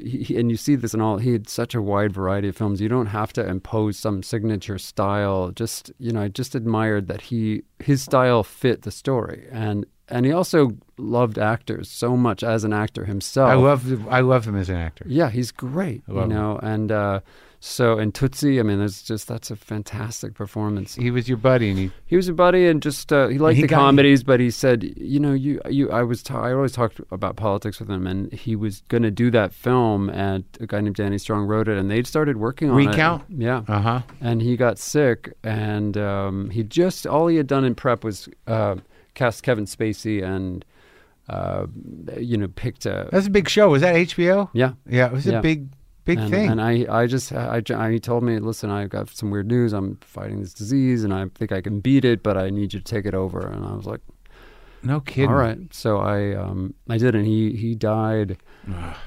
[0.00, 1.18] He, and you see this in all.
[1.18, 2.80] He had such a wide variety of films.
[2.80, 5.50] You don't have to impose some signature style.
[5.50, 10.26] Just you know, I just admired that he his style fit the story, and and
[10.26, 13.50] he also loved actors so much as an actor himself.
[13.50, 15.04] I love I love him as an actor.
[15.08, 16.02] Yeah, he's great.
[16.08, 17.20] I love You know, and uh,
[17.64, 18.58] so and Tootsie.
[18.58, 20.96] I mean, there's just that's a fantastic performance.
[20.96, 23.56] He was your buddy, and he He was a buddy, and just uh, he liked
[23.56, 26.52] he the got- comedies, but he said, you know, you you I was ta- I
[26.52, 30.42] always talked about politics with him, and he was going to do that film, and
[30.60, 33.22] a guy named Danny Strong wrote it, and they started working on Recount?
[33.30, 33.36] it.
[33.42, 34.02] Yeah, uh huh.
[34.20, 38.28] and he got sick, and um, he just all he had done in prep was
[38.48, 38.74] uh,
[39.14, 40.64] cast Kevin Spacey and.
[41.28, 41.66] Uh,
[42.18, 43.70] you know, picked a That's a big show.
[43.70, 44.50] Was that HBO?
[44.52, 45.38] yeah, Yeah, it was Yeah.
[45.38, 45.68] a big
[46.04, 46.50] big and, thing.
[46.50, 49.72] And I, I just, I, I, he told me, listen, I've got some weird news.
[49.72, 52.80] I'm fighting this disease, and I think I can beat it, but I need you
[52.80, 53.40] to take it over.
[53.46, 54.00] And I was like,
[54.82, 55.30] no kidding.
[55.30, 55.58] all right.
[55.72, 58.38] So I, um, I did, and he, he died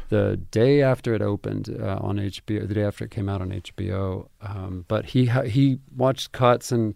[0.07, 3.49] the day after it opened uh, on HBO, the day after it came out on
[3.52, 4.30] HBO.
[4.41, 6.95] Um, but he, ha- he watched cuts and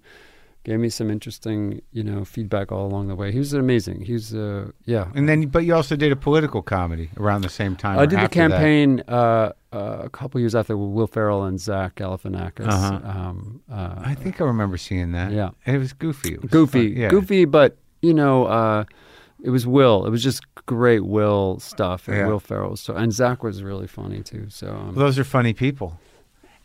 [0.64, 3.31] gave me some interesting, you know, feedback all along the way.
[3.31, 4.02] He was amazing.
[4.02, 7.49] He was, uh, yeah, And then, but you also did a political comedy around the
[7.49, 7.98] same time.
[7.98, 11.95] I did the campaign uh, uh, a couple years after with Will Ferrell and Zach
[11.95, 12.68] Galifianakis.
[12.68, 12.99] Uh-huh.
[13.03, 15.31] Um, uh, I think I remember seeing that.
[15.31, 15.52] Yeah.
[15.65, 16.34] And it was goofy.
[16.34, 17.02] It was goofy, fun.
[17.02, 17.10] Yeah.
[17.10, 18.84] goofy, but you know, uh,
[19.41, 20.06] it was Will.
[20.06, 22.07] It was just great Will stuff.
[22.07, 22.27] And Yeah.
[22.27, 24.48] Will Ferrell, so and Zach was really funny too.
[24.49, 25.99] So um, Well, those are funny people.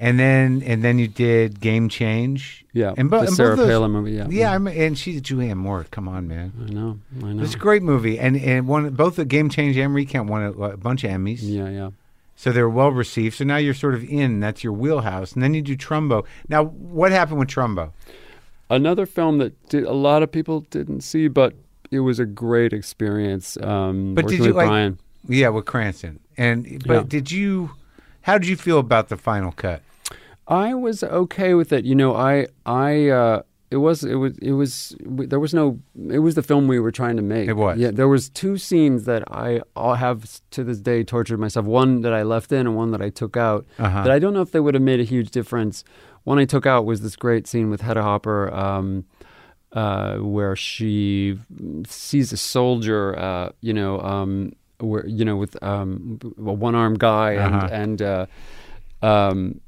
[0.01, 2.65] And then, and then you did Game Change.
[2.73, 4.13] yeah, and bo- the and Sarah both those- Palin movie.
[4.13, 5.87] Yeah, Yeah, I'm, and she's Julianne Moore.
[5.93, 6.53] Come on, man.
[6.61, 7.43] I know, I know.
[7.45, 10.51] It's a great movie, and and one both the Game Change and Recount won a,
[10.53, 11.91] a bunch of Emmys, Yeah, yeah.
[12.35, 13.37] so they're well received.
[13.37, 14.41] So now you're sort of in.
[14.41, 16.25] That's your wheelhouse, and then you do Trumbo.
[16.49, 17.93] Now, what happened with Trumbo?
[18.71, 21.55] Another film that did, a lot of people didn't see, but
[21.93, 23.57] it was a great experience.
[23.63, 24.99] Um, But did you with like- Brian.
[25.29, 26.19] Yeah, with Cranston.
[26.37, 27.03] And but Yeah.
[27.07, 27.71] did you?
[28.25, 29.83] How did you feel about the final cut?
[30.49, 31.85] I was okay with it.
[31.85, 35.79] You know, I I uh, it was it was it was there was no
[36.09, 37.49] it was the film we were trying to make.
[37.49, 37.79] It was.
[37.79, 41.67] Yeah, there was two scenes that I all have to this day tortured myself.
[41.67, 43.67] One that I left in and one that I took out.
[43.79, 44.05] Uh-huh.
[44.05, 45.85] That I don't know if they would have made a huge difference.
[46.23, 48.53] One I took out was this great scene with Hedda Hopper.
[48.55, 49.05] Um,
[49.75, 51.37] uh, where she
[51.87, 57.33] sees a soldier, uh, you know, um, where you know, with um, a one-armed guy,
[57.33, 57.69] and Uh-huh.
[57.73, 58.27] and uh,
[59.03, 59.61] um,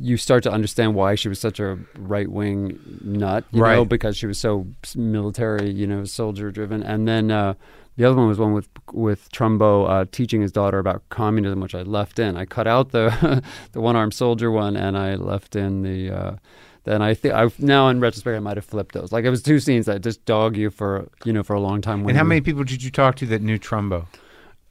[0.00, 3.88] you start to understand why she was such a right wing nut, you know, Right.
[3.88, 4.66] because she was so
[4.96, 6.82] military, you know, soldier driven.
[6.82, 7.54] And then uh,
[7.96, 11.74] the other one was one with with Trumbo uh, teaching his daughter about communism, which
[11.76, 12.36] I left in.
[12.36, 13.42] I cut out the
[13.72, 16.10] the one armed soldier one, and I left in the.
[16.10, 16.36] Uh,
[16.84, 19.12] then I think I now in retrospect I might have flipped those.
[19.12, 21.80] Like it was two scenes that just dog you for you know for a long
[21.80, 22.00] time.
[22.08, 24.06] And how you- many people did you talk to that knew Trumbo?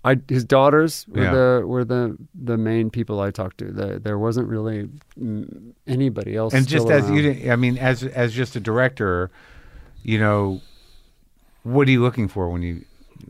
[0.04, 1.32] I his daughters were Yeah.
[1.32, 3.66] the were the the main people I talked to.
[3.72, 4.90] The, there wasn't really
[5.88, 6.54] anybody else.
[6.54, 9.30] And just as you, didn't- I mean, as as just a director,
[10.04, 10.62] you know,
[11.64, 12.84] what are you looking for when you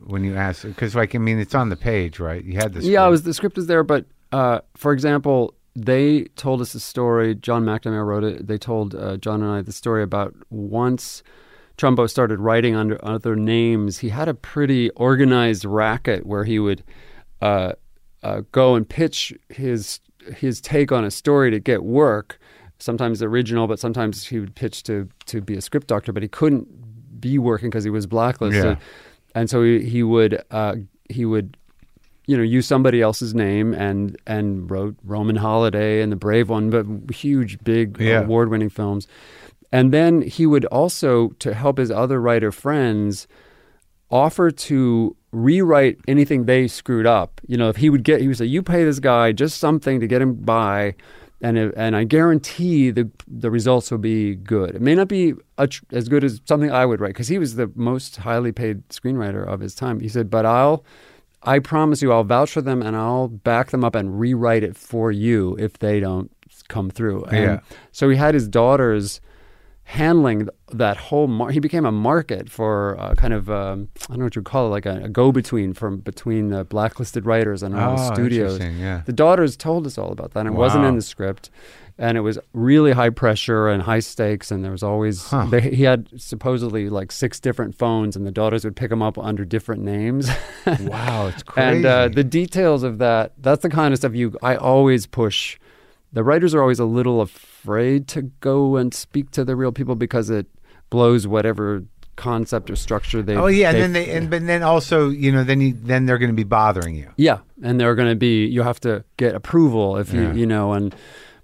[0.06, 0.64] when you ask?
[0.64, 2.44] Because like I mean, it's on the page, right?
[2.44, 2.86] You had this.
[2.86, 7.36] Yeah, was the script is there, but uh, for example, they told us a story.
[7.36, 8.48] John McNamara wrote it.
[8.48, 11.22] They told uh, John and I the story about once
[11.78, 14.00] Trumbo started writing under other names.
[14.00, 16.84] He had a pretty organized racket where he would
[17.42, 17.74] uh,
[18.24, 20.00] uh, go and pitch his
[20.38, 22.40] his take on a story to get work.
[22.78, 26.12] Sometimes original, but sometimes he would pitch to to be a script doctor.
[26.12, 26.68] But he couldn't
[27.22, 28.76] be working because he was blacklisted, Yeah.
[29.36, 30.76] and so he, he would uh,
[31.10, 31.58] he would
[32.28, 36.70] you know, use somebody else's name and and wrote Roman Holiday and The Brave One,
[36.70, 36.86] but
[37.16, 38.22] huge, big, Yeah.
[38.22, 39.08] award-winning films.
[39.72, 43.28] And then he would also, to help his other writer friends,
[44.10, 47.40] offer to rewrite anything they screwed up.
[47.48, 50.00] You know, if he would get, he would say, "You pay this guy just something
[50.00, 50.96] to get him by."
[51.44, 54.76] And, if, and I guarantee the the results will be good.
[54.76, 57.40] It may not be a, tr- as good as something I would write because he
[57.40, 60.02] was the most highly paid screenwriter of his time.
[60.02, 60.84] He said, "But I'll
[61.44, 64.76] I promise you, I'll vouch for them and I'll back them up and rewrite it
[64.76, 66.32] for you if they don't
[66.68, 67.24] come through.
[67.26, 67.60] And Yeah.
[67.92, 69.22] So he had his daughters
[69.92, 71.28] handling that whole.
[71.28, 74.40] Mar- he became a market for uh, kind of um, I don't know what you
[74.42, 78.10] would call it, like a, a go-between from between the blacklisted writers and all the
[78.10, 78.60] Oh, studios.
[78.60, 79.02] yeah.
[79.06, 80.40] The daughters told us all about that.
[80.42, 81.50] And it wasn't in the script.
[81.98, 85.46] And it was really high pressure and high stakes, and there was always Huh.
[85.52, 89.18] they, he had supposedly like six different phones, and the daughters would pick them up
[89.20, 90.28] under different names.
[90.80, 91.78] Wow, it's crazy.
[91.78, 95.60] And uh, the details of that, that's the kind of stuff you, I always push.
[96.14, 97.20] The writers are always a little
[97.62, 100.48] afraid to go and speak to the real people because it
[100.90, 101.84] blows whatever
[102.18, 105.44] concept or structure they oh yeah, and then they and but then also you know
[105.44, 107.10] then you then they're going to be bothering you.
[107.18, 108.46] yeah, and they're going to be.
[108.46, 110.34] You have to get approval if you Yeah.
[110.34, 110.96] you know and.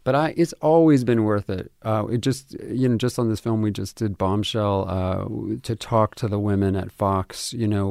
[0.04, 1.70] But I, it's always been worth it.
[1.82, 5.76] Uh, it just, you know, just on this film we just did Bombshell uh, to
[5.76, 7.52] talk to the women at Fox.
[7.52, 7.90] You know,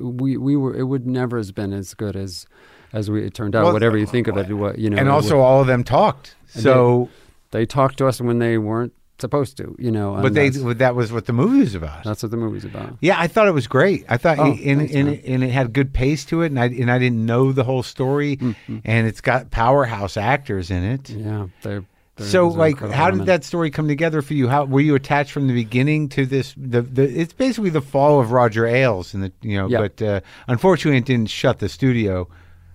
[0.00, 0.74] we we were.
[0.74, 2.46] It would never has been as good as
[2.92, 3.62] as we it turned out.
[3.64, 5.84] Well, whatever you think of it, what you know, and also would- all of them
[5.84, 6.34] talked.
[6.48, 7.23] So, they
[7.64, 9.76] talked to us when they weren't supposed to.
[9.78, 12.02] You know, but they that was what the movie was about.
[12.02, 12.96] that's what the movie's about.
[13.00, 14.04] Yeah, I thought it was great.
[14.08, 15.20] I thought, Oh, and, thanks, and, man.
[15.24, 17.84] and it had good pace to it, and I and I didn't know the whole
[17.84, 18.78] story, Mm-hmm.
[18.84, 21.08] and it's got powerhouse actors in it.
[21.10, 21.84] Yeah, they're.
[22.16, 24.48] they're So, like, how did that story come together for you?
[24.48, 26.52] How were you attached from the beginning to this?
[26.56, 29.78] The, the it's basically the fall of Roger Ailes, and the you know, Yeah.
[29.80, 32.28] but uh, unfortunately, it didn't shut the studio,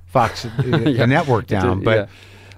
[0.06, 1.84] Fox, uh, the network it did, down.
[1.84, 2.06] but yeah.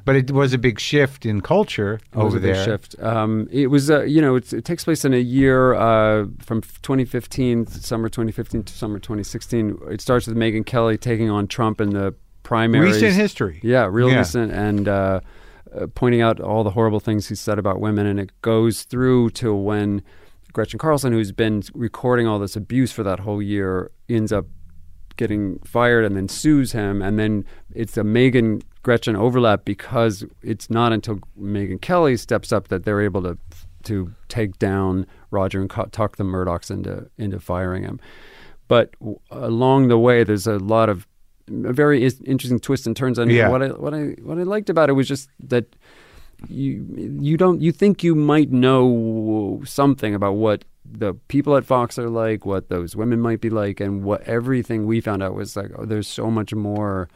[0.06, 2.66] But it was a big shift in culture It was over a big there.
[2.66, 2.96] shift.
[3.02, 6.62] Um, it was, uh, you know, it's, it takes place in a year uh, from
[6.62, 9.78] 2015, summer 2015 to summer 2016.
[9.90, 12.96] It starts with Megyn Kelly taking on Trump in the primaries.
[12.96, 13.60] Recent history.
[13.64, 14.18] Yeah, real Yeah.
[14.20, 15.20] recent, and uh,
[15.76, 19.30] uh, pointing out all the horrible things he said about women, and it goes through
[19.32, 20.02] to when
[20.52, 24.48] Gretchen Carlson, who's been recording all this abuse for that whole year, ends up
[25.16, 27.46] getting fired and then sues him, and then
[27.76, 33.02] it's a Megyn Gretchen overlap because it's not until Megyn Kelly steps up that they're
[33.02, 33.38] able to
[33.84, 38.00] to take down Roger and talk the Murdochs into into firing him.
[38.68, 38.94] But
[39.32, 41.08] along the way, there's a lot of
[41.48, 43.18] very is- interesting twists and turns.
[43.20, 43.50] And Yeah.
[43.50, 45.66] what I what I what I liked about it was just that
[46.48, 46.86] you
[47.20, 52.10] you don't you think you might know something about what the people at Fox are
[52.10, 55.72] like, what those women might be like, and what everything we found out was like.
[55.78, 57.08] Oh, there's so much more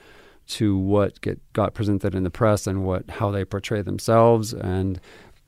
[0.47, 4.53] to what get got presented in the press and what how they portray themselves.
[4.53, 4.99] And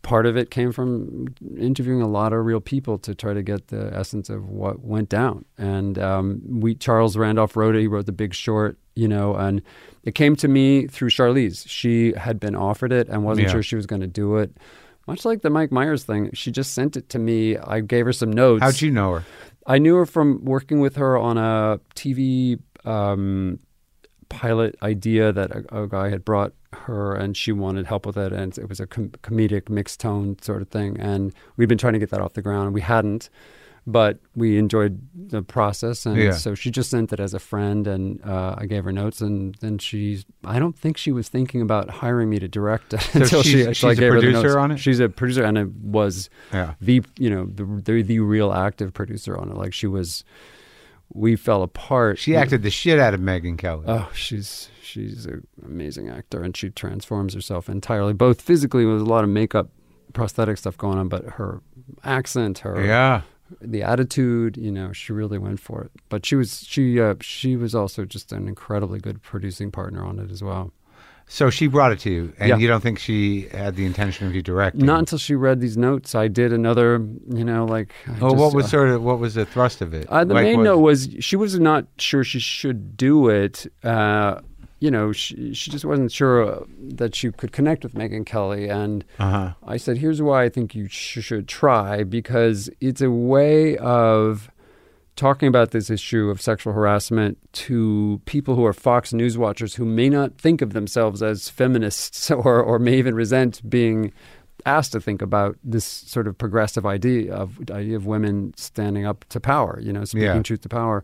[0.02, 3.68] part of it came from interviewing a lot of real people to try to get
[3.68, 5.44] the essence of what went down.
[5.58, 7.82] And um, we charles randolph wrote it.
[7.82, 9.62] He wrote the big short you know and
[10.04, 11.66] it came to me through charlize.
[11.68, 13.54] She had been offered it and wasn't Yeah.
[13.54, 14.56] sure she was going to do it.
[15.08, 17.58] Much like the mike myers thing she just sent it to me.
[17.58, 18.64] I gave her some notes.
[18.64, 19.24] How'd you know her?
[19.66, 23.60] I knew her from working with her on a TV um,
[24.30, 28.32] pilot idea that a, a guy had brought her, and she wanted help with it,
[28.34, 30.98] and it was a com- comedic mixed tone sort of thing.
[31.00, 33.30] And we'd been trying to get that off the ground, and we hadn't.
[33.90, 36.34] but we enjoyed the process, and Yeah.
[36.34, 39.56] so she just sent it as a friend, and uh, I gave her notes, and
[39.62, 40.26] then she.
[40.44, 43.52] I don't think she was thinking about hiring me to direct it until she.
[43.64, 44.56] she's- until I a gave her the producer notes.
[44.58, 44.78] on it?
[44.80, 46.74] She's a producer, and it was Yeah.
[46.82, 49.56] the you know the the, the real active producer on it.
[49.56, 50.26] Like she was,
[51.18, 52.20] we fell apart.
[52.20, 53.86] She acted the shit out of Megyn Kelly.
[53.88, 59.06] Oh, she's she's an amazing actor, and she transforms herself entirely, both physically with a
[59.06, 59.70] lot of makeup,
[60.14, 61.62] prosthetic stuff going on, but her
[62.04, 63.22] accent, her yeah.
[63.60, 65.92] the attitude, you know, she really went for it.
[66.10, 70.20] But she was she uh, she was also just an incredibly good producing partner on
[70.20, 70.72] it as well.
[71.30, 72.58] So she brought it to you, and Yeah.
[72.58, 74.86] you don't think she had the intention of you directing?
[74.86, 77.92] Not until she read these notes, I did another, you know, like.
[78.08, 80.08] I Oh, just, what was uh, sort of what was the thrust of it?
[80.08, 83.66] Uh, the Like, main was- note was she was not sure she should do it.
[83.84, 84.40] Uh,
[84.80, 88.70] you know, she, she just wasn't sure uh, that she could connect with Megyn Kelly.
[88.70, 89.54] And Uh-huh.
[89.66, 94.50] I said, here's why I think you sh- should try because it's a way of
[95.18, 99.84] talking about this issue of sexual harassment to people who are Fox News watchers who
[99.84, 104.14] may not think of themselves as feminists or, or may even resent being
[104.66, 109.26] asked to think about this sort of progressive idea of idea of women standing up
[109.30, 110.42] to power, you know, speaking Yeah.
[110.42, 111.04] truth to power.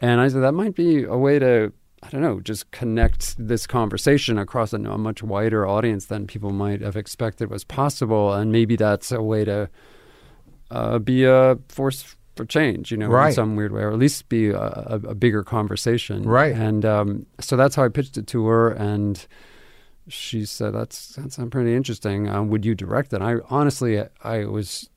[0.00, 1.72] And I said that might be a way to
[2.04, 6.50] I don't know, just connect this conversation across a, a much wider audience than people
[6.50, 9.68] might have expected was possible, and maybe that's a way to
[10.72, 13.28] uh, be a force for change, you know, Right.
[13.28, 16.54] in some weird way, or at least be a, a, a bigger conversation, Right.
[16.54, 19.24] And um, so that's how I pitched it to her, and
[20.08, 22.28] she said, "That's that sounds pretty interesting.
[22.28, 24.88] Um, would you direct it?" I honestly, I was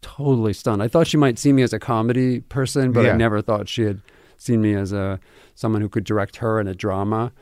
[0.00, 0.82] totally stunned.
[0.82, 3.12] I thought she might see me as a comedy person, but Yeah.
[3.12, 4.00] I never thought she had
[4.38, 5.18] seen me as a
[5.54, 7.32] someone who could direct her in a drama.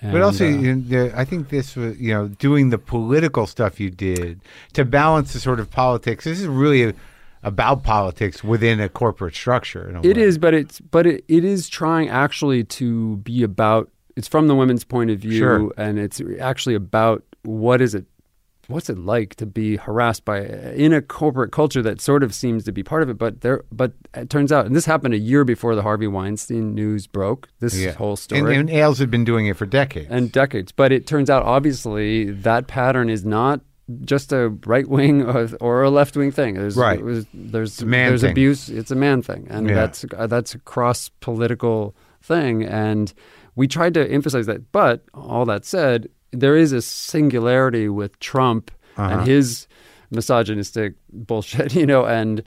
[0.00, 3.90] But also, uh, you I think this was, you know, doing the political stuff you
[3.90, 4.40] did
[4.74, 6.24] to balance the sort of politics.
[6.24, 6.94] This is really a,
[7.42, 9.88] about politics within a corporate structure.
[9.90, 10.22] A It way.
[10.22, 13.90] is, but it's but it, it is trying actually to be about.
[14.16, 15.72] It's from the women's point of view, Sure.
[15.76, 18.04] and it's actually about what is it,
[18.66, 22.64] what's it like to be harassed by in a corporate culture that sort of seems
[22.64, 23.16] to be part of it.
[23.16, 26.74] But there, but it turns out, and this happened a year before the Harvey Weinstein
[26.74, 27.48] news broke.
[27.60, 27.92] This Yeah.
[27.92, 30.08] whole story And, and Ailes had been doing it for decades.
[30.10, 30.72] and decades.
[30.72, 33.60] But it turns out, obviously, that pattern is not
[34.04, 36.54] just a right wing or, or a left wing thing.
[36.54, 37.02] There's, Right.
[37.02, 38.30] was- there's a man there's thing.
[38.32, 38.68] abuse.
[38.68, 39.74] It's a man thing, and Yeah.
[39.76, 42.64] that's uh, that's a cross political thing.
[42.64, 43.12] And
[43.56, 44.70] we tried to emphasize that.
[44.72, 49.18] But all that said, there is a singularity with Trump Uh-huh.
[49.20, 49.66] and his
[50.10, 52.42] misogynistic bullshit, you know, and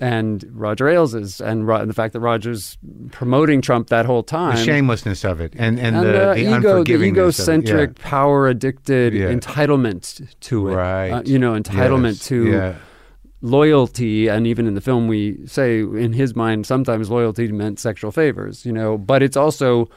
[0.00, 2.76] and Roger Ailes is, and, and the fact that Roger's
[3.10, 6.36] promoting Trump that whole time the shamelessness of it and, and, and the, the, the
[6.38, 7.58] ego, the unforgivingness of it.
[7.68, 9.32] egocentric, power addicted Yeah.
[9.32, 10.74] entitlement to it.
[10.74, 11.10] Right.
[11.10, 12.26] Uh, you know, entitlement Yes.
[12.26, 12.74] to Yeah.
[13.42, 14.28] loyalty.
[14.28, 18.64] And even in the film, we say in his mind, sometimes loyalty meant sexual favors,
[18.66, 19.88] you know, but it's also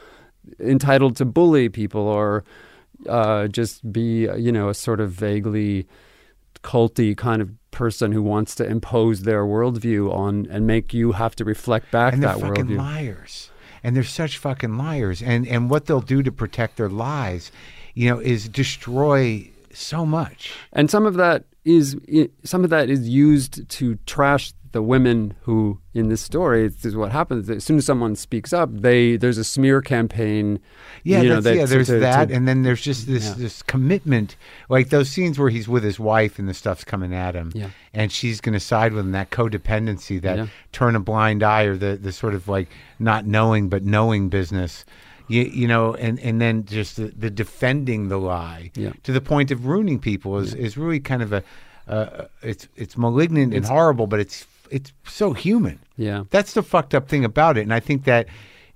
[0.58, 2.44] entitled to bully people or
[3.08, 5.86] uh, just be, you know, a sort of vaguely
[6.62, 11.36] culty kind of person who wants to impose their worldview on and make you have
[11.36, 12.76] to reflect back and they're that fucking worldview.
[12.76, 13.50] liars.
[13.82, 15.22] And they're such fucking liars.
[15.22, 17.50] And and what they'll do to protect their lies
[17.94, 20.52] you know is destroy so much.
[20.72, 21.96] And some of that is
[22.44, 26.94] some of that is used to trash the women who in this story this is
[26.94, 30.60] what happens as soon as someone speaks up they there's a smear campaign
[31.02, 33.34] yeah, you know, that's, yeah there's to- that to- and then there's just this Yeah.
[33.36, 34.36] this commitment
[34.68, 37.70] like those scenes where he's with his wife and the stuff's coming at him Yeah.
[37.92, 40.46] and she's going to side with him that codependency that Yeah.
[40.72, 42.68] turn a blind eye or the the sort of like
[42.98, 44.84] not knowing but knowing business
[45.28, 48.92] you, you know and and then just the, the defending the lie Yeah.
[49.02, 51.42] to the point of ruining people is, is really kind of a
[51.88, 56.94] uh, it's it's malignant and horrible but it's it's so human yeah that's the fucked
[56.94, 58.26] up thing about it and i think that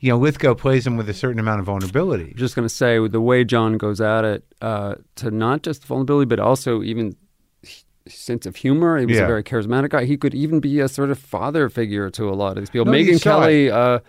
[0.01, 2.75] you know lithgow plays him with a certain amount of vulnerability I'm just going to
[2.75, 7.17] say the way John goes at it uh, to not just vulnerability but also even
[8.07, 8.99] sense of humor.
[8.99, 9.25] He was Yeah.
[9.25, 10.05] a very charismatic guy.
[10.05, 12.85] He could even be a sort of father figure to a lot of these people.
[12.85, 14.01] No, Megyn Kelly uh,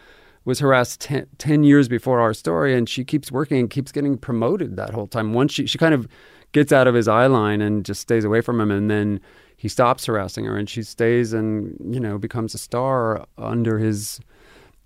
[0.43, 4.17] was harassed ten, 10 years before our story, and she keeps working and keeps getting
[4.17, 5.31] promoted that whole time.
[5.33, 6.09] Once she she kind of
[6.51, 9.21] gets out of his eye line and just stays away from him, and then
[9.57, 14.19] he stops harassing her, and she stays and you know becomes a star under his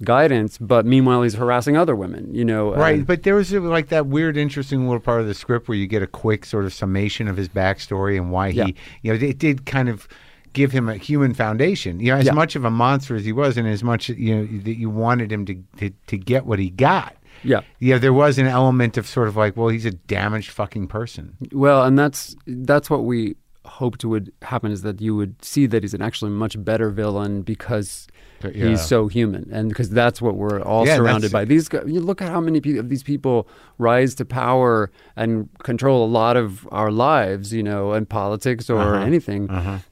[0.04, 0.58] guidance.
[0.58, 2.34] But meanwhile, he's harassing other women.
[2.34, 5.34] You know, Right, but there was uh, like that weird, interesting little part of the
[5.34, 8.66] script where you get a quick sort of summation of his backstory and why Yeah.
[8.66, 10.08] he, you know, it did kind of
[10.54, 12.00] give him a human foundation.
[12.00, 12.32] You know, as Yeah.
[12.34, 15.32] much of a monster as he was, and as much you know that you wanted
[15.32, 17.16] him to to, to get what he got.
[17.44, 17.62] yeah.
[17.80, 21.36] Yeah, there was an element of sort of like, well, he's a damaged fucking person.
[21.52, 25.84] Well, and that's that's what we hoped would happen is that you would see that
[25.84, 28.08] he's an actually much better villain because
[28.44, 28.68] Yeah.
[28.68, 31.44] he's so human, and because that's what we're all Yeah, surrounded by.
[31.46, 36.06] These guys, you look at how many of these people rise to power and control
[36.06, 39.06] a lot of our lives, you know, in politics or Uh-huh.
[39.06, 39.50] anything,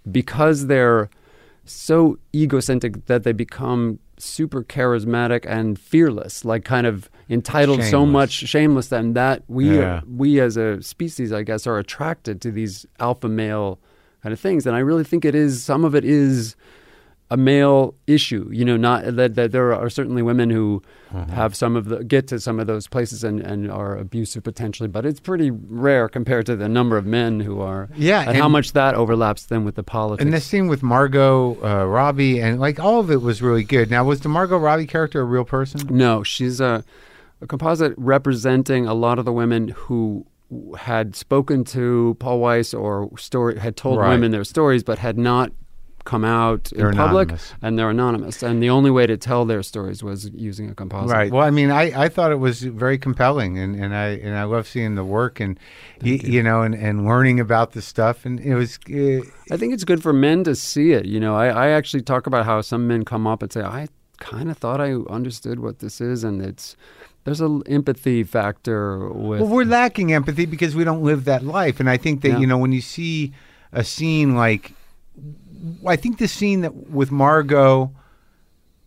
[0.09, 1.09] because they're
[1.65, 8.31] so egocentric that they become super charismatic and fearless, like kind of entitled so much,
[8.31, 10.01] shameless, and that we Yeah.
[10.07, 13.79] we as a species, I guess, are attracted to these alpha male
[14.23, 14.65] kind of things.
[14.65, 16.55] And I really think it is some of it is
[17.29, 18.49] a male issue.
[18.53, 20.81] You know, not that, that there are certainly women who
[21.13, 21.31] Mm-hmm.
[21.31, 24.89] have some of the get to some of those places and, and are abusive potentially,
[24.89, 27.87] but it's pretty rare compared to the number of men who are.
[27.95, 30.21] Yeah, and, how much that overlaps then with the politics.
[30.21, 33.89] And this scene with Margot uh, Robbie and like all of it was really good.
[33.89, 35.79] Now, was the Margot Robbie character a real person?
[35.89, 36.83] No, she's a,
[37.41, 40.25] a composite representing a lot of the women who
[40.77, 44.09] had spoken to Paul Weiss or story had told Right.
[44.11, 45.51] women their stories, but had not
[46.05, 47.53] come out They're in public, anonymous.
[47.61, 48.41] and they're anonymous.
[48.41, 51.11] And the only way to tell their stories was using a composite.
[51.13, 51.29] Right.
[51.29, 54.43] Well, I mean, I, I thought it was very compelling, and, and I and I
[54.45, 55.59] love seeing the work and
[56.01, 56.41] y- you.
[56.41, 59.19] know and, and learning about the stuff, and it was uh,
[59.53, 61.05] I think it's good for men to see it.
[61.05, 63.89] You know, I, I actually talk about how some men come up and say, "I
[64.19, 66.77] kind of thought I understood what this is," and it's
[67.27, 69.41] there's an empathy factor with.
[69.41, 72.37] well, we're lacking empathy because we don't live that life, and I think that Yeah.
[72.39, 73.33] you know when you see
[73.73, 74.71] a scene like,
[75.85, 77.91] I think the scene that with Margot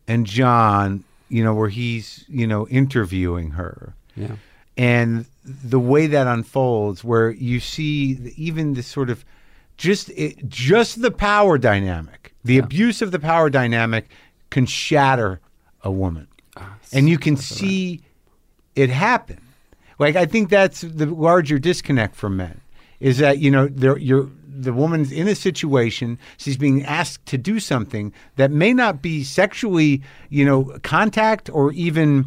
[0.09, 3.93] and John, you know, where he's you know interviewing her.
[4.17, 4.37] yeah.
[4.77, 9.23] and the way that unfolds where you see even this sort of
[9.77, 14.09] just it, just the power dynamic the abuse of the power dynamic
[14.51, 15.41] can shatter
[15.83, 16.27] a woman
[16.57, 18.01] ah, and you can see
[18.81, 19.41] it happen
[19.99, 22.61] like i think that's the larger disconnect for men
[23.01, 28.13] is that you know the woman's in a situation she's being asked to do something
[28.37, 32.27] that may not be sexually you know contact or even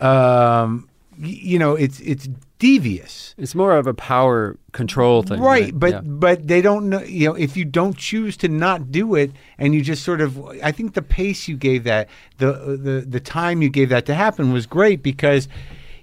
[0.00, 0.88] um
[1.18, 3.34] you know it's it's devious.
[3.38, 6.00] It's more of a power control thing, right but Yeah.
[6.04, 9.74] but they don't know you know if you don't choose to not do it and
[9.74, 12.08] you just sort of i think the pace you gave that
[12.38, 12.52] the
[12.86, 15.48] the the time you gave that to happen was great because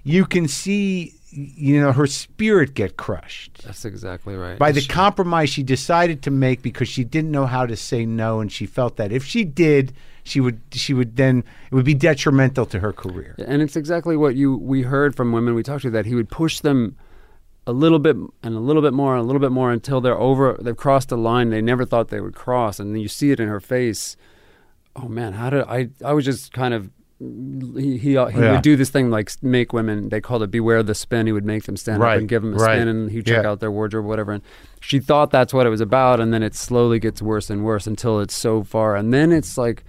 [0.02, 3.62] you can see you know her spirit get crushed.
[3.64, 4.58] That's exactly right.
[4.58, 8.04] by the She- compromise she decided to make because she didn't know how to say
[8.04, 9.92] no and she felt that if she did
[10.24, 13.36] she would she would then it would be detrimental to her career.
[13.46, 15.54] And it's exactly what you we heard from women.
[15.54, 16.96] We talked to that he would push them
[17.66, 20.18] a little bit and a little bit more and a little bit more until they're
[20.18, 23.30] over they've crossed a line they never thought they would cross and then you see
[23.30, 24.16] it in her face.
[24.96, 26.90] Oh man how did i i was just kind of
[27.76, 28.52] he he, uh, he Yeah.
[28.52, 31.44] would do this thing like make women they called it beware the spin he would
[31.44, 32.76] make them stand Right, up and give them a right.
[32.76, 33.50] spin and he'd check Yeah.
[33.50, 34.42] out their wardrobe whatever and
[34.80, 37.86] she thought that's what it was about and then it slowly gets worse and worse
[37.86, 39.84] until it's so far and then it's like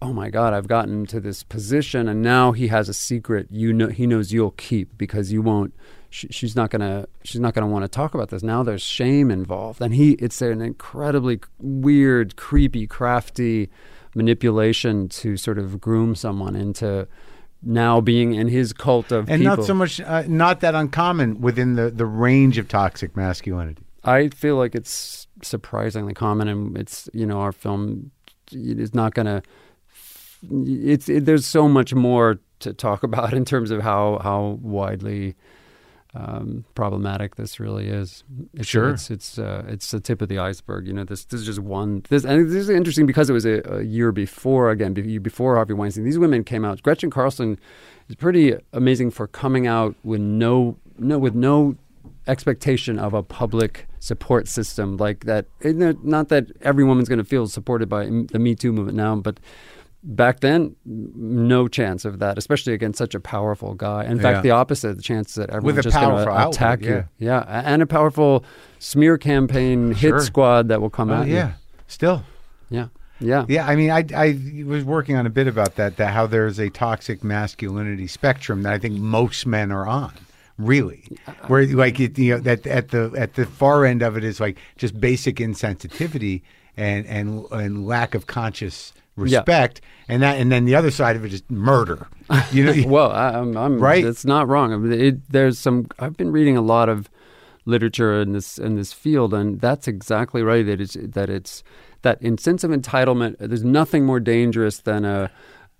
[0.00, 3.72] oh my god i've gotten to this position and now he has a secret you
[3.72, 5.74] know he knows you'll keep because you won't
[6.08, 9.30] she, she's not gonna she's not gonna want to talk about this now there's shame
[9.30, 13.68] involved and he it's an incredibly weird creepy crafty
[14.14, 17.06] manipulation to sort of groom someone into
[17.62, 21.40] now being in his cult of and people not so much uh, not that uncommon
[21.40, 27.08] within the the range of toxic masculinity I feel like it's surprisingly common, and it's
[27.12, 28.10] you know our film
[28.50, 29.42] is not going to.
[30.50, 35.36] It's it, there's so much more to talk about in terms of how how widely
[36.14, 38.24] um, problematic this really is.
[38.54, 38.90] It's, Sure.
[38.90, 40.86] it's it's uh, it's the tip of the iceberg.
[40.86, 42.02] You know, this this is just one.
[42.08, 45.72] This and this is interesting because it was a, a year before again before Harvey
[45.74, 46.04] Weinstein.
[46.04, 46.82] These women came out.
[46.82, 47.58] Gretchen Carlson
[48.08, 51.76] is pretty amazing for coming out with no no with no
[52.26, 55.46] expectation of a public support system like that.
[55.64, 59.40] Not that every woman's going to feel supported by the Me Too movement now, but
[60.04, 64.04] back then, no chance of that, especially against such a powerful guy.
[64.04, 64.22] In Yeah.
[64.22, 66.88] fact, the opposite, the chance that everyone's just going to attack yeah.
[66.90, 67.04] you.
[67.18, 68.44] Yeah, a- and a powerful
[68.78, 70.16] smear campaign Sure.
[70.16, 71.34] hit squad that will come oh at you.
[71.34, 71.52] yeah
[71.86, 72.24] still
[72.70, 72.88] Yeah.
[73.20, 73.44] Yeah.
[73.48, 76.58] Yeah, I mean, I, I was working on a bit about that, that how there's
[76.58, 80.12] a toxic masculinity spectrum that I think most men are on,
[80.58, 84.16] really, uh, where like it, you know that at the at the far end of
[84.16, 86.42] it is like just basic insensitivity
[86.76, 91.24] and and and lack of conscious respect, and that and then the other side of
[91.24, 92.08] it is murder.
[92.50, 94.04] You know, Well, I, I'm, I'm Right.
[94.04, 94.72] It's not wrong.
[94.72, 95.88] I mean, it, there's some.
[95.98, 97.10] I've been reading a lot of
[97.64, 100.64] literature in this in this field, and that's exactly right.
[100.64, 101.62] That it's that it's
[102.02, 103.36] that in sense of entitlement.
[103.38, 105.30] There's nothing more dangerous than a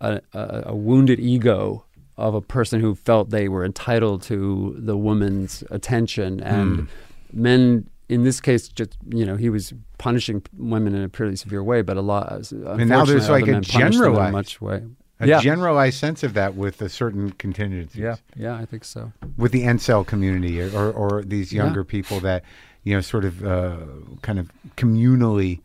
[0.01, 1.85] a, a, a wounded ego
[2.17, 6.87] of a person who felt they were entitled to the woman's attention, and hmm.
[7.33, 11.63] men in this case, just you know, he was punishing women in a pretty severe
[11.63, 12.51] way, but a lot.
[12.53, 14.83] And now there's like a generalized, much way.
[15.21, 15.41] a yeah.
[15.41, 18.01] generalized sense of that with a certain contingencies.
[18.01, 19.13] yeah, yeah, I think so.
[19.37, 21.65] with the incel community or, or, these Yeah.
[21.65, 22.45] younger people that
[22.85, 23.77] you know sort of uh,
[24.23, 25.61] kind of communally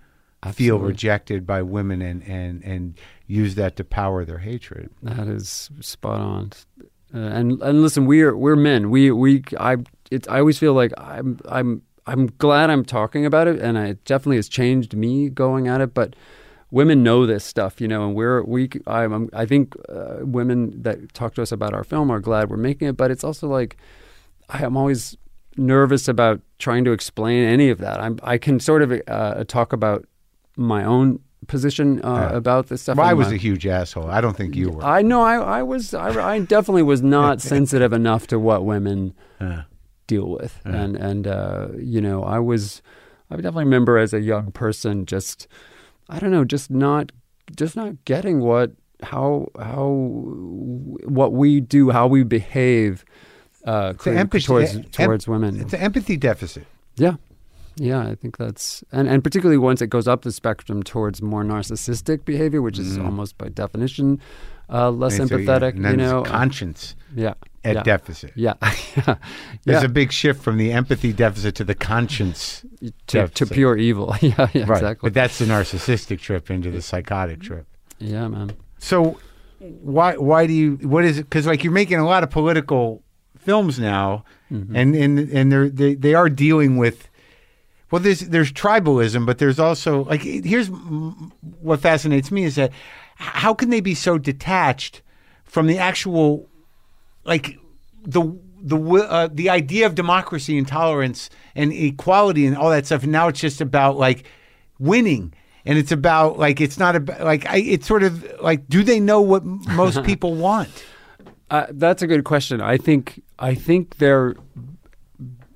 [0.54, 2.94] feel rejected by women and, and and
[3.26, 4.90] use that to power their hatred.
[5.04, 6.52] That is spot on.
[7.14, 8.90] Uh, and and listen, we're we're men.
[8.90, 9.78] We we I
[10.12, 14.04] it, I always feel like I'm I'm I'm glad I'm talking about it, and it
[14.06, 15.94] definitely has changed me going at it.
[15.94, 16.16] But
[16.72, 20.82] women know this stuff, you know, and we're we I'm, I'm I think uh, women
[20.82, 22.98] that talk to us about our film are glad we're making it.
[22.98, 23.78] But it's also like
[24.50, 25.18] I, I'm always
[25.58, 28.00] nervous about trying to explain any of that.
[28.00, 30.06] I'm I can sort of uh, talk about
[30.56, 32.38] my own position uh, Yeah.
[32.38, 32.98] about this stuff.
[32.98, 34.10] Well, I was my- a huge asshole.
[34.10, 34.84] I don't think you were.
[34.84, 39.14] I know I, I was I, I definitely was not sensitive enough to what women
[39.40, 39.64] Uh,
[40.08, 42.82] deal with and and uh, you know I was
[43.30, 45.48] I definitely remember as a young person just
[46.10, 47.12] I don't know just not
[47.56, 48.72] just not getting what
[49.04, 49.90] how how
[51.06, 53.06] what we do how we behave
[53.66, 56.66] uh, empathy- towards em- towards women it's an empathy deficit.
[56.96, 57.16] yeah.
[57.80, 61.44] Yeah, I think that's and, and particularly once it goes up the spectrum towards more
[61.44, 64.20] narcissistic behavior, which is almost by definition
[64.68, 65.76] uh, less And so, yeah, empathetic.
[65.76, 67.36] and then you know, conscience yeah,
[67.68, 68.32] at yeah, deficit.
[68.36, 68.54] yeah,
[68.96, 69.16] yeah,
[69.66, 72.64] There's a big shift from the empathy deficit to the conscience.
[73.08, 74.16] to, to pure evil.
[74.22, 74.78] yeah, yeah, Right.
[74.78, 75.08] exactly.
[75.10, 77.66] But that's the narcissistic trip into the psychotic trip.
[78.00, 78.52] yeah, man.
[78.80, 79.20] So
[79.60, 81.24] why why do you what is it?
[81.24, 83.04] Because like you're making a lot of political
[83.38, 84.76] films now, Mm-hmm.
[84.78, 87.10] and and and they're they they are dealing with.
[87.92, 90.68] Well, there's there's tribalism, but there's also like here's
[91.62, 92.72] what fascinates me is that
[93.16, 95.02] how can they be so detached
[95.44, 96.48] from the actual
[97.28, 97.60] like
[98.04, 103.04] the the uh, the idea of democracy and tolerance and equality and all that stuff.
[103.04, 104.24] And now it's just about like
[104.80, 105.34] winning,
[105.66, 109.00] and it's about like it's not about like I, it's sort of like do they
[109.00, 110.70] know what m- most people want?
[111.50, 112.62] Uh, that's a good question.
[112.62, 114.36] I think I think there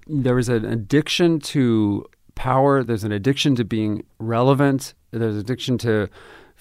[0.07, 2.84] there is an addiction to power.
[2.84, 4.93] There's an addiction to being relevant.
[5.11, 6.10] There's addiction to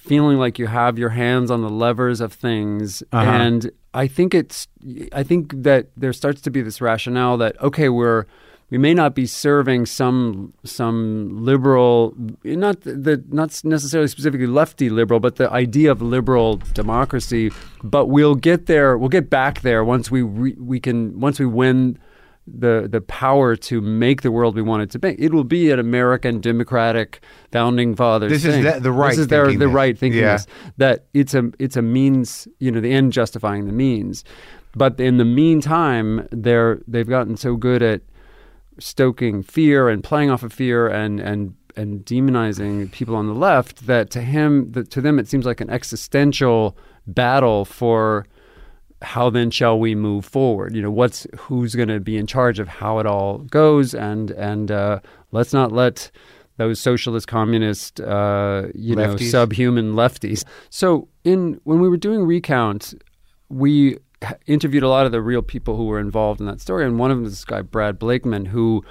[0.00, 3.02] feeling like you have your hands on the levers of things.
[3.12, 3.30] Uh-huh.
[3.30, 4.66] And I think it's
[5.12, 8.26] I think that there starts to be this rationale that okay, we're
[8.70, 12.14] we may not be serving some some liberal,
[12.44, 17.50] not the not necessarily specifically lefty liberal, but the idea of liberal democracy.
[17.82, 18.96] But we'll get there.
[18.96, 21.98] We'll get back there once we re, we can once we win
[22.46, 25.14] the the power to make the world we want it to be.
[25.18, 27.20] It will be an American democratic
[27.52, 28.30] founding fathers.
[28.32, 30.20] This is the- the right This is their, the right thinking.
[30.20, 30.38] Yeah.
[30.78, 34.24] that it's a it's a means, you know, the end justifying the means.
[34.74, 38.02] But in the meantime, they're they've gotten so good at
[38.78, 43.86] stoking fear and playing off of fear and and and demonizing people on the left
[43.86, 46.76] that to him that to them it seems like an existential
[47.06, 48.26] battle for
[49.02, 50.74] how then shall we move forward?
[50.74, 53.94] You know what's who's going to be in charge of how it all goes?
[53.94, 55.00] And and uh,
[55.32, 56.10] let's not let
[56.56, 60.44] those socialist communist uh, you know subhuman lefties.
[60.68, 62.94] So in when we were doing recount
[63.48, 63.98] we
[64.46, 67.10] interviewed a lot of the real people who were involved in that story, and one
[67.10, 68.84] of them is this guy Brad Blakeman, who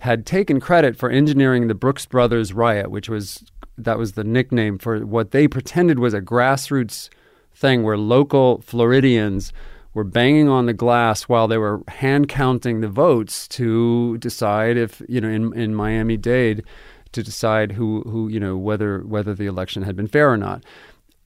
[0.00, 3.44] had taken credit for engineering the Brooks Brothers riot, which was
[3.76, 7.08] that was the nickname for what they pretended was a grassroots
[7.54, 9.52] thing where local Floridians
[9.94, 15.00] were banging on the glass while they were hand counting the votes to decide if
[15.08, 16.64] you know in in Miami Dade
[17.12, 20.64] to decide who who you know whether whether the election had been fair or not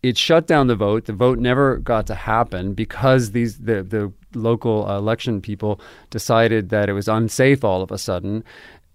[0.03, 1.07] it shut down the vote.
[1.07, 5.81] The vote never got to happen because these the the local election people
[6.11, 8.45] decided that it was unsafe all of a sudden.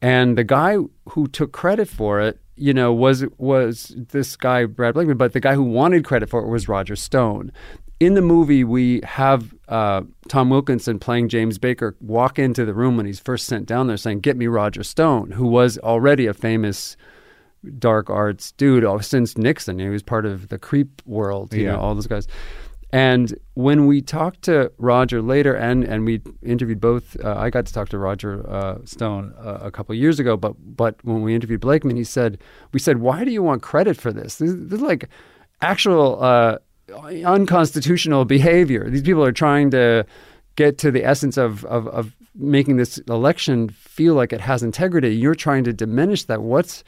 [0.01, 0.77] And the guy
[1.09, 5.39] who took credit for it, you know, was was this guy Brad Blakeman, but the
[5.39, 7.51] guy who wanted credit for it was Roger Stone.
[7.99, 12.97] In the movie, we have uh, Tom Wilkinson playing James Baker walk into the room
[12.97, 16.33] when he's first sent down there, saying, "Get me Roger Stone," who was already a
[16.33, 16.97] famous
[17.79, 19.79] dark arts dude oh, since Nixon.
[19.79, 21.71] He was part of the creep world, you Yeah.
[21.73, 22.27] know, all those guys.
[22.93, 27.65] And when we talked to Roger later, and and we interviewed both, uh, I got
[27.65, 30.37] to talk to Roger uh, Stone uh, a couple years ago.
[30.37, 32.37] But but when we interviewed Blakeman, he said,
[32.71, 34.35] we said, why do you want credit for this?
[34.35, 35.09] This, this is like
[35.61, 36.59] actual uh,
[37.25, 38.87] unconstitutional behavior.
[38.87, 40.05] These people are trying to
[40.55, 45.15] get to the essence of, of of making this election feel like it has integrity.
[45.15, 46.43] You're trying to diminish that.
[46.43, 46.83] What's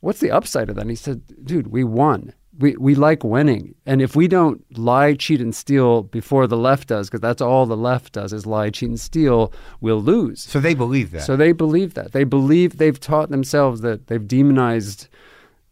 [0.00, 0.82] what's the upside of that?
[0.82, 2.32] And he said, dude, we won.
[2.60, 3.74] We, we like winning.
[3.86, 7.66] And if we don't lie, cheat, and steal before the left does, because that's all
[7.66, 10.42] the left does is lie, cheat, and steal, we'll lose.
[10.42, 11.22] So they believe that.
[11.22, 12.12] So they believe that.
[12.12, 15.08] They believe they've taught themselves that they've demonized,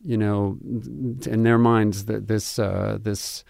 [0.05, 3.45] you know, in their minds that this uh, this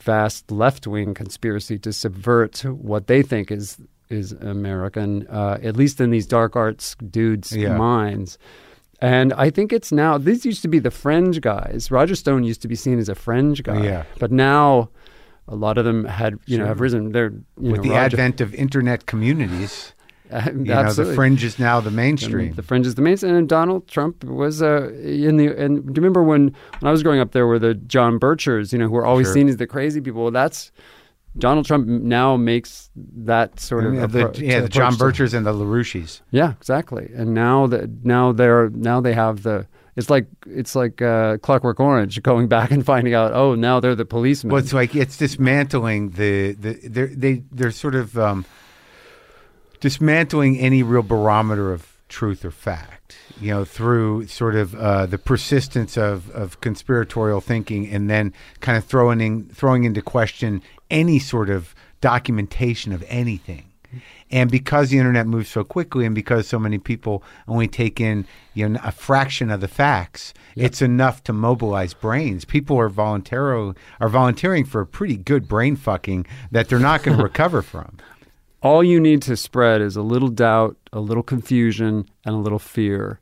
[0.00, 3.78] vast left wing conspiracy to subvert what they think is
[4.08, 7.76] is American, uh, at least in these dark arts dudes' Yeah.
[7.76, 8.38] minds.
[9.02, 10.18] And I think it's now.
[10.18, 11.90] These used to be the fringe guys.
[11.90, 13.82] Roger Stone used to be seen as a fringe guy.
[13.82, 14.04] Yeah.
[14.18, 14.90] But now,
[15.48, 17.12] a lot of them had you know have risen.
[17.12, 19.94] They're you With know the Roger, advent of internet communities,
[20.46, 22.52] you know, the fringe is now the And mainstream.
[22.54, 23.34] The fringe is the mainstream.
[23.34, 25.46] And Donald Trump was uh, in the.
[25.48, 28.72] And do you remember when when I was growing up, there were the John Birchers,
[28.72, 29.34] you know, who were always Sure.
[29.34, 30.22] seen as the crazy people.
[30.22, 30.70] Well, that's
[31.38, 35.52] Donald Trump now makes that sort of Yeah, the, yeah, the John Birchers and the
[35.52, 36.20] LaRouches.
[36.30, 37.10] Yeah, exactly.
[37.14, 39.66] And now that now they're now they have the.
[39.96, 43.32] It's like it's like uh, Clockwork Orange, going back and finding out.
[43.32, 44.52] Oh, now they're the policemen.
[44.52, 48.44] Well, it's like it's dismantling the the they're, they they're sort of um,
[49.80, 53.16] dismantling any real barometer of truth or fact.
[53.40, 58.76] You know, through sort of uh, the persistence of, of conspiratorial thinking, and then kind
[58.76, 60.60] of throwing in, throwing into question
[60.90, 63.64] any sort of documentation of anything.
[64.30, 68.24] And because the internet moves so quickly, and because so many people only take in
[68.54, 72.44] you know a fraction of the facts, it's enough to mobilize brains.
[72.44, 77.16] People are voluntarily are volunteering for a pretty good brain fucking that they're not going
[77.16, 77.98] to recover from.
[78.62, 82.58] all you need to spread is a little doubt, a little confusion, and a little
[82.60, 83.18] fear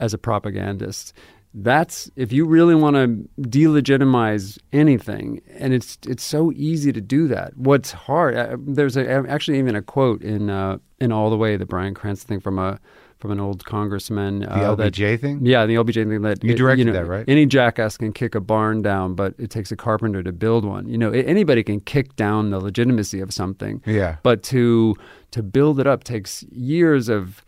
[0.00, 1.14] as a propagandist.
[1.54, 7.28] That's if you really want to delegitimize anything, and it's it's so easy to do
[7.28, 7.56] that.
[7.56, 8.36] What's hard?
[8.36, 11.94] Uh, there's a, actually even a quote in uh, in All the Way, the Bryan
[11.94, 12.78] Cranston thing from a
[13.18, 14.40] from an old congressman.
[14.40, 15.44] The uh, that- LBJ thing.
[15.46, 17.24] yeah, the LBJ thing that You it- directed know, that, right?
[17.28, 20.88] Any jackass can kick a barn down, but it takes a carpenter to build one.
[20.88, 23.82] You know, anybody can kick down the legitimacy of something.
[23.86, 24.16] Yeah.
[24.22, 24.96] But to
[25.32, 27.44] to build it up takes years of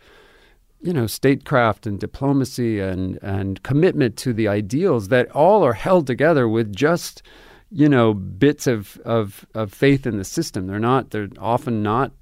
[0.84, 6.06] you know statecraft and diplomacy and and commitment to the ideals that all are held
[6.06, 7.22] together with just
[7.70, 10.66] you know bits of of of faith in the system.
[10.66, 11.10] They're not.
[11.10, 12.12] They're often not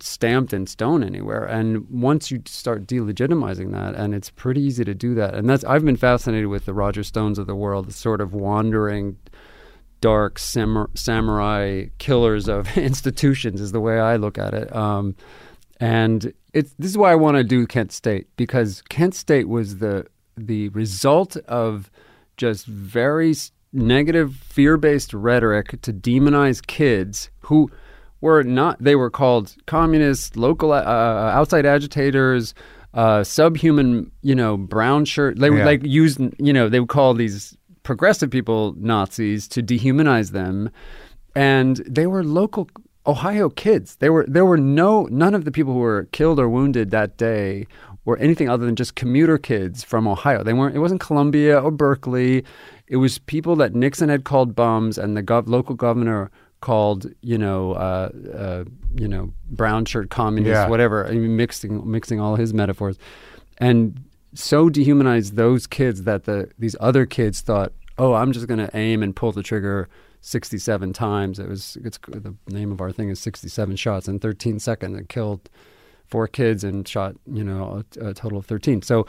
[0.00, 1.44] stamped in stone anywhere.
[1.44, 5.34] And once you start delegitimizing that, and it's pretty easy to do that.
[5.34, 8.32] And that's I've been fascinated with the Roger Stones of the world, the sort of
[8.32, 9.18] wandering
[10.00, 14.74] dark samurai killers of institutions is the way I look at it.
[14.74, 15.16] Um,
[15.80, 19.78] and it's this is why I want to do Kent State because Kent State was
[19.78, 21.90] the the result of
[22.36, 23.34] just very
[23.72, 27.70] negative fear-based rhetoric to demonize kids who
[28.20, 32.54] were not they were called communists, local uh, outside agitators,
[32.94, 35.38] uh, subhuman, you know, brown shirt.
[35.38, 35.66] They would Yeah.
[35.66, 40.70] like use, you know, they would call these progressive people Nazis to dehumanize them,
[41.34, 42.68] and they were local
[43.06, 43.96] Ohio kids.
[43.96, 47.16] They were there were no none of the people who were killed or wounded that
[47.16, 47.66] day
[48.04, 50.42] were anything other than just commuter kids from Ohio.
[50.42, 50.76] They weren't.
[50.76, 52.44] It wasn't Columbia or Berkeley.
[52.88, 56.30] It was people that Nixon had called bums, and the gov- local governor
[56.60, 58.64] called, you know, uh, uh,
[58.94, 60.68] you know, brown shirt communists, Yeah.
[60.68, 61.06] whatever.
[61.06, 62.96] I mean, mixing mixing all his metaphors,
[63.58, 64.00] and
[64.34, 68.70] so dehumanized those kids that the these other kids thought, oh, I'm just going to
[68.76, 69.88] aim and pull the trigger
[70.20, 71.38] 67 times.
[71.38, 74.98] It was it's the name of our thing is 67 shots in 13 seconds.
[74.98, 75.48] It killed
[76.06, 78.82] four kids and shot you know a, a total of 13.
[78.82, 79.06] So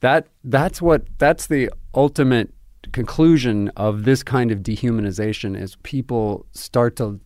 [0.00, 2.52] that that's what that's the ultimate
[2.92, 7.20] conclusion of this kind of dehumanization is people start to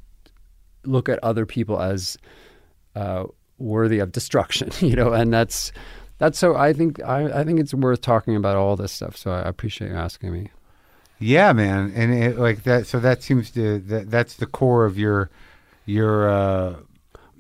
[0.85, 2.17] look at other people as
[2.97, 3.25] uh,
[3.59, 5.73] worthy of destruction, you know, and that's
[6.19, 6.57] that's so.
[6.57, 9.17] I think I, I think it's worth talking about all this stuff.
[9.17, 10.51] So I appreciate you asking me.
[11.19, 12.87] Yeah, man, and it, like that.
[12.87, 15.31] So that seems to that that's the core of your
[15.87, 16.29] your.
[16.29, 16.75] uh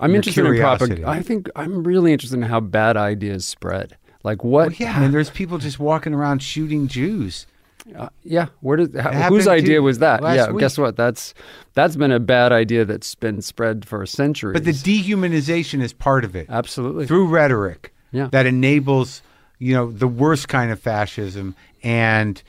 [0.01, 0.86] I'm your interested in curiosity.
[1.02, 1.09] propaganda.
[1.10, 3.96] I think I'm really interested in how bad ideas spread.
[4.22, 4.68] Like what?
[4.70, 5.12] Well, yeah, man.
[5.12, 7.46] There's people just walking around shooting Jews.
[7.94, 10.22] Uh, yeah, where did how, whose idea was that?
[10.22, 10.60] Yeah, week.
[10.60, 10.96] guess what?
[10.96, 11.34] That's
[11.74, 14.55] that's been a bad idea that's been spread for centuries.
[14.55, 18.28] But the dehumanization is part of it absolutely through rhetoric Yeah.
[18.28, 19.20] that enables
[19.59, 22.42] you know the worst kind of fascism and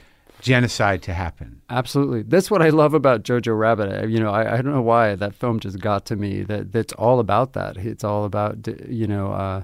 [0.45, 1.61] genocide to happen.
[1.69, 2.21] Absolutely.
[2.21, 4.09] That's what I love about Jojo Rabbit.
[4.09, 6.43] You know, I, I don't know why that film just got to me.
[6.43, 7.77] That that's all about that.
[7.77, 8.55] It's all about
[8.87, 9.63] you know uh,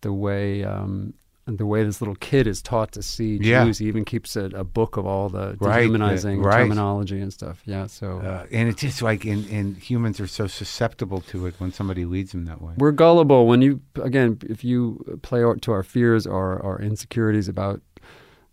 [0.00, 1.14] the way um,
[1.46, 3.64] the way this little kid is taught to see Yeah.
[3.64, 3.78] Jews.
[3.78, 6.58] He even keeps a, a book of all the Right, dehumanizing right.
[6.58, 7.62] terminology and stuff.
[7.64, 7.86] Yeah.
[7.86, 11.72] So Uh, and it's just like, and, and humans are so susceptible to it when
[11.72, 12.74] somebody leads them that way.
[12.76, 14.78] we're gullible when you again if you
[15.22, 17.80] play to our fears or our insecurities about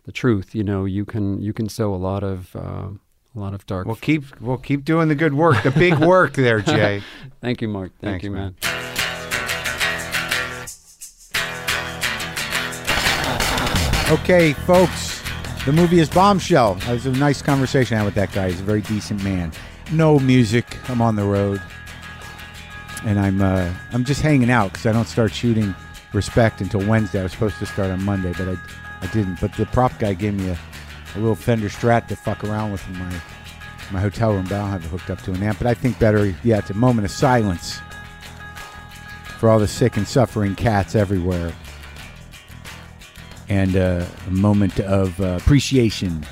[0.06, 2.88] the truth you know you can you can sow a lot of uh,
[3.36, 3.86] a lot of dark.
[3.86, 7.02] We'll keep we'll keep doing the good work, the big work there, Jay.
[7.42, 7.92] Thank you, Marc.
[8.00, 8.54] Thank Thanks, you, man.
[8.62, 8.72] man.
[14.08, 15.20] Okay, folks,
[15.64, 16.78] the movie is Bombshell.
[16.82, 18.50] It was a nice conversation I had with that guy.
[18.50, 19.50] He's a very decent man.
[19.90, 20.78] No music.
[20.88, 21.60] I'm on the road,
[23.04, 25.74] and I'm uh, I'm just hanging out because I don't start shooting
[26.12, 27.20] Respect until Wednesday.
[27.20, 28.56] I was supposed to start on Monday, but I
[29.00, 29.40] I didn't.
[29.40, 30.58] But the prop guy gave me a,
[31.14, 33.20] a little Fender Strat to fuck around with in my
[33.92, 35.58] my hotel room, but I don't have it hooked up to an amp.
[35.58, 37.80] But I think better, yeah, it's a moment of silence
[39.38, 41.52] for all the sick and suffering cats everywhere
[43.48, 46.24] and uh, a moment of uh, appreciation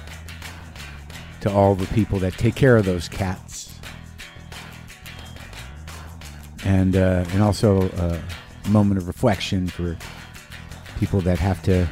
[1.40, 3.78] to all the people that take care of those cats,
[6.64, 8.18] and uh, and also uh,
[8.64, 9.96] a moment of reflection for
[10.98, 11.86] people that have to,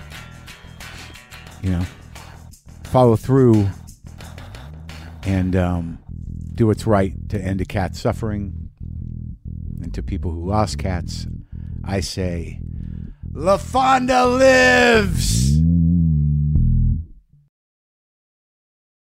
[1.63, 1.85] you know,
[2.85, 3.69] follow through
[5.25, 5.99] and um,
[6.55, 8.71] do what's right to end a cat's suffering,
[9.81, 11.27] and to people who lost cats,
[11.85, 12.61] I say.
[13.33, 15.59] La Fonda lives!